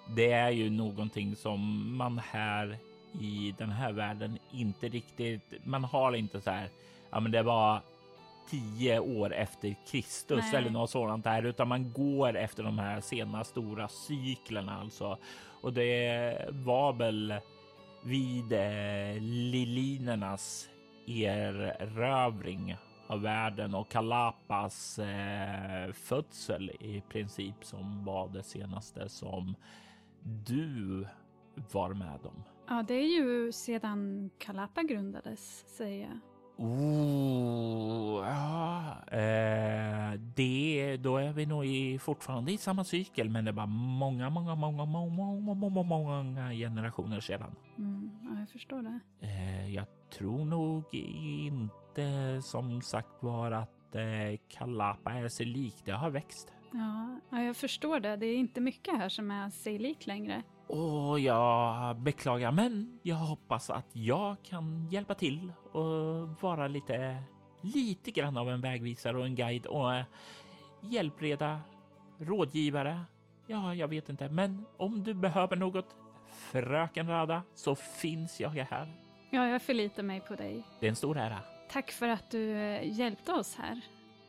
Det 0.08 0.32
är 0.32 0.50
ju 0.50 0.70
någonting 0.70 1.36
som 1.36 1.92
man 1.98 2.22
här 2.32 2.78
i 3.20 3.56
den 3.58 3.70
här 3.70 3.92
världen 3.92 4.38
inte 4.52 4.90
riktigt. 4.90 5.54
Man 5.64 5.84
har 5.84 6.16
inte 6.16 6.42
så 6.42 6.52
här. 6.52 6.70
Ja, 7.10 7.20
men 7.20 7.32
det 7.32 7.44
var 7.44 7.82
tio 8.50 9.00
år 9.00 9.34
efter 9.34 9.76
Kristus 9.92 10.46
Nej. 10.52 10.56
eller 10.56 10.70
något 10.70 10.90
sådant 10.90 11.24
där, 11.24 11.44
utan 11.44 11.68
man 11.68 11.94
går 11.94 12.38
efter 12.38 12.64
de 12.64 12.80
här 12.80 13.02
sena 13.02 13.44
stora 13.44 13.88
cyklerna 13.88 14.80
alltså. 14.80 15.18
Och 15.62 15.74
det 15.74 16.46
var 16.50 16.94
väl 16.94 17.34
vid 18.04 18.54
eh, 18.54 19.22
lilinernas 19.22 20.70
erövring 21.08 22.76
av 23.08 23.22
världen 23.22 23.76
och 23.76 23.90
Kalapas 23.90 25.00
eh, 25.00 25.92
födsel 25.94 26.70
i 26.70 27.04
princip 27.10 27.56
som 27.66 28.06
var 28.06 28.30
det 28.30 28.44
senaste 28.44 29.10
som 29.10 29.56
du 30.24 31.08
var 31.72 31.94
med 31.94 32.20
om. 32.24 32.44
Ja, 32.68 32.84
det 32.88 32.94
är 32.94 33.22
ju 33.22 33.52
sedan 33.52 34.30
Kalapa 34.38 34.84
grundades, 34.84 35.66
säger 35.78 36.02
jag. 36.08 36.20
Oh, 36.64 38.26
ja, 38.26 38.96
eh, 39.18 40.20
det, 40.36 40.98
då 40.98 41.18
är 41.18 41.34
vi 41.34 41.46
nog 41.46 41.66
i, 41.66 42.00
fortfarande 42.00 42.52
i 42.52 42.58
samma 42.58 42.84
cykel, 42.84 43.30
men 43.30 43.46
det 43.46 43.52
var 43.52 43.68
många, 43.68 44.30
många, 44.30 44.56
många, 44.56 44.86
många, 44.86 45.10
många, 45.10 45.54
många, 45.54 45.84
många 45.84 46.52
generationer 46.54 47.20
sedan. 47.20 47.56
Mm, 47.78 48.12
ja, 48.24 48.40
jag 48.40 48.50
förstår 48.50 48.82
det. 48.82 49.00
Eh, 49.28 49.74
jag 49.76 49.86
tror 50.18 50.46
nog 50.46 50.84
inte 50.94 52.42
som 52.42 52.82
sagt 52.82 53.24
var 53.24 53.52
att 53.52 53.96
eh, 53.96 54.40
Kalapa 54.48 55.12
är 55.12 55.28
sig 55.28 55.46
lik. 55.46 55.76
Det 55.86 55.92
har 55.92 56.10
växt. 56.10 56.54
Ja, 56.72 57.20
ja, 57.30 57.44
jag 57.44 57.56
förstår 57.56 58.00
det. 58.00 58.16
Det 58.16 58.26
är 58.26 58.38
inte 58.38 58.62
mycket 58.62 58.98
här 58.98 59.10
som 59.10 59.32
är 59.32 59.50
sig 59.50 59.80
lik 59.80 60.08
längre. 60.08 60.44
Och 60.72 61.20
jag 61.20 61.96
beklagar, 61.96 62.52
men 62.52 63.00
jag 63.04 63.16
hoppas 63.16 63.70
att 63.70 63.86
jag 63.94 64.36
kan 64.44 64.88
hjälpa 64.92 65.16
till 65.16 65.52
och 65.72 66.42
vara 66.42 66.68
lite, 66.68 67.24
lite 67.62 68.12
grann 68.12 68.38
av 68.38 68.50
en 68.50 68.62
vägvisare 68.62 69.18
och 69.18 69.26
en 69.26 69.36
guide 69.36 69.66
och 69.66 69.96
eh, 69.96 70.04
hjälpreda, 70.82 71.60
rådgivare. 72.18 73.02
Ja, 73.48 73.76
jag 73.76 73.88
vet 73.88 74.10
inte, 74.10 74.30
men 74.30 74.66
om 74.78 75.04
du 75.04 75.14
behöver 75.14 75.56
något, 75.56 75.96
fröken 76.28 77.08
Rada, 77.08 77.44
så 77.56 77.76
finns 77.76 78.40
jag 78.40 78.50
här. 78.50 78.94
Ja, 79.30 79.48
jag 79.48 79.62
förlitar 79.62 80.04
mig 80.04 80.20
på 80.20 80.36
dig. 80.36 80.64
Det 80.80 80.86
är 80.86 80.90
en 80.90 80.96
stor 80.96 81.18
ära. 81.18 81.40
Tack 81.70 81.92
för 81.92 82.08
att 82.08 82.32
du 82.32 82.52
eh, 82.52 83.00
hjälpte 83.00 83.34
oss 83.34 83.56
här. 83.56 83.82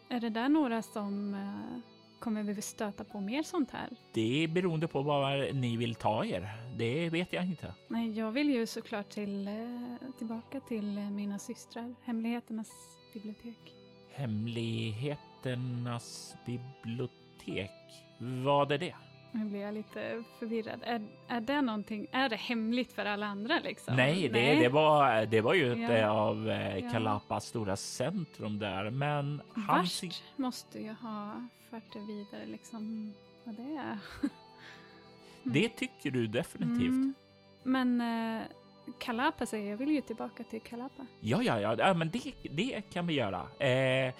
Är 0.08 0.20
det 0.20 0.30
där 0.30 0.48
några 0.48 0.82
som 0.82 1.34
eh, 1.34 1.91
kommer 2.22 2.42
vi 2.42 2.62
stöta 2.62 3.04
på 3.04 3.20
mer 3.20 3.42
sånt 3.42 3.70
här? 3.70 3.88
Det 4.12 4.44
är 4.44 4.48
beroende 4.48 4.88
på 4.88 5.02
vad 5.02 5.54
ni 5.54 5.76
vill 5.76 5.94
ta 5.94 6.24
er. 6.24 6.48
Det 6.76 7.10
vet 7.10 7.32
jag 7.32 7.44
inte. 7.44 7.74
Nej, 7.88 8.18
jag 8.18 8.32
vill 8.32 8.50
ju 8.50 8.66
såklart 8.66 9.10
till, 9.10 9.48
eh, 9.48 9.54
tillbaka 10.18 10.60
till 10.60 10.98
eh, 10.98 11.10
mina 11.10 11.38
systrar, 11.38 11.94
Hemligheternas 12.04 12.68
bibliotek. 13.14 13.74
Hemligheternas 14.14 16.34
bibliotek. 16.46 17.70
Vad 18.44 18.72
är 18.72 18.78
det? 18.78 18.94
Nu 19.32 19.44
blir 19.44 19.60
jag 19.60 19.74
lite 19.74 20.22
förvirrad. 20.38 20.80
Är, 20.84 21.02
är 21.28 21.40
det 21.40 21.60
någonting, 21.60 22.06
är 22.12 22.28
det 22.28 22.36
hemligt 22.36 22.92
för 22.92 23.04
alla 23.04 23.26
andra 23.26 23.58
liksom? 23.64 23.96
Nej, 23.96 24.28
det, 24.28 24.54
det, 24.54 24.68
var, 24.68 25.26
det 25.26 25.40
var 25.40 25.54
ju 25.54 25.72
ett 25.72 25.90
Ja. 26.00 26.08
av 26.10 26.50
eh, 26.50 26.78
Ja. 26.78 26.90
Kalapas 26.90 27.44
stora 27.46 27.76
centrum 27.76 28.58
där, 28.58 28.90
men 28.90 29.42
han... 29.66 29.80
Värst 29.80 30.22
måste 30.36 30.78
ju 30.78 30.92
ha 30.92 31.48
det 31.92 31.98
vidare 31.98 32.46
liksom 32.46 33.12
vad 33.44 33.54
det 33.54 33.76
är. 33.76 33.98
Det 35.44 35.68
tycker 35.68 36.10
du 36.10 36.26
definitivt. 36.26 36.88
Mm. 36.88 37.14
Men 37.62 38.00
eh, 38.00 38.42
Kalapa 38.98 39.46
säger 39.46 39.70
jag 39.70 39.76
vill 39.76 39.90
ju 39.90 40.00
tillbaka 40.00 40.44
till 40.44 40.60
Kalapa. 40.60 41.06
Ja, 41.20 41.42
ja, 41.42 41.60
ja, 41.60 41.76
ja, 41.78 41.94
men 41.94 42.10
det, 42.10 42.32
det 42.50 42.82
kan 42.92 43.06
vi 43.06 43.14
göra. 43.14 43.66
Eh, 43.66 44.14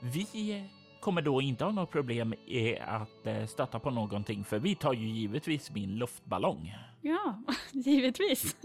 vi 0.00 0.64
kommer 1.00 1.22
då 1.22 1.40
inte 1.40 1.64
ha 1.64 1.72
något 1.72 1.90
problem 1.90 2.34
i 2.46 2.78
att 2.78 3.26
eh, 3.26 3.46
stöta 3.46 3.78
på 3.78 3.90
någonting, 3.90 4.44
för 4.44 4.58
vi 4.58 4.74
tar 4.74 4.92
ju 4.92 5.08
givetvis 5.08 5.70
min 5.70 5.98
luftballong. 5.98 6.74
Ja, 7.00 7.42
givetvis. 7.72 8.56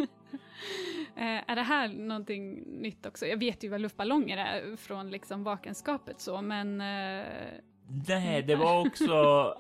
eh, 1.15 1.49
är 1.51 1.55
det 1.55 1.61
här 1.61 1.88
någonting 1.88 2.63
nytt 2.81 3.05
också? 3.05 3.25
Jag 3.25 3.38
vet 3.38 3.63
ju 3.63 3.69
vad 3.69 3.81
luftballonger 3.81 4.38
är 4.38 4.75
från 4.75 5.09
liksom 5.09 5.43
vakenskapet 5.43 6.21
så, 6.21 6.41
men 6.41 6.81
eh, 6.81 7.25
Nej, 7.89 8.43
det 8.43 8.55
var 8.55 8.88
också 8.88 9.13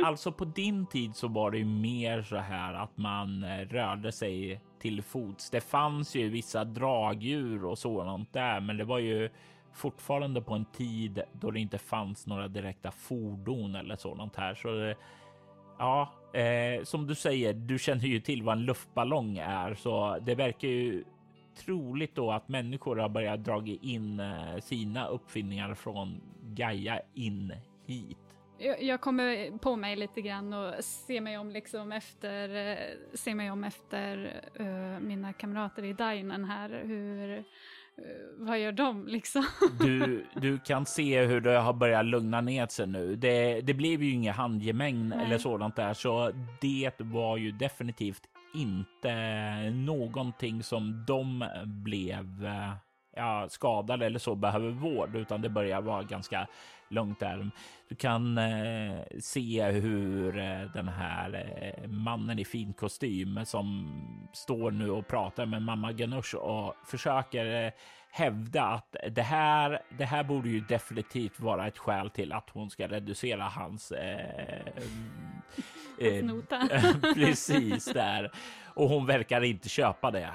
alltså 0.03 0.31
på 0.31 0.45
din 0.45 0.85
tid 0.85 1.15
så 1.15 1.27
var 1.27 1.51
det 1.51 1.57
ju 1.57 1.65
mer 1.65 2.21
så 2.21 2.35
här 2.35 2.73
att 2.73 2.97
man 2.97 3.43
eh, 3.43 3.67
rörde 3.67 4.11
sig 4.11 4.61
till 4.79 5.03
fots. 5.03 5.49
Det 5.49 5.61
fanns 5.61 6.15
ju 6.15 6.29
vissa 6.29 6.63
dragdjur 6.63 7.65
och 7.65 7.77
sådant 7.77 8.33
där, 8.33 8.59
men 8.59 8.77
det 8.77 8.83
var 8.83 8.99
ju 8.99 9.29
fortfarande 9.73 10.41
på 10.41 10.53
en 10.53 10.65
tid 10.65 11.21
då 11.33 11.51
det 11.51 11.59
inte 11.59 11.77
fanns 11.77 12.27
några 12.27 12.47
direkta 12.47 12.91
fordon 12.91 13.75
eller 13.75 13.95
sådant 13.95 14.35
här. 14.35 14.55
Så 14.55 14.67
det, 14.67 14.95
ja, 15.79 16.13
eh, 16.33 16.83
som 16.83 17.07
du 17.07 17.15
säger, 17.15 17.53
du 17.53 17.79
känner 17.79 18.05
ju 18.05 18.19
till 18.19 18.43
vad 18.43 18.57
en 18.57 18.65
luftballong 18.65 19.37
är, 19.37 19.75
så 19.75 20.17
det 20.21 20.35
verkar 20.35 20.67
ju 20.67 21.03
troligt 21.65 22.15
då 22.15 22.31
att 22.31 22.49
människor 22.49 22.95
har 22.95 23.09
börjat 23.09 23.43
dra 23.43 23.63
in 23.81 24.19
eh, 24.19 24.59
sina 24.59 25.07
uppfinningar 25.07 25.73
från 25.73 26.21
Gaia 26.43 27.01
in 27.13 27.53
hit. 27.87 28.17
jag, 28.57 28.83
jag 28.83 29.01
kommer 29.01 29.57
på 29.57 29.75
mig 29.75 29.95
lite 29.95 30.21
grann 30.21 30.53
och 30.53 30.83
ser 30.83 31.21
mig 31.21 31.37
om 31.37 31.49
liksom 31.49 31.91
efter, 31.91 32.55
eh, 32.55 32.77
ser 33.13 33.35
mig 33.35 33.51
om 33.51 33.63
efter 33.63 34.41
eh, 34.55 34.99
mina 34.99 35.33
kamrater 35.33 35.83
i 35.83 35.93
dinen 35.93 36.45
här. 36.45 36.81
Hur, 36.85 37.37
eh, 37.37 37.43
vad 38.37 38.59
gör 38.59 38.71
de 38.71 39.07
liksom? 39.07 39.45
Du, 39.79 40.25
du 40.35 40.59
kan 40.59 40.85
se 40.85 41.25
hur 41.25 41.41
det 41.41 41.57
har 41.57 41.73
börjat 41.73 42.05
lugna 42.05 42.41
ner 42.41 42.67
sig 42.67 42.87
nu. 42.87 43.15
Det, 43.15 43.61
det 43.61 43.73
blev 43.73 44.03
ju 44.03 44.11
inga 44.11 44.31
handgemäng 44.31 45.09
Nej. 45.09 45.25
eller 45.25 45.37
sådant 45.37 45.75
där, 45.75 45.93
så 45.93 46.31
det 46.61 46.91
var 46.99 47.37
ju 47.37 47.51
definitivt 47.51 48.23
inte 48.55 49.69
någonting 49.69 50.63
som 50.63 51.05
de 51.07 51.45
blev 51.65 52.47
ja, 53.17 53.47
skadade 53.49 54.05
eller 54.05 54.19
så 54.19 54.35
behöver 54.35 54.69
vård, 54.69 55.15
utan 55.15 55.41
det 55.41 55.49
börjar 55.49 55.81
vara 55.81 56.03
ganska 56.03 56.47
där. 56.89 57.51
Du 57.89 57.95
kan 57.95 58.37
eh, 58.37 59.01
se 59.19 59.63
hur 59.63 60.37
eh, 60.37 60.61
den 60.73 60.87
här 60.87 61.33
eh, 61.61 61.87
mannen 61.87 62.39
i 62.39 62.45
fin 62.45 62.73
kostym 62.73 63.45
som 63.45 63.89
står 64.33 64.71
nu 64.71 64.91
och 64.91 65.07
pratar 65.07 65.45
med 65.45 65.61
mamma 65.61 65.91
Ganush 65.91 66.35
och 66.35 66.75
försöker 66.85 67.65
eh, 67.65 67.71
hävda 68.11 68.63
att 68.63 68.95
det 69.11 69.21
här, 69.21 69.81
det 69.97 70.05
här 70.05 70.23
borde 70.23 70.49
ju 70.49 70.59
definitivt 70.59 71.39
vara 71.39 71.67
ett 71.67 71.77
skäl 71.77 72.09
till 72.09 72.33
att 72.33 72.49
hon 72.49 72.69
ska 72.69 72.87
reducera 72.87 73.43
hans 73.43 73.91
eh, 73.91 74.67
eh, 75.99 76.25
Nota. 76.25 76.69
precis 77.15 77.85
där. 77.85 78.31
Och 78.73 78.89
hon 78.89 79.05
verkar 79.05 79.43
inte 79.43 79.69
köpa 79.69 80.11
det 80.11 80.29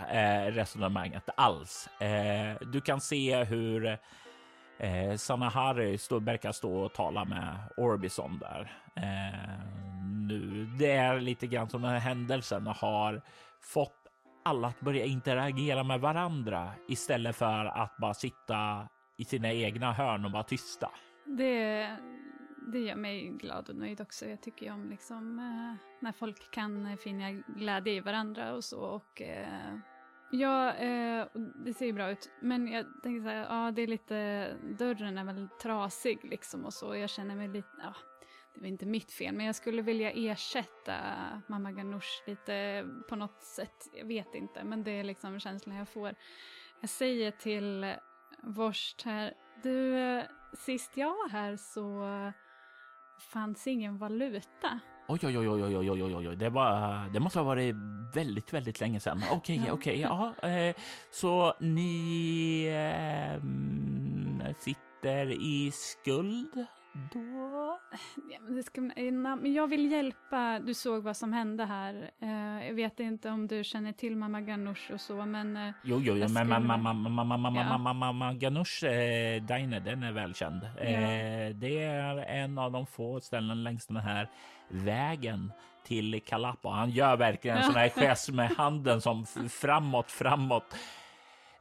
resonemanget 0.51 1.29
alls. 1.37 1.89
Du 2.73 2.81
kan 2.81 3.01
se 3.01 3.45
hur 3.45 3.99
eh, 4.79 5.17
Sanahari 5.17 5.99
stå, 5.99 6.19
verkar 6.19 6.53
stå 6.53 6.75
och 6.75 6.93
tala 6.93 7.25
med 7.25 7.57
Orbison 7.77 8.39
där. 8.39 8.77
Eh, 8.97 9.73
nu, 10.29 10.67
det 10.79 10.93
är 10.93 11.21
lite 11.21 11.47
grann 11.47 11.69
som 11.69 11.83
den 11.83 11.91
här 11.91 11.99
händelsen 11.99 12.67
har 12.67 13.23
fått 13.61 14.03
alla 14.45 14.69
att 14.69 14.81
börja 14.81 15.05
interagera 15.05 15.85
med 15.85 16.01
varandra 16.01 16.71
istället 16.89 17.37
för 17.37 17.65
att 17.65 17.97
bara 17.97 18.15
sitta 18.15 18.89
i 19.17 19.25
sina 19.25 19.53
egna 19.53 19.93
hörn 19.93 20.25
och 20.25 20.33
vara 20.33 20.43
tysta. 20.43 20.91
Det, 21.25 21.97
det 22.73 22.79
gör 22.79 22.97
mig 22.97 23.29
glad 23.29 23.69
och 23.69 23.77
nöjd 23.77 24.01
också. 24.01 24.27
Jag 24.27 24.43
tycker 24.43 24.67
ju 24.67 24.73
om 24.73 24.91
liksom, 24.91 25.39
eh, 25.39 26.01
när 26.01 26.13
folk 26.13 26.51
kan 26.51 26.97
finna 26.99 27.31
glädje 27.33 27.93
i 27.93 28.01
varandra 28.01 28.55
och 28.55 28.65
så. 28.65 28.81
Och, 28.81 29.23
eh, 29.23 29.79
ja, 30.33 30.75
eh, 30.75 31.27
det 31.35 31.75
ser 31.75 31.87
ju 31.87 31.93
bra 31.93 32.11
ut. 32.11 32.31
Men 32.41 32.69
jag 32.69 32.87
tänker 33.03 33.23
så 33.23 33.29
här, 33.29 33.65
ja 33.65 33.71
det 33.71 33.83
är 33.83 33.87
lite, 33.87 34.49
dörren 34.79 35.19
är 35.19 35.25
väl 35.25 35.49
trasig 35.63 36.19
liksom 36.23 36.65
och 36.65 36.75
så. 36.75 36.97
Jag 36.97 37.11
känner 37.11 37.37
mig 37.37 37.49
lite, 37.49 37.69
ja, 37.83 37.95
det 38.55 38.61
var 38.61 38.69
inte 38.69 38.87
mitt 38.87 39.13
fel, 39.13 39.35
men 39.35 39.47
jag 39.47 39.55
skulle 39.55 39.83
vilja 39.83 40.11
ersätta 40.11 40.95
mamma 41.47 41.73
Ganoush 41.73 42.23
lite 42.27 42.87
på 43.09 43.17
något 43.17 43.43
sätt. 43.43 43.89
Jag 43.93 44.07
vet 44.07 44.35
inte, 44.35 44.65
men 44.65 44.85
det 44.85 44.91
är 44.91 45.05
liksom 45.05 45.41
känslan 45.41 45.77
jag 45.77 45.89
får. 45.89 46.15
Jag 46.81 46.91
säger 46.91 47.31
till 47.31 47.95
Vorst 48.43 49.03
här, 49.03 49.35
du, 49.63 49.99
eh, 49.99 50.25
sist 50.53 50.97
jag 50.97 51.11
var 51.11 51.29
här 51.29 51.57
så 51.57 52.07
fanns 53.33 53.67
ingen 53.67 53.99
valuta. 53.99 54.81
Oj, 55.07 55.19
oj, 55.23 55.39
oj, 55.39 55.49
oj, 55.49 55.77
oj, 55.77 55.91
oj, 55.91 56.03
oj, 56.03 56.29
oj, 56.29 56.37
det, 56.37 56.51
var, 56.51 57.09
det 57.13 57.21
måste 57.21 57.39
ha 57.39 57.45
varit 57.45 57.75
väldigt, 58.15 58.53
väldigt 58.53 58.81
länge 58.81 59.01
sedan. 59.01 59.23
Okej, 59.31 59.61
okay, 59.61 59.71
okej, 59.71 60.07
okay, 60.07 60.33
ja. 60.43 60.49
Eh, 60.49 60.75
så 61.11 61.55
ni 61.61 62.65
eh, 62.67 63.43
sitter 64.59 65.31
i 65.31 65.71
skuld? 65.75 66.67
Då? 67.13 67.79
Ja, 68.31 68.63
ska, 68.63 68.81
men 68.81 69.53
jag 69.55 69.67
vill 69.67 69.93
hjälpa. 69.93 70.59
Du 70.59 70.75
såg 70.75 71.03
vad 71.03 71.17
som 71.17 71.33
hände 71.33 71.65
här. 71.65 72.11
Eh, 72.21 72.67
jag 72.67 72.75
vet 72.75 73.01
inte 73.01 73.31
om 73.31 73.47
du 73.47 73.65
känner 73.65 73.93
till 73.93 74.17
mamma 74.17 74.41
Ganush 74.41 74.93
och 74.93 75.01
så, 75.01 75.27
men 75.27 75.57
eh, 75.57 75.63
Jo, 75.85 75.97
jo, 75.97 75.99
jo, 76.01 76.13
Jag 76.17 76.19
men 76.19 76.29
skulle- 76.47 76.59
mamma, 76.61 76.93
mamma, 76.93 77.25
mamma, 77.37 77.61
Ja. 77.61 77.69
mamma, 77.79 77.93
mamma 77.93 78.33
Ganush 78.35 78.85
eh, 78.85 79.43
Diner, 79.43 79.81
den 79.81 80.03
är 80.03 80.13
välkänd. 80.13 80.63
Eh, 80.65 81.55
det 81.55 81.83
är 81.83 82.17
en 82.19 82.59
av 82.59 82.73
de 82.73 82.87
få 82.87 83.21
ställen 83.21 83.63
längs 83.65 83.87
den 83.87 83.97
här 83.97 84.29
vägen 84.69 85.53
till 85.85 86.23
Kalapa. 86.27 86.69
Han 86.69 86.91
gör 86.91 87.17
verkligen 87.17 87.57
en 87.57 87.65
sån 87.65 87.75
här 87.75 87.89
gest 87.89 88.31
med 88.33 88.51
handen 88.51 89.01
som 89.01 89.27
framåt, 89.51 90.11
framåt. 90.11 90.75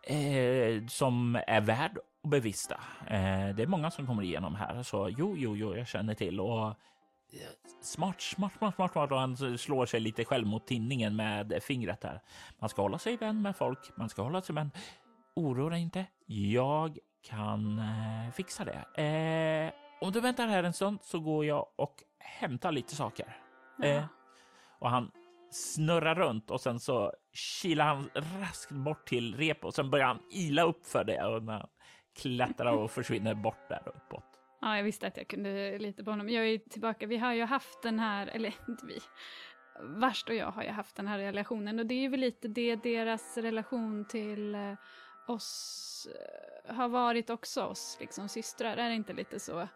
Eh, 0.04 0.86
som 0.88 1.36
är 1.48 1.62
värd 1.62 1.98
att 2.24 2.30
bevista. 2.30 2.76
Eh, 3.08 3.56
det 3.56 3.64
är 3.64 3.68
många 3.68 3.92
som 3.92 4.08
kommer 4.08 4.24
igenom 4.24 4.56
här, 4.56 4.84
så 4.84 5.10
jo, 5.18 5.36
jo, 5.38 5.56
jo, 5.56 5.76
jag 5.76 5.88
känner 5.88 6.14
till 6.14 6.40
och 6.40 6.68
eh, 6.68 6.74
Smart, 7.82 8.22
smart, 8.22 8.54
smart, 8.58 8.76
smart, 8.76 8.92
smart. 8.92 9.12
Och 9.12 9.20
han 9.20 9.58
slår 9.58 9.86
sig 9.86 10.00
lite 10.00 10.26
själv 10.26 10.48
mot 10.48 10.68
tinningen 10.68 11.16
med 11.16 11.64
fingret 11.64 12.04
här. 12.04 12.22
Man 12.60 12.70
ska 12.70 12.82
hålla 12.82 13.00
sig 13.00 13.18
vän 13.18 13.42
med 13.42 13.56
folk. 13.56 13.98
Man 13.98 14.10
ska 14.10 14.22
hålla 14.22 14.42
sig 14.42 14.56
vän. 14.56 14.72
Oroa 15.36 15.70
dig 15.70 15.82
inte. 15.82 16.06
Jag 16.26 16.98
kan 17.24 17.80
eh, 17.80 18.32
fixa 18.34 18.66
det. 18.66 19.04
Eh, 19.04 19.74
om 20.02 20.12
du 20.12 20.22
väntar 20.22 20.48
här 20.48 20.64
en 20.64 20.74
stund 20.74 21.00
så 21.02 21.20
går 21.20 21.46
jag 21.46 21.68
och 21.76 22.04
hämtar 22.20 22.72
lite 22.72 22.96
saker. 22.96 23.38
Eh, 23.84 24.06
och 24.80 24.90
han 24.90 25.12
snurrar 25.52 26.16
runt 26.16 26.52
och 26.52 26.62
sen 26.62 26.80
så 26.80 27.14
kilar 27.34 27.86
han 27.86 28.10
raskt 28.14 28.72
bort 28.72 29.08
till 29.08 29.36
rep 29.36 29.66
och 29.66 29.74
sen 29.74 29.90
börjar 29.90 30.08
han 30.08 30.20
ila 30.32 30.64
upp 30.64 30.86
för 30.86 31.04
det 31.04 31.24
och 31.24 31.44
när 31.44 31.66
klättrar 32.16 32.74
och 32.74 32.92
försvinner 32.92 33.34
bort 33.34 33.70
där 33.70 33.82
uppåt. 33.86 34.40
ja, 34.62 34.78
jag 34.78 34.84
visste 34.84 35.08
att 35.08 35.18
jag 35.18 35.28
kunde 35.28 35.78
lita 35.78 36.04
på 36.04 36.10
honom. 36.10 36.30
Jag 36.30 36.44
är 36.44 36.50
ju 36.50 36.58
tillbaka. 36.58 37.08
Vi 37.08 37.18
har 37.18 37.34
ju 37.34 37.46
haft 37.46 37.82
den 37.82 38.00
här, 38.00 38.28
eller 38.28 38.54
inte 38.68 38.86
vi. 38.86 39.00
Värst 39.82 40.30
och 40.30 40.36
jag 40.36 40.52
har 40.52 40.64
ju 40.64 40.70
haft 40.70 40.96
den 40.96 41.08
här 41.08 41.18
relationen 41.18 41.80
och 41.80 41.86
det 41.86 41.96
är 41.96 42.02
ju 42.02 42.08
väl 42.08 42.20
lite 42.20 42.48
det 42.48 42.76
deras 42.76 43.38
relation 43.38 44.06
till 44.06 44.56
eh, 44.56 44.74
oss 45.28 46.08
eh, 46.68 46.76
har 46.76 46.90
varit 46.90 47.30
också 47.30 47.64
oss, 47.64 47.98
liksom 48.00 48.30
systrar. 48.30 48.78
Är 48.78 48.90
det 48.90 48.96
inte 48.96 49.14
lite 49.14 49.40
så? 49.40 49.68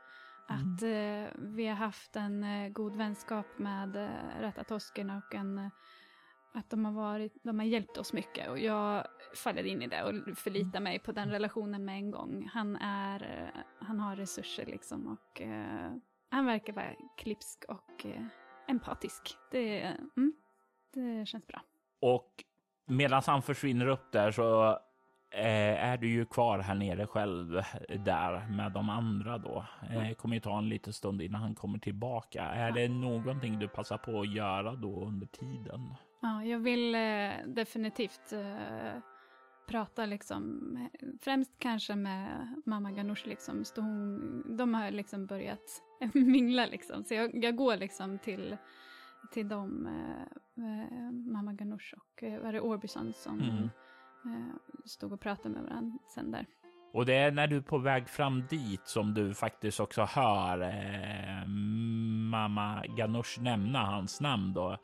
Att 0.48 0.82
eh, 0.82 1.26
vi 1.36 1.68
har 1.68 1.76
haft 1.76 2.16
en 2.16 2.44
eh, 2.44 2.70
god 2.70 2.96
vänskap 2.96 3.46
med 3.58 3.96
eh, 3.96 4.42
Rätta 4.42 4.64
Tosken 4.64 5.10
och 5.10 5.36
en, 5.36 5.72
att 6.56 6.70
de 6.70 6.86
har, 6.86 6.92
varit, 6.92 7.34
de 7.44 7.60
har 7.60 7.66
hjälpt 7.66 7.98
oss 7.98 8.14
mycket 8.14 8.50
och 8.50 8.60
jag 8.60 9.08
faller 9.36 9.64
in 9.64 9.82
i 9.82 9.88
det 9.88 10.04
och 10.04 10.38
förlitar 10.38 10.80
mig 10.80 11.00
på 11.00 11.12
den 11.12 11.32
relationen 11.32 11.86
med 11.86 11.96
en 11.96 12.12
gång. 12.12 12.50
Han, 12.54 12.76
är, 12.76 13.24
eh, 13.24 13.62
han 13.80 14.00
har 14.00 14.16
resurser 14.16 14.66
liksom 14.66 15.08
och 15.08 15.42
eh, 15.42 15.92
han 16.30 16.46
verkar 16.46 16.74
vara 16.74 16.96
klipsk 17.18 17.66
och 17.68 18.06
eh, 18.06 18.26
empatisk. 18.68 19.38
Det, 19.52 19.82
mm, 20.18 20.34
det 20.94 21.26
känns 21.26 21.48
bra. 21.48 21.62
Och 22.00 22.44
medan 22.86 23.22
han 23.26 23.42
försvinner 23.42 23.88
upp 23.88 24.12
där 24.12 24.32
så 24.32 24.80
är 25.38 25.98
du 25.98 26.10
ju 26.10 26.26
kvar 26.26 26.60
här 26.60 26.76
nere 26.76 27.08
själv 27.08 27.62
där 28.06 28.48
med 28.50 28.72
de 28.72 28.90
andra 28.90 29.38
då. 29.38 29.66
Eh, 29.90 30.14
kommer 30.14 30.36
ju 30.36 30.42
ta 30.42 30.58
en 30.58 30.70
liten 30.70 30.94
stund 30.94 31.22
innan 31.22 31.42
han 31.42 31.56
kommer 31.56 31.80
tillbaka. 31.80 32.44
Är 32.44 32.72
det 32.72 32.88
någonting 32.88 33.60
du 33.60 33.68
passar 33.68 33.98
på 33.98 34.22
att 34.22 34.34
göra 34.34 34.76
då 34.76 35.06
under 35.06 35.28
tiden? 35.28 35.96
Ja, 36.22 36.44
jag 36.44 36.60
vill 36.60 36.96
eh, 36.96 37.32
definitivt 37.48 38.34
eh, 38.34 39.00
prata 39.68 40.06
liksom, 40.06 40.62
främst 41.22 41.52
kanske 41.60 41.96
med 41.96 42.48
mamma 42.66 42.92
Ganush 42.92 43.28
liksom. 43.28 43.66
Så 43.66 43.82
hon, 43.82 44.58
de 44.58 44.74
har 44.74 44.92
liksom 44.92 45.26
börjat 45.26 45.82
mingla 46.14 46.66
liksom. 46.66 47.04
Så 47.04 47.14
jag, 47.14 47.44
jag 47.44 47.56
går 47.56 47.78
liksom 47.78 48.20
till, 48.20 48.58
till 49.32 49.48
dem, 49.48 49.88
eh, 49.88 50.64
eh, 50.66 51.12
mamma 51.12 51.54
Ganush 51.54 51.94
och 51.98 52.24
eh, 52.24 52.42
var 52.42 52.54
det 52.54 52.62
Orbison 52.62 53.14
som 53.14 53.40
Mm. 53.42 53.70
eh, 54.50 54.56
stod 54.86 55.12
och 55.14 55.20
pratade 55.22 55.50
med 55.50 55.64
varandra 55.64 55.98
sen 56.16 56.32
där. 56.32 56.46
Och 56.94 57.06
det 57.06 57.16
är 57.16 57.32
när 57.32 57.48
du 57.48 57.58
är 57.58 57.62
på 57.62 57.78
väg 57.78 58.10
fram 58.10 58.44
dit 58.50 58.88
som 58.88 59.14
du 59.14 59.34
faktiskt 59.34 59.80
också 59.80 60.04
hör 60.04 60.62
eh, 60.62 61.48
mamma 62.32 62.84
Ganush 62.98 63.42
nämna 63.42 63.80
hans 63.80 64.22
namn 64.22 64.54
då. 64.54 64.78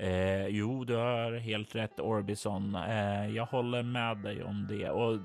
Eh, 0.00 0.46
jo, 0.46 0.84
du 0.84 0.96
har 0.96 1.32
helt 1.32 1.74
rätt 1.74 2.00
Orbison. 2.00 2.74
Eh, 2.74 3.28
jag 3.28 3.46
håller 3.46 3.82
med 3.82 4.18
dig 4.18 4.44
om 4.44 4.66
det. 4.66 4.90
Och 4.90 5.18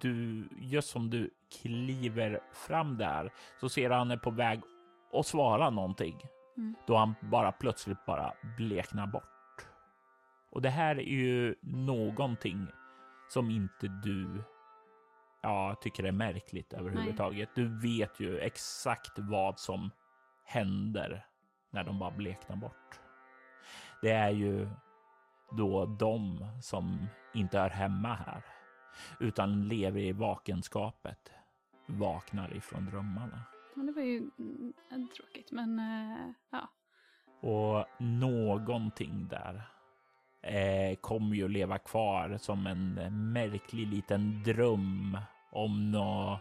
du, 0.00 0.48
just 0.58 0.88
som 0.88 1.10
du 1.10 1.30
kliver 1.62 2.40
fram 2.52 2.98
där 2.98 3.32
så 3.60 3.68
ser 3.68 3.90
han 3.90 4.10
är 4.10 4.16
på 4.16 4.30
väg 4.30 4.60
att 5.12 5.26
svara 5.26 5.70
någonting. 5.70 6.20
Mm. 6.56 6.74
Då 6.86 6.96
han 6.96 7.14
bara 7.20 7.52
plötsligt 7.52 8.06
bara 8.06 8.32
bleknar 8.56 9.06
bort. 9.06 9.66
Och 10.50 10.62
det 10.62 10.70
här 10.70 10.96
är 10.96 11.02
ju 11.02 11.54
någonting 11.62 12.66
som 13.28 13.50
inte 13.50 13.88
du 13.88 14.42
ja, 15.42 15.76
tycker 15.80 16.04
är 16.04 16.12
märkligt 16.12 16.72
överhuvudtaget. 16.72 17.48
Du 17.54 17.80
vet 17.80 18.20
ju 18.20 18.38
exakt 18.38 19.18
vad 19.18 19.58
som 19.58 19.90
händer 20.44 21.26
när 21.70 21.84
de 21.84 21.98
bara 21.98 22.10
bleknar 22.10 22.56
bort. 22.56 23.00
Det 24.02 24.10
är 24.10 24.30
ju 24.30 24.68
då 25.50 25.86
de 25.86 26.46
som 26.62 27.06
inte 27.34 27.58
hör 27.58 27.70
hemma 27.70 28.14
här 28.14 28.44
utan 29.20 29.68
lever 29.68 30.00
i 30.00 30.12
vakenskapet 30.12 31.32
vaknar 31.86 32.56
ifrån 32.56 32.86
drömmarna. 32.86 33.42
Och 33.76 33.84
det 33.84 33.92
var 33.92 34.02
ju 34.02 34.30
mm, 34.38 35.08
tråkigt, 35.16 35.52
men 35.52 35.78
eh, 35.78 36.32
ja. 36.50 36.68
Och 37.40 37.86
någonting 37.98 39.28
där 39.28 39.62
eh, 40.42 40.96
kommer 40.96 41.36
ju 41.36 41.48
leva 41.48 41.78
kvar 41.78 42.36
som 42.40 42.66
en 42.66 42.94
märklig 43.32 43.86
liten 43.88 44.42
dröm 44.42 45.18
om 45.50 45.90
nå 45.90 46.40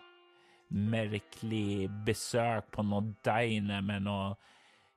märklig 0.67 1.89
besök 1.89 2.71
på 2.71 2.83
något 2.83 3.23
diner 3.23 3.81
med 3.81 4.01
någon 4.01 4.35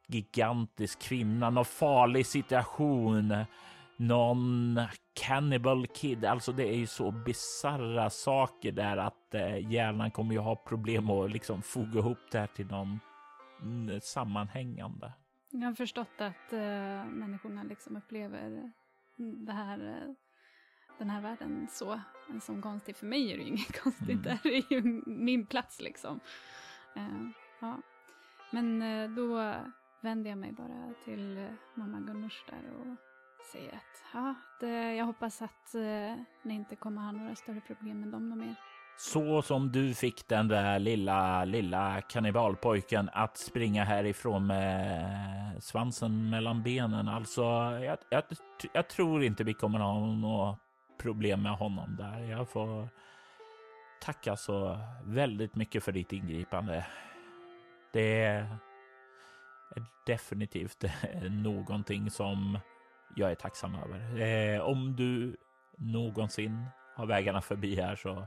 gigantisk 0.07 1.03
kvinna, 1.03 1.51
någon 1.51 1.65
farlig 1.65 2.27
situation, 2.27 3.35
någon 3.97 4.81
cannibal 5.15 5.87
kid. 5.87 6.25
Alltså 6.25 6.53
det 6.53 6.69
är 6.69 6.77
ju 6.77 6.87
så 6.87 7.11
bisarra 7.11 8.11
saker 8.11 8.73
där 8.73 8.97
att 8.97 9.35
eh, 9.35 9.73
hjärnan 9.73 10.11
kommer 10.11 10.33
ju 10.35 10.41
ha 10.41 10.57
problem 10.57 11.11
att 11.11 11.31
liksom 11.31 11.63
foga 11.63 11.99
ihop 11.99 12.19
det 12.33 12.39
här 12.39 12.47
till 12.47 12.67
någon 12.67 13.01
mm, 13.63 14.01
sammanhängande. 14.01 15.13
Jag 15.51 15.69
har 15.69 15.75
förstått 15.75 16.21
att 16.21 16.53
eh, 16.53 17.05
människorna 17.05 17.63
liksom 17.63 17.97
upplever 17.97 18.73
det 19.47 19.53
här, 19.53 19.79
eh, 19.89 20.15
den 20.99 21.11
här 21.11 21.21
världen 21.21 21.69
så 21.71 22.01
sån 22.43 22.63
konstig. 22.63 22.97
För 22.97 23.07
mig 23.07 23.33
är 23.33 23.37
det 23.37 23.43
ju 23.43 23.49
inget 23.49 23.83
konstigt, 23.83 24.09
Mm. 24.11 24.23
det 24.23 24.31
här 24.31 24.47
är 24.51 24.73
ju 24.73 25.03
min 25.07 25.47
plats 25.47 25.81
liksom. 25.81 26.21
Eh, 26.97 27.29
ja. 27.61 27.79
Men 28.51 28.81
då 29.15 29.55
vänder 30.03 30.31
jag 30.31 30.39
mig 30.39 30.53
bara 30.53 30.95
till 31.05 31.39
eh, 31.39 31.45
mamma 31.75 32.01
Gunnars 32.01 32.45
där 32.51 32.71
och 32.81 32.97
säger 33.53 33.73
att 33.73 34.05
ja, 34.13 34.35
det, 34.61 34.95
jag 34.95 35.05
hoppas 35.05 35.43
att 35.43 35.75
eh, 35.75 36.23
ni 36.43 36.55
inte 36.55 36.77
kommer 36.77 37.03
ha 37.03 37.13
några 37.13 37.35
större 37.35 37.61
problem 37.61 38.01
med 38.01 38.09
dem 38.09 38.39
mer. 38.39 38.55
Så 38.99 39.43
som 39.43 39.73
du 39.73 39.95
fick 39.95 40.29
den 40.29 40.49
där 40.49 40.79
lilla, 40.79 41.45
lilla 41.45 42.01
kannibalpojken 42.01 43.11
att 43.13 43.37
springa 43.37 43.85
härifrån 43.85 44.47
med 44.47 45.63
svansen 45.63 46.31
mellan 46.31 46.63
benen. 46.63 47.09
Alltså, 47.09 47.43
jag, 47.83 47.99
jag, 48.11 48.23
jag 48.73 48.89
tror 48.89 49.25
inte 49.25 49.45
vi 49.45 49.55
kommer 49.55 49.79
ha 49.79 50.07
några 50.07 50.57
problem 50.99 51.43
med 51.43 51.53
honom 51.53 51.97
där. 51.97 52.21
Jag 52.21 52.49
får 52.49 52.89
tacka 54.01 54.37
så 54.37 54.79
väldigt 55.05 55.55
mycket 55.55 55.85
för 55.85 55.93
ditt 55.93 56.13
ingripande. 56.13 56.87
Det 57.93 58.25
är 58.25 58.57
definitivt 60.07 60.85
någonting 61.31 62.11
som 62.11 62.59
jag 63.17 63.31
är 63.31 63.35
tacksam 63.35 63.75
över. 63.75 64.21
Eh, 64.21 64.61
om 64.61 64.97
du 64.97 65.37
någonsin 65.77 66.65
har 66.95 67.07
vägarna 67.07 67.41
förbi 67.41 67.75
här 67.75 67.97
så 67.97 68.27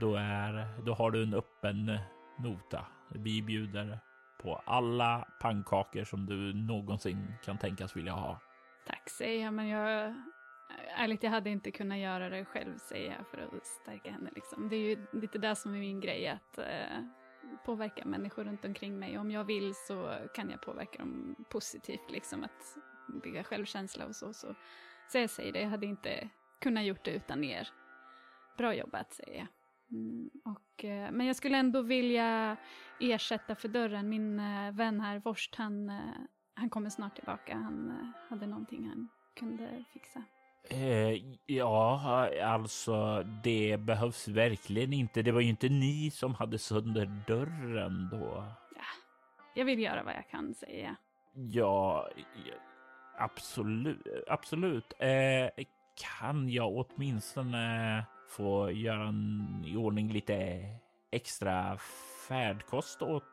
då, 0.00 0.16
är, 0.16 0.82
då 0.84 0.94
har 0.94 1.10
du 1.10 1.22
en 1.22 1.34
öppen 1.34 1.98
nota. 2.38 2.86
Vi 3.08 3.42
bjuder 3.42 3.98
på 4.42 4.62
alla 4.66 5.28
pannkakor 5.40 6.04
som 6.04 6.26
du 6.26 6.54
någonsin 6.54 7.34
kan 7.44 7.58
tänkas 7.58 7.96
vilja 7.96 8.12
ha. 8.12 8.40
Tack 8.86 9.10
säger 9.10 9.44
jag, 9.44 9.54
men 9.54 9.68
jag... 9.68 10.14
Ärligt, 10.96 11.22
jag 11.22 11.30
hade 11.30 11.50
inte 11.50 11.70
kunnat 11.70 11.98
göra 11.98 12.28
det 12.28 12.44
själv 12.44 12.78
säger 12.78 13.14
jag 13.16 13.26
för 13.26 13.38
att 13.38 13.66
stärka 13.66 14.10
henne. 14.10 14.30
Liksom. 14.34 14.68
Det 14.68 14.76
är 14.76 14.80
ju 14.80 15.06
lite 15.12 15.38
det 15.38 15.56
som 15.56 15.74
är 15.74 15.78
min 15.78 16.00
grej, 16.00 16.28
att 16.28 16.58
eh, 16.58 16.98
påverka 17.64 18.04
människor 18.04 18.44
runt 18.44 18.64
omkring 18.64 18.98
mig. 18.98 19.18
Om 19.18 19.30
jag 19.30 19.44
vill 19.44 19.74
så 19.74 20.18
kan 20.34 20.50
jag 20.50 20.62
påverka 20.62 20.98
dem 20.98 21.34
positivt, 21.50 22.10
liksom 22.10 22.44
att 22.44 22.76
bygga 23.22 23.44
självkänsla 23.44 24.06
och 24.06 24.16
så. 24.16 24.32
Så 24.32 24.54
Så 25.08 25.18
jag 25.18 25.30
säger 25.30 25.52
det, 25.52 25.60
jag 25.60 25.70
hade 25.70 25.86
inte 25.86 26.28
kunnat 26.60 26.84
gjort 26.84 27.04
det 27.04 27.10
utan 27.10 27.44
er. 27.44 27.68
Bra 28.58 28.74
jobbat, 28.74 29.12
säger 29.12 29.38
jag. 29.38 29.46
Mm, 29.90 30.30
och, 30.44 30.84
eh, 30.84 31.10
men 31.12 31.26
jag 31.26 31.36
skulle 31.36 31.56
ändå 31.56 31.82
vilja 31.82 32.56
ersätta 33.00 33.54
för 33.54 33.68
dörren. 33.68 34.08
Min 34.08 34.38
eh, 34.38 34.72
vän 34.72 35.00
här, 35.00 35.18
Vorst, 35.18 35.54
han, 35.54 35.90
eh, 35.90 36.00
han 36.54 36.70
kommer 36.70 36.90
snart 36.90 37.14
tillbaka. 37.14 37.54
Han 37.56 38.12
hade 38.28 38.46
någonting 38.46 38.88
han 38.88 39.08
kunde 39.34 39.84
fixa. 39.92 40.22
Eh, 40.70 41.22
ja, 41.46 42.28
alltså 42.44 43.22
det 43.22 43.76
behövs 43.80 44.28
verkligen 44.28 44.92
inte. 44.92 45.22
Det 45.22 45.32
var 45.32 45.40
ju 45.40 45.48
inte 45.48 45.68
ni 45.68 46.10
som 46.10 46.34
hade 46.34 46.58
sönder 46.58 47.24
dörren 47.26 48.08
då. 48.10 48.44
Jag 49.54 49.64
vill 49.64 49.78
göra 49.78 50.02
vad 50.02 50.14
jag 50.14 50.28
kan, 50.28 50.54
säger 50.54 50.84
jag. 50.84 50.94
Ja, 51.34 52.08
ja, 52.46 52.54
absolut. 53.18 54.06
absolut. 54.28 54.92
Eh, 54.98 55.64
kan 56.20 56.48
jag 56.48 56.76
åtminstone 56.76 58.04
få 58.28 58.70
göra 58.70 59.08
en, 59.08 59.64
i 59.66 59.76
ordning 59.76 60.12
lite 60.12 60.64
extra 61.10 61.78
färdkost 62.28 63.02
åt 63.02 63.24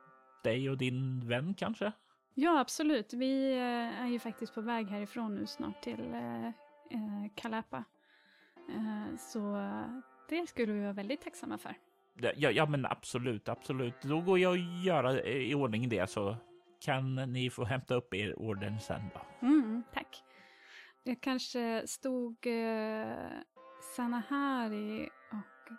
dig 0.44 0.70
och 0.70 0.78
din 0.78 1.28
vän 1.28 1.54
kanske? 1.54 1.92
Ja, 2.34 2.60
absolut. 2.60 3.14
Vi 3.14 3.52
eh, 3.52 4.02
är 4.02 4.08
ju 4.08 4.20
faktiskt 4.20 4.56
på 4.56 4.62
väg 4.62 4.88
härifrån 4.88 5.36
nu 5.36 5.48
snart 5.48 5.82
till 5.82 6.14
eh, 6.90 7.24
eh, 7.26 7.32
Kalapa. 7.36 7.84
Eh, 8.70 9.18
så 9.18 9.70
det 10.30 10.50
skulle 10.50 10.74
vi 10.74 10.82
vara 10.82 10.94
väldigt 10.94 11.22
tacksamma 11.22 11.58
för. 11.58 11.76
Ja, 12.36 12.52
ja, 12.52 12.66
men 12.66 12.86
absolut, 12.86 13.50
absolut. 13.50 14.02
Då 14.02 14.22
går 14.22 14.40
jag 14.40 14.52
och 14.52 14.58
gör 14.58 15.28
i 15.28 15.56
ordning 15.56 15.90
det 15.90 16.10
så 16.10 16.38
kan 16.80 17.16
ni 17.16 17.50
få 17.50 17.64
hämta 17.64 17.96
upp 17.96 18.14
er 18.14 18.40
orden 18.40 18.80
sen 18.80 19.02
då. 19.14 19.48
Mm, 19.48 19.84
tack. 19.94 20.24
Jag 21.04 21.22
kanske 21.22 21.84
stod 21.88 22.48
eh, 22.48 23.30
Sanahari 23.96 25.10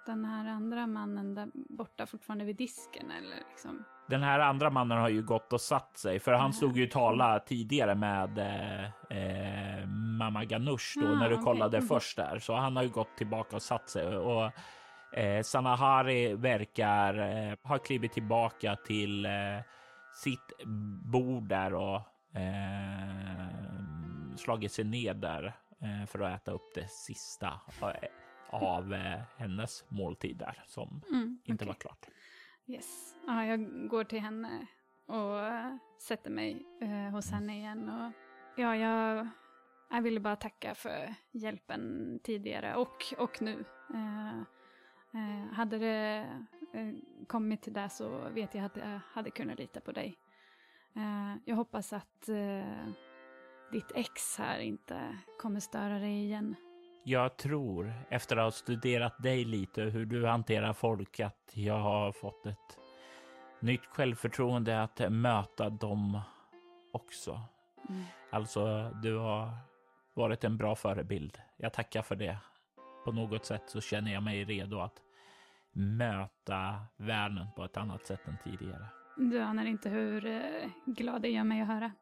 den 0.06 0.24
här 0.24 0.46
andra 0.48 0.86
mannen 0.86 1.34
där 1.34 1.48
borta 1.54 2.06
fortfarande 2.06 2.44
vid 2.44 2.56
disken 2.56 3.10
eller 3.10 3.36
liksom? 3.50 3.84
Den 4.08 4.22
här 4.22 4.40
andra 4.40 4.70
mannen 4.70 4.98
har 4.98 5.08
ju 5.08 5.22
gått 5.22 5.52
och 5.52 5.60
satt 5.60 5.96
sig 5.96 6.20
för 6.20 6.32
han 6.32 6.52
stod 6.52 6.76
ju 6.76 6.86
tala 6.86 7.38
tidigare 7.38 7.94
med 7.94 8.38
eh, 8.38 8.84
eh, 9.18 9.86
mamma 10.18 10.44
Ganush 10.44 10.98
då 11.00 11.06
Ah, 11.06 11.14
när 11.14 11.28
du 11.28 11.34
okej. 11.34 11.44
kollade 11.44 11.78
Mhm. 11.78 11.88
först 11.88 12.16
där. 12.16 12.38
Så 12.38 12.54
han 12.56 12.76
har 12.76 12.82
ju 12.82 12.88
gått 12.88 13.16
tillbaka 13.16 13.56
och 13.56 13.62
satt 13.62 13.88
sig 13.88 14.16
och 14.16 14.52
eh, 15.18 15.42
Sanahari 15.42 16.34
verkar 16.34 17.18
eh, 17.18 17.54
ha 17.62 17.78
klivit 17.78 18.12
tillbaka 18.12 18.76
till 18.76 19.26
eh, 19.26 19.32
sitt 20.22 20.64
bord 21.12 21.48
där 21.48 21.74
och 21.74 21.96
eh, 22.36 24.36
slagit 24.36 24.72
sig 24.72 24.84
ner 24.84 25.14
där 25.14 25.44
eh, 25.82 26.06
för 26.06 26.20
att 26.20 26.42
äta 26.42 26.50
upp 26.50 26.74
det 26.74 26.90
sista 26.90 27.60
av 28.52 28.94
eh, 28.94 29.20
hennes 29.36 29.84
måltid 29.90 30.36
där 30.36 30.62
som 30.66 31.02
Mm, 31.10 31.38
inte 31.44 31.64
okej. 31.64 31.66
var 31.66 31.74
klart. 31.74 32.06
Yes. 32.66 33.14
Ja, 33.26 33.44
jag 33.44 33.88
går 33.88 34.04
till 34.04 34.20
henne 34.20 34.66
och 35.06 35.40
eh, 35.40 35.76
sätter 35.98 36.30
mig 36.30 36.66
eh, 36.80 37.12
hos 37.12 37.30
henne 37.30 37.56
igen. 37.56 37.88
Och, 37.88 38.12
ja, 38.56 38.76
jag, 38.76 39.28
jag 39.90 40.02
ville 40.02 40.20
bara 40.20 40.36
tacka 40.36 40.74
för 40.74 41.14
hjälpen 41.32 42.20
tidigare 42.24 42.74
och, 42.74 43.04
och 43.18 43.42
nu. 43.42 43.64
Eh, 43.94 44.38
eh, 45.20 45.52
hade 45.52 45.78
det 45.78 46.26
eh, 46.74 46.94
kommit 47.26 47.62
till 47.62 47.72
det 47.72 47.88
så 47.88 48.28
vet 48.28 48.54
jag 48.54 48.64
att 48.64 48.76
jag 48.76 49.00
hade 49.12 49.30
kunnat 49.30 49.58
lita 49.58 49.80
på 49.80 49.92
dig. 49.92 50.18
Jag 51.44 51.56
hoppas 51.56 51.92
att 51.92 52.28
ditt 53.72 53.92
ex 53.94 54.38
här 54.38 54.58
inte 54.58 55.18
kommer 55.38 55.60
störa 55.60 55.98
dig 55.98 56.24
igen. 56.24 56.56
Jag 57.02 57.36
tror 57.36 57.92
efter 58.08 58.36
att 58.36 58.44
ha 58.44 58.50
studerat 58.50 59.22
dig 59.22 59.44
lite 59.44 59.82
hur 59.82 60.06
du 60.06 60.26
hanterar 60.26 60.72
folk 60.72 61.20
att 61.20 61.52
jag 61.54 61.78
har 61.78 62.12
fått 62.12 62.46
ett 62.46 62.78
nytt 63.60 63.86
självförtroende 63.86 64.82
att 64.82 65.12
möta 65.12 65.70
dem 65.70 66.20
också. 66.92 67.40
Mm. 67.88 68.02
Alltså, 68.30 68.90
du 69.02 69.16
har 69.16 69.50
varit 70.14 70.44
en 70.44 70.56
bra 70.56 70.76
förebild. 70.76 71.38
Jag 71.56 71.72
tackar 71.72 72.02
för 72.02 72.16
det. 72.16 72.38
På 73.04 73.12
något 73.12 73.44
sätt 73.44 73.62
så 73.66 73.80
känner 73.80 74.12
jag 74.12 74.22
mig 74.22 74.44
redo 74.44 74.80
att 74.80 75.02
möta 75.72 76.84
världen 76.96 77.46
på 77.56 77.64
ett 77.64 77.76
annat 77.76 78.06
sätt 78.06 78.28
än 78.28 78.36
tidigare. 78.44 78.86
Du 79.16 79.40
anar 79.40 79.64
inte 79.64 79.88
hur 79.88 80.26
eh, 80.26 80.40
glad 80.86 81.22
det 81.22 81.28
gör 81.28 81.44
mig 81.44 81.60
att 81.60 81.68
höra. 81.68 81.92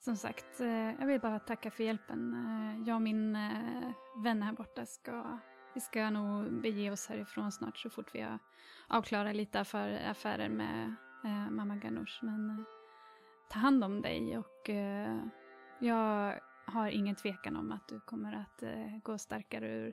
Som 0.00 0.16
sagt, 0.16 0.60
eh, 0.60 1.00
jag 1.00 1.06
vill 1.06 1.20
bara 1.20 1.38
tacka 1.38 1.70
för 1.70 1.84
hjälpen. 1.84 2.34
Eh, 2.34 2.88
jag 2.88 2.94
och 2.94 3.02
min 3.02 3.36
eh, 3.36 3.90
vän 4.24 4.42
här 4.42 4.52
borta 4.52 4.86
ska, 4.86 5.38
vi 5.74 5.80
ska 5.80 6.10
nog 6.10 6.62
bege 6.62 6.90
oss 6.90 7.08
härifrån 7.08 7.52
snart 7.52 7.76
så 7.76 7.90
fort 7.90 8.14
vi 8.14 8.20
har 8.20 8.38
avklarat 8.88 9.36
lite 9.36 9.60
affär, 9.60 10.10
affärer 10.10 10.48
med 10.48 10.94
eh, 11.24 11.50
mamma 11.50 11.76
Ganush. 11.76 12.24
Men 12.24 12.64
ta 13.50 13.58
hand 13.58 13.84
om 13.84 14.02
dig 14.02 14.38
och 14.38 14.70
eh, 14.70 15.18
jag 15.80 16.40
har 16.66 16.88
ingen 16.88 17.14
tvekan 17.14 17.56
om 17.56 17.72
att 17.72 17.88
du 17.88 18.00
kommer 18.00 18.32
att 18.32 18.62
eh, 18.62 18.98
gå 19.02 19.18
starkare 19.18 19.68
ur 19.68 19.92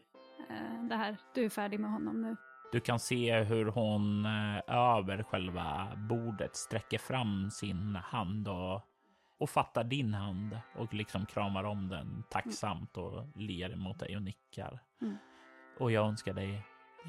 eh, 0.50 0.84
det 0.90 0.96
här. 0.96 1.18
Du 1.34 1.46
är 1.46 1.50
färdig 1.50 1.80
med 1.80 1.92
honom 1.92 2.22
nu. 2.22 2.36
Du 2.72 2.80
kan 2.80 3.00
se 3.00 3.40
hur 3.44 3.66
hon 3.66 4.26
eh, 4.26 4.76
över 4.76 5.24
själva 5.24 5.92
bordet 6.10 6.56
sträcker 6.56 6.98
fram 6.98 7.50
sin 7.52 7.96
hand 7.96 8.48
och, 8.48 8.82
och 9.40 9.50
fattar 9.50 9.84
din 9.84 10.14
hand 10.14 10.60
och 10.76 10.94
liksom 10.94 11.26
kramar 11.26 11.64
om 11.64 11.90
den 11.90 12.24
tacksamt 12.30 12.98
och 12.98 13.28
ler 13.36 13.76
mot 13.76 14.00
dig 14.00 14.16
och 14.16 14.22
nickar. 14.22 14.80
Mm. 15.02 15.18
Och 15.80 15.92
jag 15.92 16.08
önskar 16.08 16.34
dig 16.34 16.62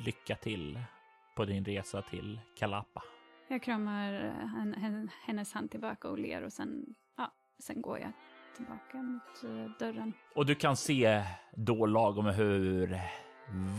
lycka 0.05 0.37
till 0.37 0.81
på 1.37 1.45
din 1.45 1.65
resa 1.65 2.03
till 2.03 2.41
Kalapa. 2.59 3.03
Jag 3.49 3.63
kramar 3.63 4.13
eh, 4.13 4.47
hen- 4.47 4.75
hen- 4.75 5.11
hennes 5.27 5.53
hand 5.53 5.71
tillbaka 5.71 6.09
och 6.09 6.19
ler 6.19 6.43
och 6.43 6.53
sen, 6.53 6.95
ja, 7.17 7.33
sen 7.59 7.83
går 7.83 7.99
jag 7.99 8.13
tillbaka 8.57 9.03
mot 9.03 9.45
eh, 9.45 9.79
dörren. 9.79 10.13
Och 10.35 10.47
du 10.47 10.55
kan 10.55 10.77
se 10.77 11.25
då 11.53 11.87
lagom 11.87 12.27
hur 12.27 13.01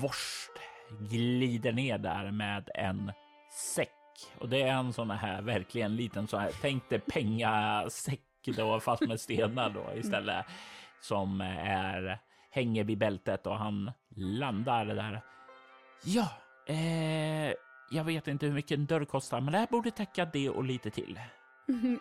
Vorst 0.01 0.51
glider 0.99 1.73
ner 1.73 1.97
där 1.97 2.31
med 2.31 2.69
en 2.75 3.11
säck. 3.75 3.89
Och 4.39 4.49
det 4.49 4.61
är 4.61 4.73
en 4.73 4.93
sån 4.93 5.11
här 5.11 5.41
verkligen 5.41 5.95
liten 5.95 6.27
sån 6.27 6.39
här, 6.39 6.51
tänk 6.61 6.89
dig 6.89 6.99
pengasäck 6.99 8.21
då 8.45 8.79
fast 8.79 9.07
med 9.07 9.19
stenar 9.19 9.69
då 9.69 9.93
istället. 9.95 10.45
Som 11.01 11.41
är, 11.41 12.19
hänger 12.51 12.83
vid 12.83 12.97
bältet 12.97 13.47
och 13.47 13.57
han 13.57 13.91
landar 14.15 14.85
där. 14.85 15.21
Ja, 16.03 16.29
eh, 16.67 17.53
jag 17.91 18.03
vet 18.03 18.27
inte 18.27 18.45
hur 18.45 18.53
mycket 18.53 18.77
en 18.77 18.85
dörr 18.85 19.05
kostar, 19.05 19.41
men 19.41 19.51
det 19.51 19.59
här 19.59 19.67
borde 19.67 19.91
täcka 19.91 20.25
det 20.25 20.49
och 20.49 20.63
lite 20.63 20.89
till. 20.89 21.19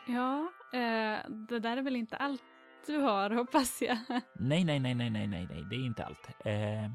ja, 0.07 0.53
eh, 0.73 1.31
det 1.49 1.59
där 1.59 1.77
är 1.77 1.83
väl 1.83 1.97
inte 1.97 2.17
allt 2.17 2.43
du 2.87 2.97
har 2.99 3.31
hoppas 3.31 3.83
jag. 3.83 3.99
Nej, 4.33 4.65
nej, 4.65 4.81
nej, 4.81 4.95
nej, 4.95 5.11
nej, 5.11 5.27
nej, 5.27 5.49
nej, 5.51 5.65
det 5.71 5.77
är 5.77 5.87
inte 5.87 6.05
allt. 6.05 6.29
Eh, 6.45 6.91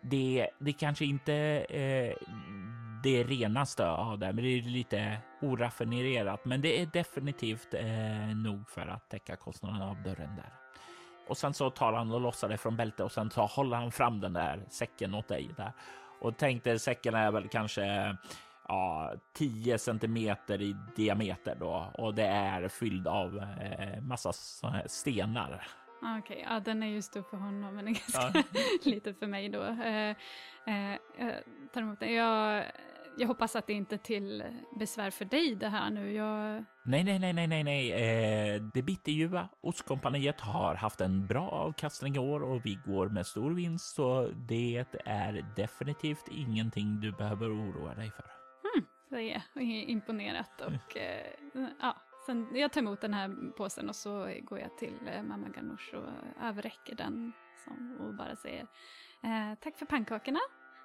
det, 0.00 0.48
det 0.58 0.72
kanske 0.72 1.04
inte 1.04 1.34
eh, 1.68 2.14
det 3.02 3.24
renaste 3.24 3.88
av 3.88 4.18
det, 4.18 4.32
men 4.32 4.44
det 4.44 4.58
är 4.58 4.62
lite 4.62 5.18
oraffinerat. 5.40 6.44
Men 6.44 6.60
det 6.60 6.82
är 6.82 6.86
definitivt 6.86 7.74
eh, 7.74 8.36
nog 8.36 8.70
för 8.70 8.86
att 8.86 9.10
täcka 9.10 9.36
kostnaden 9.36 9.82
av 9.82 10.02
dörren 10.02 10.36
där. 10.36 10.52
Och 11.28 11.38
sen 11.38 11.54
så 11.54 11.70
tar 11.70 11.92
han 11.92 12.12
och 12.12 12.20
lossar 12.20 12.48
det 12.48 12.56
från 12.56 12.76
bältet 12.76 13.00
och 13.00 13.12
sen 13.12 13.30
så 13.30 13.46
håller 13.46 13.76
han 13.76 13.92
fram 13.92 14.20
den 14.20 14.32
där 14.32 14.62
säcken 14.70 15.14
åt 15.14 15.28
dig 15.28 15.50
där. 15.56 15.72
Och 16.20 16.36
tänkte 16.36 16.78
säcken 16.78 17.14
är 17.14 17.30
väl 17.30 17.48
kanske 17.48 18.16
ja, 18.68 19.12
10 19.32 19.78
centimeter 19.78 20.62
i 20.62 20.76
diameter 20.96 21.56
då 21.60 21.92
och 21.94 22.14
det 22.14 22.26
är 22.26 22.68
fylld 22.68 23.08
av 23.08 23.38
eh, 23.38 24.02
massa 24.02 24.32
stenar. 24.86 25.66
Ah, 26.02 26.18
Okej, 26.18 26.44
ja, 26.48 26.60
den 26.60 26.82
är 26.82 26.86
ju 26.86 27.02
stor 27.02 27.22
för 27.22 27.36
honom 27.36 27.74
men 27.74 27.88
är 27.88 27.92
ganska 27.92 28.44
lite 28.90 29.14
för 29.14 29.26
mig 29.26 29.48
då. 29.48 29.62
Eh, 29.62 30.10
eh, 30.66 30.98
jag 31.18 31.34
tar 31.72 31.80
emot 31.80 32.00
den. 32.00 32.14
Jag, 32.14 32.64
jag 33.18 33.28
hoppas 33.28 33.56
att 33.56 33.66
det 33.66 33.72
inte 33.72 33.94
är 33.94 33.98
till 33.98 34.44
besvär 34.78 35.10
för 35.10 35.24
dig 35.24 35.54
det 35.54 35.68
här 35.68 35.90
nu. 35.90 36.12
Jag, 36.12 36.64
Nej, 36.84 37.04
nej, 37.04 37.18
nej, 37.18 37.32
nej, 37.32 37.46
nej, 37.46 37.64
nej. 37.64 37.92
Eh, 37.92 38.62
det 38.74 38.82
bitterljuva 38.82 39.48
ostkompaniet 39.60 40.40
har 40.40 40.74
haft 40.74 41.00
en 41.00 41.26
bra 41.26 41.48
avkastning 41.48 42.16
i 42.16 42.18
år 42.18 42.42
och 42.42 42.66
vi 42.66 42.78
går 42.86 43.08
med 43.08 43.26
stor 43.26 43.50
vinst, 43.50 43.94
så 43.94 44.28
det 44.48 44.84
är 45.04 45.54
definitivt 45.56 46.28
ingenting 46.30 47.00
du 47.00 47.12
behöver 47.12 47.46
oroa 47.46 47.94
dig 47.94 48.10
för. 48.10 48.24
säger 49.08 49.42
jag, 49.54 49.62
imponerat 49.64 50.60
och 50.60 50.96
eh, 50.96 51.26
ja. 51.80 51.96
Sen, 52.28 52.46
jag 52.54 52.72
tar 52.72 52.80
emot 52.80 53.00
den 53.00 53.14
här 53.14 53.52
påsen 53.56 53.88
och 53.88 53.96
så 53.96 54.34
går 54.42 54.58
jag 54.58 54.78
till 54.78 54.94
eh, 55.14 55.22
mamma 55.22 55.48
Ganush 55.48 55.94
och 55.94 56.10
överräcker 56.42 56.94
den 56.94 57.32
som, 57.64 57.96
och 58.00 58.14
bara 58.14 58.36
säger 58.36 58.66
eh, 59.22 59.58
tack 59.60 59.78
för 59.78 59.86
pannkakorna 59.86 60.38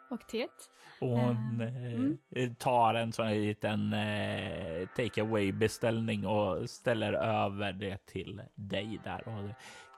och 0.10 0.28
teet. 0.28 0.70
Och 1.02 1.10
hon 1.10 1.62
eh, 1.62 1.94
mm. 1.94 2.56
tar 2.56 2.94
en 2.94 3.12
sån 3.12 3.28
här 3.28 3.36
liten 3.36 3.94
eh, 3.94 4.88
take 4.88 5.22
away 5.22 5.52
beställning 5.52 6.28
och 6.28 6.70
ställer 6.70 7.14
över 7.14 7.74
det 7.74 8.06
till 8.06 8.42
dig 8.56 9.00
där 9.04 9.28
och 9.28 9.50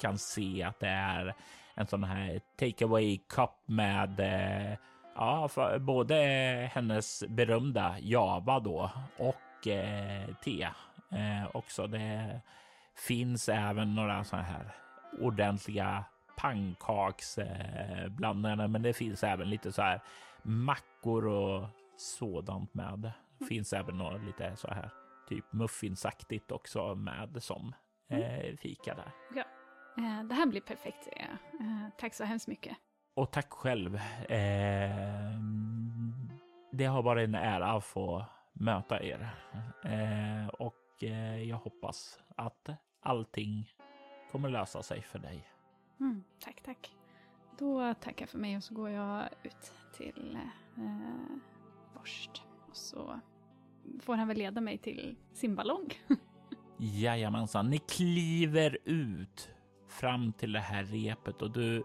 kan 0.01 0.17
se 0.17 0.63
att 0.63 0.79
det 0.79 0.87
är 0.87 1.35
en 1.75 1.87
sån 1.87 2.03
här 2.03 2.41
take 2.59 2.85
away 2.85 3.17
cup 3.17 3.51
med 3.65 4.19
eh, 4.19 4.77
ja, 5.15 5.49
både 5.79 6.15
hennes 6.73 7.23
berömda 7.29 7.95
Java 7.99 8.59
då 8.59 8.91
och 9.17 9.67
eh, 9.67 10.35
te 10.43 10.67
eh, 11.12 11.56
också. 11.56 11.88
Det 11.88 12.41
finns 12.95 13.49
även 13.49 13.95
några 13.95 14.24
såna 14.24 14.41
här 14.41 14.72
ordentliga 15.20 16.06
pannkaksblandningar, 16.38 18.68
men 18.68 18.82
det 18.82 18.93
finns 18.93 19.24
även 19.24 19.49
lite 19.49 19.72
så 19.72 19.82
här 19.82 20.01
mackor 20.43 21.28
och 21.28 21.68
sådant 21.97 22.74
med. 22.74 23.12
Finns 23.47 23.74
även 23.74 23.97
några 23.97 24.18
lite 24.18 24.56
så 24.56 24.68
här 24.68 24.89
typ 25.30 25.53
muffinsaktigt 25.53 26.51
också 26.51 26.95
med 26.95 27.43
som 27.43 27.76
eh, 28.10 28.56
fika 28.58 28.95
där. 28.95 29.12
Ja, 29.36 29.43
eh, 29.97 30.24
det 30.24 30.36
här 30.36 30.45
blir 30.45 30.62
perfekt. 30.62 31.08
Eh, 31.18 31.26
tack 31.97 32.14
så 32.14 32.24
hemskt 32.24 32.47
mycket. 32.47 32.78
Och 33.16 33.32
tack 33.32 33.53
själv. 33.53 33.95
Eh, 34.30 35.32
det 36.72 36.86
har 36.86 37.01
varit 37.01 37.28
en 37.28 37.36
ära 37.36 37.72
att 37.72 37.86
få 37.86 38.26
möta 38.53 39.03
er 39.03 39.30
eh, 39.84 40.47
och 40.47 40.76
eh, 40.76 40.84
jag 41.47 41.57
hoppas 41.57 42.19
att 42.35 42.69
allting 42.99 43.73
kommer 44.31 44.49
lösa 44.49 44.83
sig 44.83 45.01
för 45.01 45.19
dig. 45.19 45.47
Mm, 45.99 46.23
tack, 46.39 46.61
tack. 46.63 46.91
Då 47.59 47.93
tackar 47.93 48.21
jag 48.21 48.29
för 48.29 48.37
mig 48.37 48.57
och 48.57 48.63
så 48.63 48.73
går 48.73 48.89
jag 48.89 49.29
ut 49.43 49.73
till 49.97 50.39
eh, 50.77 51.37
Borst. 51.93 52.43
Och 52.69 52.77
så 52.77 53.19
får 54.01 54.15
han 54.15 54.27
väl 54.27 54.37
leda 54.37 54.61
mig 54.61 54.77
till 54.77 55.15
sin 55.33 55.55
ballong. 55.55 55.93
Jajamensan, 56.77 57.69
ni 57.69 57.77
kliver 57.77 58.77
ut 58.85 59.49
fram 59.87 60.33
till 60.33 60.51
det 60.51 60.59
här 60.59 60.83
repet 60.83 61.41
och 61.41 61.51
du 61.51 61.83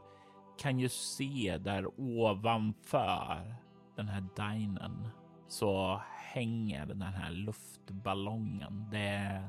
kan 0.59 0.79
ju 0.81 0.89
se 0.89 1.59
där 1.59 2.01
ovanför 2.01 3.55
den 3.97 4.09
här 4.09 4.27
dinen 4.37 5.09
så 5.51 6.01
hänger 6.33 6.87
den 6.87 7.03
här 7.03 7.31
luftballongen. 7.31 8.87
Det 8.91 8.99
är 8.99 9.49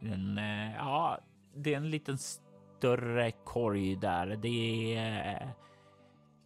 en, 0.00 0.38
eh, 0.38 0.74
ja, 0.76 1.18
det 1.54 1.72
är 1.72 1.76
en 1.76 1.90
liten 1.90 2.18
större 2.18 3.30
korg 3.30 3.96
där. 3.96 4.26
Det 4.26 4.94
eh, 4.96 5.48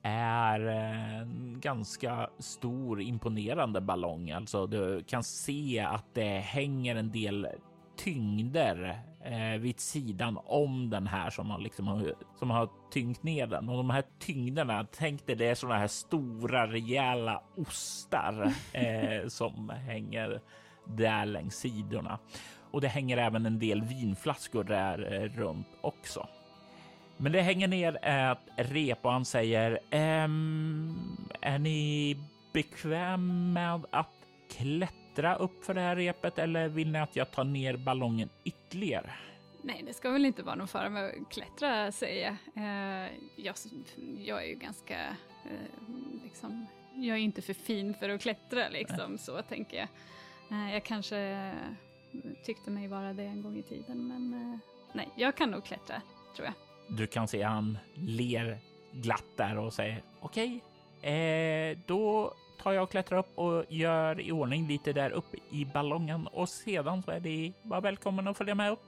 är 0.03 0.67
eh, 0.67 1.21
en 1.21 1.61
ganska 1.61 2.31
stor 2.39 3.01
imponerande 3.01 3.81
ballong. 3.81 4.31
Alltså 4.31 4.67
du 4.67 5.05
kan 5.05 5.25
se 5.25 5.81
att 5.81 6.15
det 6.15 6.39
hänger 6.39 6.97
en 6.97 7.11
del 7.11 7.49
tyngder 7.97 9.03
eh, 9.29 9.61
vid 9.61 9.81
sidan 9.81 10.39
om 10.45 10.91
den 10.91 11.07
här 11.07 11.31
som 11.31 11.51
har, 11.51 11.59
liksom, 11.59 12.13
som 12.39 12.51
har 12.51 12.69
tyngt 12.91 13.23
ner 13.23 13.47
den. 13.47 13.69
Och 13.69 13.77
de 13.77 13.91
här 13.91 14.05
tyngderna, 14.19 14.87
tänk 14.93 15.27
dig 15.27 15.37
det 15.37 15.47
är 15.47 15.55
sådana 15.55 15.79
här 15.79 15.87
stora 15.87 16.67
rejäla 16.67 17.43
ostar 17.57 18.53
eh, 18.73 19.29
som 19.29 19.69
hänger 19.71 20.41
där 20.85 21.27
längs 21.27 21.57
sidorna. 21.57 22.19
Och 22.71 22.81
det 22.81 22.89
hänger 22.89 23.17
även 23.17 23.47
en 23.47 23.59
del 23.59 23.83
vinflaskor 23.83 24.65
där 24.65 25.13
eh, 25.13 25.39
runt 25.39 25.69
också. 25.81 26.29
Men 27.17 27.33
det 27.33 27.43
hänger 27.43 27.69
ner 27.69 27.99
ett 28.03 28.39
rep 28.57 28.99
och 29.05 29.13
han 29.13 29.25
säger 29.25 29.79
ehm, 29.91 30.97
Är 31.41 31.59
ni 31.59 32.17
bekväm 32.53 33.53
med 33.53 33.85
att 33.91 34.13
klättra 34.57 34.98
upp 35.37 35.65
för 35.65 35.75
det 35.75 35.81
här 35.81 35.97
repet 35.97 36.39
eller 36.39 36.69
vill 36.69 36.93
ni 36.93 36.99
att 36.99 37.17
jag 37.17 37.31
tar 37.31 37.45
ner 37.45 37.77
ballongen 37.77 38.29
ytterligare? 38.45 39.13
Nej, 39.63 39.83
det 39.87 39.95
ska 39.95 40.11
väl 40.11 40.25
inte 40.25 40.43
vara 40.43 40.55
någon 40.55 40.69
fara 40.69 40.89
med 40.89 41.05
att 41.05 41.31
klättra 41.31 41.93
säger 41.93 42.25
jag. 42.25 42.65
Eh, 42.65 43.11
jag, 43.37 43.55
jag 44.19 44.43
är 44.45 44.47
ju 44.47 44.55
ganska, 44.55 45.07
eh, 45.45 45.85
liksom, 46.25 46.67
jag 46.95 47.17
är 47.17 47.21
inte 47.21 47.43
för 47.43 47.55
fin 47.55 47.95
för 47.95 48.09
att 48.09 48.21
klättra 48.21 48.69
liksom, 48.69 49.11
Nej. 49.11 49.19
så 49.19 49.43
tänker 49.43 49.77
jag. 49.77 49.89
Eh, 50.51 50.73
jag 50.75 50.85
kanske 50.85 51.53
tyckte 52.45 52.71
mig 52.71 52.89
vara 52.89 53.13
det 53.13 53.23
en 53.23 53.43
gång 53.43 53.57
i 53.59 53.63
tiden, 53.63 54.09
men 54.09 54.61
nej, 54.93 55.09
jag 55.17 55.37
kan 55.37 55.51
nog 55.51 55.65
klättra, 55.65 56.03
tror 56.37 56.47
jag. 56.47 56.55
Du 56.99 57.07
kan 57.07 57.29
se 57.29 57.43
han 57.43 57.79
ler 57.95 58.59
glatt 58.93 59.25
där 59.37 59.59
och 59.59 59.73
säger 59.73 60.03
okej, 60.21 60.61
okay, 60.99 61.13
eh, 61.13 61.79
då 61.87 62.35
tar 62.59 62.73
jag 62.73 62.83
och 62.83 62.91
klättrar 62.91 63.19
upp 63.19 63.39
och 63.39 63.65
gör 63.69 64.21
i 64.21 64.33
ordning 64.33 64.69
lite 64.69 64.93
där 64.93 65.11
uppe 65.11 65.37
i 65.51 65.65
ballongen 65.65 66.27
och 66.27 66.49
sedan 66.49 67.03
så 67.03 67.11
är 67.11 67.21
det 67.21 67.53
bara 67.63 67.81
välkommen 67.81 68.29
att 68.29 68.37
följa 68.39 68.55
med 68.55 68.73
upp. 68.73 68.83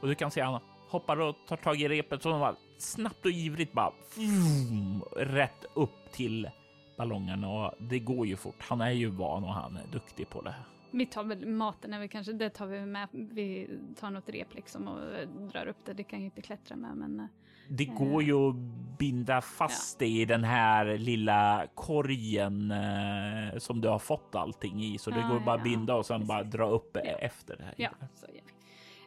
Och 0.00 0.08
du 0.08 0.14
kan 0.14 0.30
se 0.30 0.40
han 0.40 0.60
hoppar 0.88 1.20
och 1.20 1.36
tar 1.48 1.56
tag 1.56 1.80
i 1.80 1.88
repet 1.88 2.22
så 2.22 2.30
bara 2.38 2.56
snabbt 2.78 3.24
och 3.24 3.30
ivrigt 3.30 3.72
bara 3.72 3.92
vroom, 4.16 5.04
rätt 5.16 5.64
upp 5.74 6.12
till 6.12 6.50
ballongen 6.96 7.44
och 7.44 7.74
det 7.78 7.98
går 7.98 8.26
ju 8.26 8.36
fort. 8.36 8.62
Han 8.68 8.80
är 8.80 8.90
ju 8.90 9.08
van 9.08 9.44
och 9.44 9.54
han 9.54 9.76
är 9.76 9.86
duktig 9.92 10.28
på 10.28 10.42
det. 10.42 10.54
Vi 10.90 11.06
tar 11.06 11.24
väl 11.24 11.46
maten, 11.46 11.92
är 11.92 12.00
vi 12.00 12.08
kanske, 12.08 12.32
det 12.32 12.50
tar 12.50 12.66
vi 12.66 12.86
med. 12.86 13.08
Vi 13.12 13.78
tar 14.00 14.10
något 14.10 14.28
rep 14.28 14.54
liksom 14.54 14.88
och 14.88 15.28
drar 15.52 15.66
upp 15.66 15.84
det. 15.84 15.92
Det 15.92 16.04
kan 16.04 16.18
ju 16.18 16.24
inte 16.24 16.42
klättra 16.42 16.76
med, 16.76 16.96
men. 16.96 17.20
Eh, 17.20 17.26
det 17.68 17.84
går 17.84 18.22
ju 18.22 18.48
att 18.48 18.54
binda 18.98 19.40
fast 19.40 20.00
ja. 20.00 20.06
det 20.06 20.12
i 20.12 20.24
den 20.24 20.44
här 20.44 20.98
lilla 20.98 21.66
korgen 21.74 22.70
eh, 22.70 23.58
som 23.58 23.80
du 23.80 23.88
har 23.88 23.98
fått 23.98 24.34
allting 24.34 24.84
i, 24.84 24.98
så 24.98 25.10
det 25.10 25.26
går 25.30 25.40
bara 25.40 25.56
att 25.56 25.64
binda 25.64 25.94
och 25.94 26.06
sen 26.06 26.16
Precis. 26.16 26.28
bara 26.28 26.42
dra 26.42 26.68
upp 26.68 26.96
efter 27.18 27.56
det 27.56 27.64
här. 27.64 27.74
Ja, 27.76 27.90
så 28.14 28.26
gör 28.26 28.42
vi. 28.46 28.54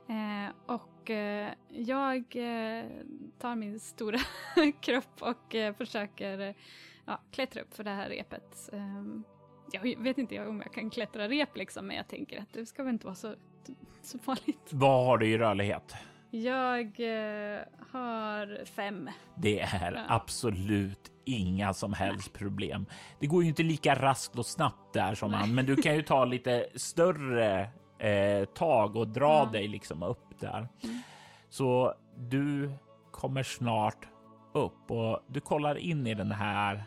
Eh, 0.10 0.50
och 0.66 1.10
eh, 1.10 1.50
jag 1.70 2.18
eh, 2.18 2.86
tar 3.40 3.56
min 3.56 3.80
stora 3.80 4.20
kropp 4.82 5.22
och 5.22 5.56
eh, 5.56 5.76
försöker 5.76 6.56
ja, 7.06 7.22
klättra 7.32 7.62
upp 7.62 7.74
för 7.74 7.84
det 7.84 7.90
här 7.90 8.10
repet. 8.10 8.70
Ehm, 8.74 9.24
jag 9.72 10.04
vet 10.04 10.18
inte 10.18 10.48
om 10.48 10.62
jag 10.62 10.74
kan 10.74 10.90
klättra 10.90 11.28
rep 11.28 11.58
liksom, 11.58 11.88
men 11.88 11.98
jag 11.98 12.08
tänker 12.08 12.42
att 12.42 12.54
det 12.54 12.66
ska 12.66 12.84
väl 12.84 12.94
inte 12.94 13.06
vara 13.06 13.16
så, 13.16 13.36
så 14.02 14.20
farligt. 14.20 14.70
Vad 14.70 15.06
har 15.06 15.18
du 15.18 15.28
i 15.28 15.38
rörlighet? 15.38 15.96
Jag 16.30 16.86
eh, 16.86 17.60
har 17.92 18.66
fem. 18.66 19.10
Det 19.36 19.60
är 19.60 19.92
ja. 19.92 20.02
absolut 20.08 21.12
inga 21.26 21.74
som 21.74 21.94
helst 21.94 22.30
Nej. 22.34 22.40
problem. 22.40 22.86
Det 23.20 23.28
går 23.28 23.44
ju 23.44 23.50
inte 23.50 23.64
lika 23.64 23.96
raskt 23.96 24.38
och 24.38 24.46
snabbt 24.46 24.94
där 24.94 25.16
som 25.16 25.32
Nej. 25.32 25.40
han, 25.40 25.56
men 25.56 25.66
du 25.66 25.76
kan 25.76 25.96
ju 25.96 26.02
ta 26.02 26.26
lite 26.26 26.68
större 26.76 27.70
eh, 28.00 28.46
tag 28.46 28.96
och 28.96 29.08
dra 29.08 29.44
ja. 29.46 29.50
dig 29.52 29.68
liksom 29.68 30.04
upp 30.04 30.40
där. 30.40 30.68
Mm. 30.84 31.02
Så 31.50 31.94
du 32.16 32.72
kommer 33.12 33.44
snart 33.44 34.08
upp 34.54 34.92
och 34.92 35.20
du 35.28 35.40
kollar 35.40 35.76
in 35.78 36.08
i 36.08 36.14
den 36.14 36.32
här 36.32 36.84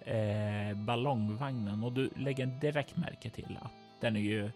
eh, 0.00 0.76
ballongvagnen 0.76 1.84
och 1.84 1.92
du 1.92 2.10
lägger 2.16 2.46
direkt 2.46 2.96
märke 2.96 3.30
till 3.30 3.58
att 3.62 3.72
den 4.00 4.16
är 4.16 4.20
ju 4.20 4.50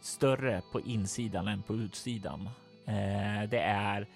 större 0.00 0.62
på 0.72 0.80
insidan 0.80 1.48
än 1.48 1.62
på 1.62 1.74
utsidan. 1.74 2.48
Eh, 2.90 3.48
det 3.48 3.60
är 3.60 4.06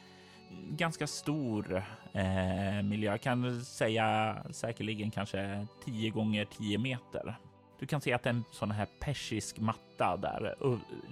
ganska 0.68 1.07
stor 1.07 1.85
eh, 2.12 2.83
miljö. 2.83 3.11
Jag 3.11 3.20
kan 3.20 3.64
säga 3.64 4.37
säkerligen 4.51 5.11
kanske 5.11 5.66
10 5.85 6.11
gånger 6.11 6.45
10 6.45 6.79
meter. 6.79 7.37
Du 7.79 7.87
kan 7.87 8.01
se 8.01 8.12
att 8.12 8.22
det 8.22 8.29
är 8.31 8.35
en 8.35 8.45
sån 8.53 8.70
här 8.70 8.87
persisk 9.01 9.59
matta 9.59 10.16
där 10.16 10.55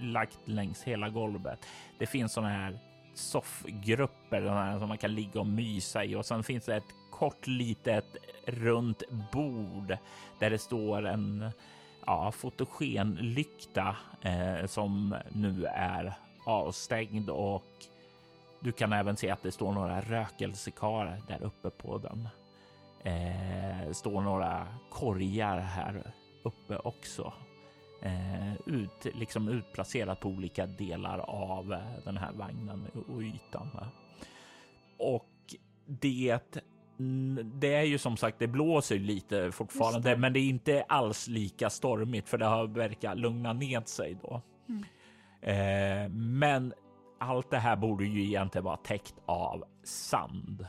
lagt 0.00 0.38
längs 0.44 0.82
hela 0.82 1.08
golvet. 1.08 1.66
Det 1.98 2.06
finns 2.06 2.32
såna 2.32 2.48
här 2.48 2.78
soffgrupper 3.14 4.78
som 4.78 4.88
man 4.88 4.98
kan 4.98 5.14
ligga 5.14 5.40
och 5.40 5.46
mysa 5.46 6.04
i 6.04 6.14
och 6.14 6.26
sen 6.26 6.42
finns 6.42 6.64
det 6.64 6.76
ett 6.76 6.94
kort 7.10 7.46
litet 7.46 8.16
runt 8.46 9.02
bord 9.32 9.96
där 10.38 10.50
det 10.50 10.58
står 10.58 11.06
en 11.06 11.50
ja, 12.06 12.32
fotogenlykta 12.32 13.96
eh, 14.22 14.66
som 14.66 15.16
nu 15.32 15.64
är 15.66 16.14
avstängd 16.44 17.30
och 17.30 17.64
du 18.60 18.72
kan 18.72 18.92
även 18.92 19.16
se 19.16 19.30
att 19.30 19.42
det 19.42 19.52
står 19.52 19.72
några 19.72 20.00
rökelsekar 20.00 21.22
där 21.28 21.42
uppe 21.42 21.70
på 21.70 21.98
den. 21.98 22.28
Eh, 23.04 23.92
står 23.92 24.20
några 24.20 24.66
korgar 24.90 25.58
här 25.58 26.12
uppe 26.42 26.76
också. 26.76 27.32
Eh, 28.02 28.54
ut, 28.66 29.04
liksom 29.14 29.48
utplacerat 29.48 30.20
på 30.20 30.28
olika 30.28 30.66
delar 30.66 31.18
av 31.18 31.76
den 32.04 32.16
här 32.16 32.32
vagnen 32.32 32.86
och 33.08 33.22
ytan. 33.22 33.70
Och 34.98 35.28
det 35.86 36.40
det 37.44 37.74
är 37.74 37.82
ju 37.82 37.98
som 37.98 38.16
sagt, 38.16 38.38
det 38.38 38.46
blåser 38.46 38.98
lite 38.98 39.52
fortfarande, 39.52 40.10
det. 40.10 40.16
men 40.16 40.32
det 40.32 40.40
är 40.40 40.48
inte 40.48 40.82
alls 40.82 41.28
lika 41.28 41.70
stormigt 41.70 42.28
för 42.28 42.38
det 42.38 42.44
har 42.44 42.66
verkat 42.66 43.18
lugna 43.18 43.52
ned 43.52 43.88
sig 43.88 44.16
då. 44.22 44.42
Mm. 44.68 44.84
Eh, 45.42 46.08
men 46.10 46.72
allt 47.18 47.50
det 47.50 47.58
här 47.58 47.76
borde 47.76 48.04
ju 48.04 48.24
egentligen 48.24 48.64
vara 48.64 48.76
täckt 48.76 49.14
av 49.26 49.64
sand. 49.84 50.66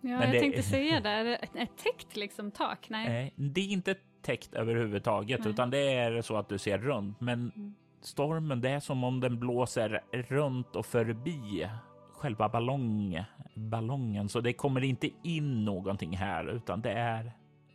Ja, 0.00 0.10
men 0.10 0.20
jag 0.20 0.32
det, 0.32 0.40
tänkte 0.40 0.62
säga 0.62 1.00
det. 1.00 1.10
Är 1.10 1.24
det 1.24 1.34
ett 1.34 1.76
täckt 1.76 2.16
liksom 2.16 2.50
tak? 2.50 2.90
Nej, 2.90 3.26
eh, 3.26 3.32
det 3.36 3.60
är 3.60 3.68
inte 3.68 3.94
täckt 4.22 4.54
överhuvudtaget, 4.54 5.40
Nej. 5.40 5.48
utan 5.48 5.70
det 5.70 5.92
är 5.92 6.22
så 6.22 6.36
att 6.36 6.48
du 6.48 6.58
ser 6.58 6.78
runt. 6.78 7.20
Men 7.20 7.52
mm. 7.56 7.74
stormen, 8.00 8.60
det 8.60 8.70
är 8.70 8.80
som 8.80 9.04
om 9.04 9.20
den 9.20 9.38
blåser 9.38 10.02
runt 10.12 10.76
och 10.76 10.86
förbi 10.86 11.68
själva 12.12 12.48
ballong, 12.48 13.24
ballongen 13.54 14.28
så 14.28 14.40
det 14.40 14.52
kommer 14.52 14.84
inte 14.84 15.10
in 15.22 15.64
någonting 15.64 16.16
här 16.16 16.50
utan 16.50 16.80
det 16.80 16.92
är 16.92 17.32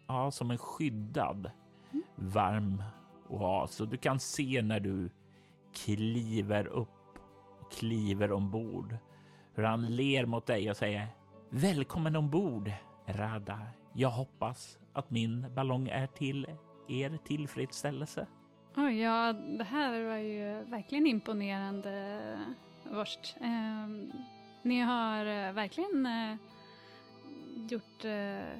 ja, 0.07 0.31
som 0.31 0.51
en 0.51 0.57
skyddad 0.57 1.51
varm 2.15 2.83
oas. 3.29 3.75
Så 3.75 3.85
du 3.85 3.97
kan 3.97 4.19
se 4.19 4.61
när 4.61 4.79
du 4.79 5.09
kliver 5.73 6.67
upp 6.67 6.89
och 7.61 7.71
kliver 7.71 8.31
ombord 8.31 8.97
hur 9.55 9.63
han 9.63 9.95
ler 9.95 10.25
mot 10.25 10.45
dig 10.45 10.69
och 10.69 10.77
säger 10.77 11.07
Välkommen 11.49 12.15
ombord 12.15 12.71
Rada. 13.05 13.59
Jag 13.93 14.09
hoppas 14.09 14.77
att 14.93 15.09
min 15.09 15.53
ballong 15.55 15.87
är 15.87 16.07
till 16.07 16.47
er 16.87 17.17
tillfredsställelse. 17.25 18.27
Oj, 18.75 19.01
ja, 19.01 19.33
det 19.33 19.63
här 19.63 20.03
var 20.05 20.15
ju 20.15 20.63
verkligen 20.63 21.07
imponerande, 21.07 22.21
Vorst. 22.83 23.35
Eh, 23.41 23.87
ni 24.61 24.81
har 24.81 25.25
eh, 25.25 25.53
verkligen 25.53 26.05
eh, 26.05 26.35
gjort, 27.69 28.05
eh, 28.05 28.59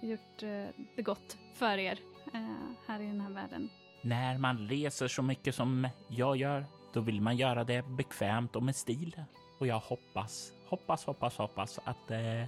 gjort 0.00 0.42
eh, 0.42 0.66
det 0.96 1.02
gott 1.02 1.38
för 1.54 1.78
er 1.78 1.98
eh, 2.34 2.40
här 2.86 3.00
i 3.00 3.06
den 3.06 3.20
här 3.20 3.30
världen. 3.30 3.68
När 4.06 4.38
man 4.38 4.68
reser 4.68 5.08
så 5.08 5.22
mycket 5.22 5.54
som 5.54 5.88
jag 6.08 6.36
gör, 6.36 6.64
då 6.92 7.00
vill 7.00 7.20
man 7.20 7.36
göra 7.36 7.64
det 7.64 7.88
bekvämt 7.88 8.56
och 8.56 8.62
med 8.62 8.76
stil. 8.76 9.16
Och 9.58 9.66
jag 9.66 9.78
hoppas, 9.78 10.52
hoppas, 10.68 11.04
hoppas, 11.04 11.36
hoppas 11.36 11.78
att 11.84 12.10
eh, 12.10 12.44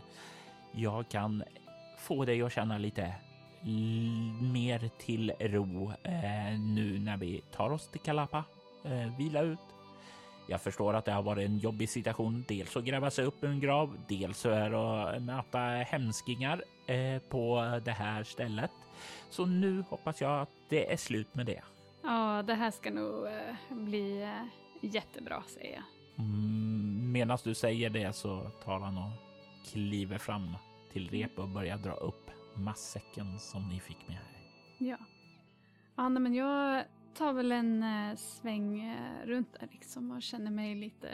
jag 0.72 1.08
kan 1.08 1.44
få 1.98 2.24
dig 2.24 2.42
att 2.42 2.52
känna 2.52 2.78
lite 2.78 3.14
mer 4.52 4.90
till 4.98 5.32
ro 5.40 5.92
eh, 6.02 6.58
nu 6.60 6.98
när 6.98 7.16
vi 7.16 7.42
tar 7.52 7.70
oss 7.70 7.88
till 7.88 8.00
Kalapa. 8.00 8.44
Eh, 8.84 9.16
vila 9.18 9.40
ut. 9.40 9.58
Jag 10.48 10.60
förstår 10.60 10.94
att 10.94 11.04
det 11.04 11.12
har 11.12 11.22
varit 11.22 11.48
en 11.48 11.58
jobbig 11.58 11.88
situation. 11.88 12.44
Dels 12.48 12.76
att 12.76 12.84
gräva 12.84 13.10
sig 13.10 13.24
upp 13.24 13.44
ur 13.44 13.50
en 13.50 13.60
grav, 13.60 13.98
dels 14.08 14.46
att 14.46 15.22
möta 15.22 15.58
hemskingar 15.58 16.62
eh, 16.86 17.18
på 17.28 17.80
det 17.84 17.92
här 17.92 18.24
stället. 18.24 18.70
Så 19.30 19.46
nu 19.46 19.84
hoppas 19.88 20.20
jag 20.20 20.40
att 20.40 20.50
det 20.68 20.92
är 20.92 20.96
slut 20.96 21.34
med 21.34 21.46
det. 21.46 21.62
Ja, 22.02 22.42
det 22.42 22.54
här 22.54 22.70
ska 22.70 22.90
nog 22.90 23.26
eh, 23.26 23.54
bli 23.70 24.22
eh, 24.22 24.44
jättebra, 24.80 25.42
säger 25.46 25.74
jag. 25.74 25.84
Mm, 26.24 27.12
Medan 27.12 27.38
du 27.44 27.54
säger 27.54 27.90
det 27.90 28.12
så 28.12 28.50
tar 28.64 28.80
han 28.80 28.98
och 28.98 29.12
kliver 29.72 30.18
fram 30.18 30.56
till 30.92 31.10
rep 31.10 31.38
och 31.38 31.48
börjar 31.48 31.78
dra 31.78 31.92
upp 31.92 32.30
massäcken 32.54 33.38
som 33.38 33.68
ni 33.68 33.80
fick 33.80 34.08
med 34.08 34.16
här. 34.16 34.40
Ja. 34.78 34.96
Ja, 35.96 36.08
men 36.08 36.34
jag 36.34 36.84
tar 37.14 37.32
väl 37.32 37.52
en 37.52 37.82
eh, 37.82 38.16
sväng 38.16 38.96
runt 39.24 39.52
där 39.60 39.68
liksom 39.70 40.10
och 40.10 40.22
känner 40.22 40.50
mig 40.50 40.74
lite 40.74 41.08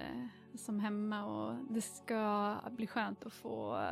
som 0.55 0.80
hemma 0.80 1.24
och 1.24 1.57
det 1.70 1.80
ska 1.80 2.57
bli 2.70 2.87
skönt 2.87 3.26
att 3.26 3.32
få, 3.32 3.87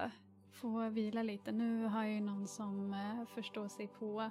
få 0.63 0.89
vila 0.89 1.23
lite. 1.23 1.53
Nu 1.53 1.85
har 1.85 2.05
jag 2.05 2.15
ju 2.15 2.21
någon 2.21 2.49
som 2.49 2.95
eh, 2.95 3.35
förstår 3.35 3.69
sig 3.69 3.87
på 3.87 4.31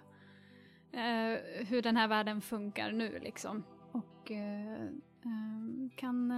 eh, 0.91 1.65
hur 1.67 1.81
den 1.81 1.97
här 1.97 2.07
världen 2.07 2.41
funkar 2.41 2.91
nu 2.91 3.19
liksom. 3.19 3.63
Och 3.91 4.31
eh, 4.31 4.87
ehm, 5.25 5.89
kan 5.95 6.33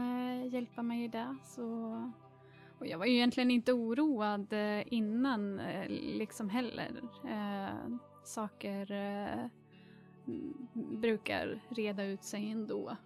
hjälpa 0.51 0.83
mig 0.83 1.03
i 1.03 1.07
det. 1.07 1.35
Så 1.43 1.63
och 2.79 2.87
jag 2.87 2.97
var 2.97 3.05
ju 3.05 3.13
egentligen 3.13 3.51
inte 3.51 3.73
oroad 3.73 4.53
innan 4.85 5.61
liksom 5.89 6.49
heller. 6.49 7.01
Eh, 7.25 7.97
saker 8.23 8.91
eh, 8.91 9.45
brukar 10.73 11.61
reda 11.69 12.03
ut 12.03 12.23
sig 12.23 12.51
ändå. 12.51 12.97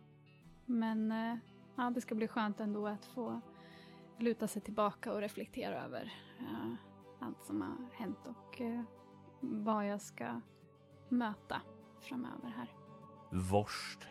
Men 0.65 1.11
eh, 1.11 1.37
ja, 1.75 1.89
det 1.89 2.01
ska 2.01 2.15
bli 2.15 2.27
skönt 2.27 2.59
ändå 2.59 2.87
att 2.87 3.05
få 3.05 3.41
luta 4.19 4.47
sig 4.47 4.61
tillbaka 4.61 5.13
och 5.13 5.21
reflektera 5.21 5.83
över 5.83 6.13
uh, 6.41 6.73
allt 7.19 7.43
som 7.43 7.61
har 7.61 7.95
hänt 7.95 8.19
och 8.25 8.61
uh, 8.61 8.81
vad 9.39 9.87
jag 9.87 10.01
ska 10.01 10.41
möta 11.09 11.61
framöver 11.99 12.49
här. 12.49 12.67
Vorst 13.31 14.07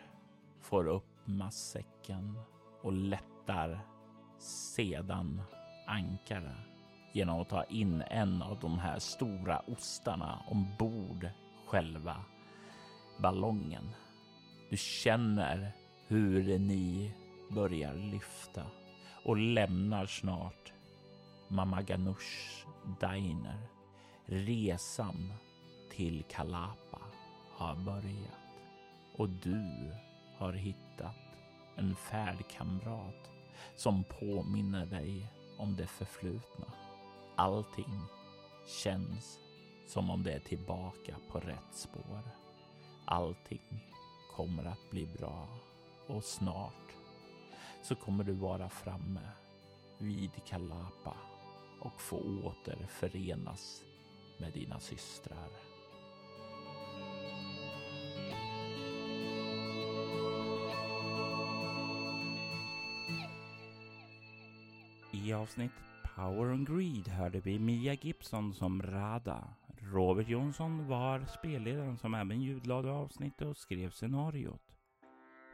får 0.61 0.87
upp 0.87 1.17
massäcken 1.25 2.39
och 2.81 2.93
lättar 2.93 3.79
sedan 4.39 5.41
ankare 5.87 6.55
genom 7.13 7.41
att 7.41 7.49
ta 7.49 7.63
in 7.63 8.01
en 8.01 8.41
av 8.41 8.59
de 8.59 8.79
här 8.79 8.99
stora 8.99 9.59
ostarna 9.59 10.43
ombord 10.47 11.29
själva 11.67 12.15
ballongen. 13.17 13.89
Du 14.69 14.77
känner 14.77 15.71
hur 16.07 16.59
ni 16.59 17.13
börjar 17.49 17.93
lyfta 17.93 18.63
och 19.27 19.37
lämnar 19.37 20.05
snart 20.05 20.73
Mama 21.47 21.81
Ganush 21.81 22.65
Diner. 22.99 23.67
Resan 24.25 25.33
till 25.91 26.23
Kalapa 26.23 27.01
har 27.51 27.75
börjat 27.75 28.61
och 29.15 29.29
du 29.29 29.91
har 30.37 30.53
hittat 30.53 31.15
en 31.75 31.95
färdkamrat 31.95 33.29
som 33.75 34.03
påminner 34.03 34.85
dig 34.85 35.27
om 35.57 35.75
det 35.75 35.87
förflutna. 35.87 36.65
Allting 37.35 38.01
känns 38.83 39.39
som 39.87 40.09
om 40.09 40.23
det 40.23 40.31
är 40.31 40.39
tillbaka 40.39 41.15
på 41.31 41.39
rätt 41.39 41.73
spår. 41.73 42.21
Allting 43.05 43.83
kommer 44.35 44.65
att 44.65 44.91
bli 44.91 45.05
bra 45.05 45.47
och 46.07 46.23
snart 46.23 46.86
så 47.87 47.95
kommer 47.95 48.23
du 48.23 48.33
vara 48.33 48.69
framme 48.69 49.29
vid 49.97 50.31
Kalapa 50.45 51.13
och 51.79 52.01
få 52.01 52.17
återförenas 52.43 53.83
med 54.39 54.53
dina 54.53 54.79
systrar. 54.79 55.49
I 65.11 65.33
avsnittet 65.33 65.77
Power 66.15 66.51
and 66.51 66.67
Greed 66.67 67.07
hörde 67.07 67.39
vi 67.39 67.59
Mia 67.59 67.93
Gibson 67.93 68.53
som 68.53 68.81
Rada. 68.81 69.53
Robert 69.81 70.27
Jonsson 70.27 70.87
var 70.87 71.25
spelledaren 71.25 71.97
som 71.97 72.13
även 72.13 72.41
ljudlade 72.41 72.91
avsnittet 72.91 73.47
och 73.47 73.57
skrev 73.57 73.89
scenariot. 73.89 74.61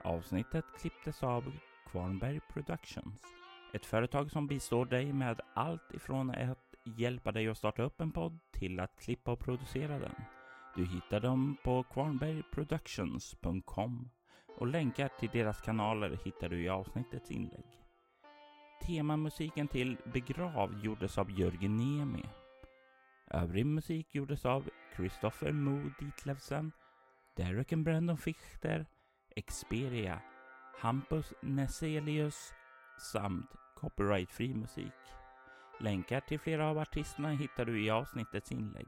Avsnittet 0.03 0.65
klipptes 0.79 1.23
av 1.23 1.53
Kvarnberg 1.91 2.39
Productions. 2.53 3.21
Ett 3.73 3.85
företag 3.85 4.31
som 4.31 4.47
bistår 4.47 4.85
dig 4.85 5.13
med 5.13 5.41
allt 5.53 5.93
ifrån 5.93 6.29
att 6.29 6.75
hjälpa 6.97 7.31
dig 7.31 7.47
att 7.47 7.57
starta 7.57 7.83
upp 7.83 8.01
en 8.01 8.11
podd 8.11 8.39
till 8.51 8.79
att 8.79 8.99
klippa 8.99 9.31
och 9.31 9.39
producera 9.39 9.99
den. 9.99 10.15
Du 10.75 10.85
hittar 10.85 11.19
dem 11.19 11.57
på 11.63 11.83
kvarnbergproductions.com 11.83 14.09
och 14.57 14.67
länkar 14.67 15.09
till 15.19 15.29
deras 15.33 15.61
kanaler 15.61 16.19
hittar 16.25 16.49
du 16.49 16.63
i 16.63 16.69
avsnittets 16.69 17.31
inlägg. 17.31 17.65
Temamusiken 18.81 19.67
till 19.67 19.97
Begrav 20.13 20.79
gjordes 20.83 21.17
av 21.17 21.39
Jörgen 21.39 21.77
Niemi. 21.77 22.25
Övrig 23.27 23.65
musik 23.65 24.15
gjordes 24.15 24.45
av 24.45 24.69
Christopher 24.95 25.51
Mo 25.51 25.91
Ditlevsen, 25.99 26.71
Derek 27.35 27.73
and 27.73 27.83
Brandon 27.83 28.17
Fichter, 28.17 28.85
Experia, 29.35 30.21
Hampus 30.79 31.33
Neselius 31.41 32.53
samt 32.97 33.55
copyrightfri 33.75 34.53
musik. 34.53 34.93
Länkar 35.79 36.19
till 36.19 36.39
flera 36.39 36.69
av 36.69 36.77
artisterna 36.77 37.29
hittar 37.29 37.65
du 37.65 37.85
i 37.85 37.89
avsnittets 37.89 38.51
inlägg. 38.51 38.87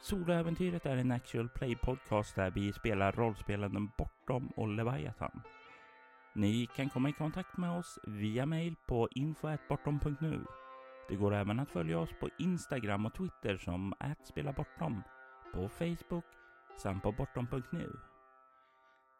Soloäventyret 0.00 0.86
är 0.86 0.96
en 0.96 1.12
actual 1.12 1.48
play 1.48 1.76
podcast 1.76 2.34
där 2.34 2.50
vi 2.50 2.72
spelar 2.72 3.12
rollspelen 3.12 3.90
Bortom 3.98 4.46
och 4.56 4.68
Leviathan. 4.68 5.42
Ni 6.32 6.66
kan 6.76 6.90
komma 6.90 7.08
i 7.08 7.12
kontakt 7.12 7.56
med 7.56 7.78
oss 7.78 7.98
via 8.06 8.46
mail 8.46 8.74
på 8.86 9.08
info.bortom.nu. 9.10 10.44
Det 11.08 11.16
går 11.16 11.34
även 11.34 11.60
att 11.60 11.70
följa 11.70 11.98
oss 11.98 12.10
på 12.20 12.28
Instagram 12.38 13.06
och 13.06 13.14
Twitter 13.14 13.56
som 13.56 13.94
@spelabortom, 14.24 15.02
på 15.54 15.68
Facebook 15.68 16.24
samt 16.76 17.02
på 17.02 17.12
bortom.nu. 17.12 17.92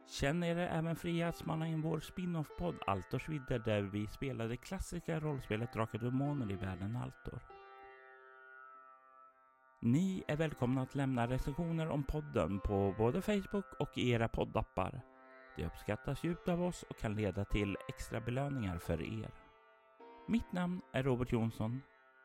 Känn 0.06 0.42
er 0.42 0.56
även 0.56 0.96
fria 0.96 1.28
att 1.28 1.36
spana 1.36 1.68
in 1.68 1.82
vår 1.82 2.00
spin-off-podd 2.00 2.78
Altors 2.86 3.28
vidder 3.28 3.58
där 3.58 3.82
vi 3.82 4.06
spelar 4.06 4.48
det 4.48 4.56
klassiska 4.56 5.20
rollspelet 5.20 5.72
Drakar 5.72 5.98
och 5.98 6.04
Demoner 6.04 6.52
i 6.52 6.56
världen 6.56 6.96
Altor. 6.96 7.40
Ni 9.80 10.24
är 10.28 10.36
välkomna 10.36 10.82
att 10.82 10.94
lämna 10.94 11.26
recensioner 11.26 11.88
om 11.88 12.04
podden 12.04 12.60
på 12.60 12.94
både 12.98 13.22
Facebook 13.22 13.74
och 13.78 13.98
i 13.98 14.10
era 14.10 14.28
poddappar. 14.28 15.00
Det 15.56 15.66
uppskattas 15.66 16.24
djupt 16.24 16.48
av 16.48 16.62
oss 16.62 16.82
och 16.82 16.98
kan 16.98 17.14
leda 17.14 17.44
till 17.44 17.76
extra 17.88 18.20
belöningar 18.20 18.78
för 18.78 19.02
er. 19.02 19.30
Mitt 20.28 20.52
namn 20.52 20.80
är 20.92 21.02
Robert 21.02 21.32
Jonsson. 21.32 21.80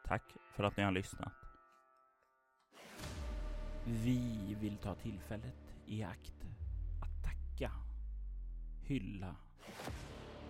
Tack 0.06 0.36
för 0.56 0.64
att 0.64 0.78
ni 0.78 0.84
har 0.84 0.92
lyssnat. 0.92 1.34
Vi 3.86 4.56
vill 4.62 4.78
ta 4.78 4.96
tillfället 4.96 5.76
i 5.86 6.04
akt 6.04 6.39
tacka, 7.60 7.72
hylla 8.82 9.36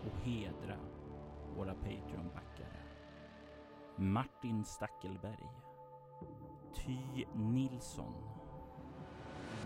och 0.05 0.25
hedra 0.25 0.77
våra 1.55 1.73
Patreon-backare. 1.73 2.79
Martin 3.95 4.65
Stackelberg. 4.65 5.49
Ty 6.75 7.25
Nilsson. 7.33 8.13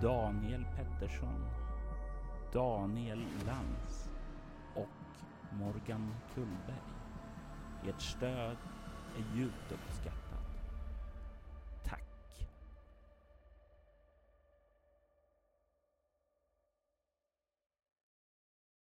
Daniel 0.02 0.66
Pettersson. 0.76 1.46
Daniel 2.54 3.26
Lantz 3.46 4.10
och 4.76 5.58
Morgan 5.58 6.16
Kullberg. 6.34 6.94
Ert 7.88 8.02
stöd 8.02 8.58
är 9.18 9.38
djupt 9.38 9.72
uppskattat. 9.72 10.23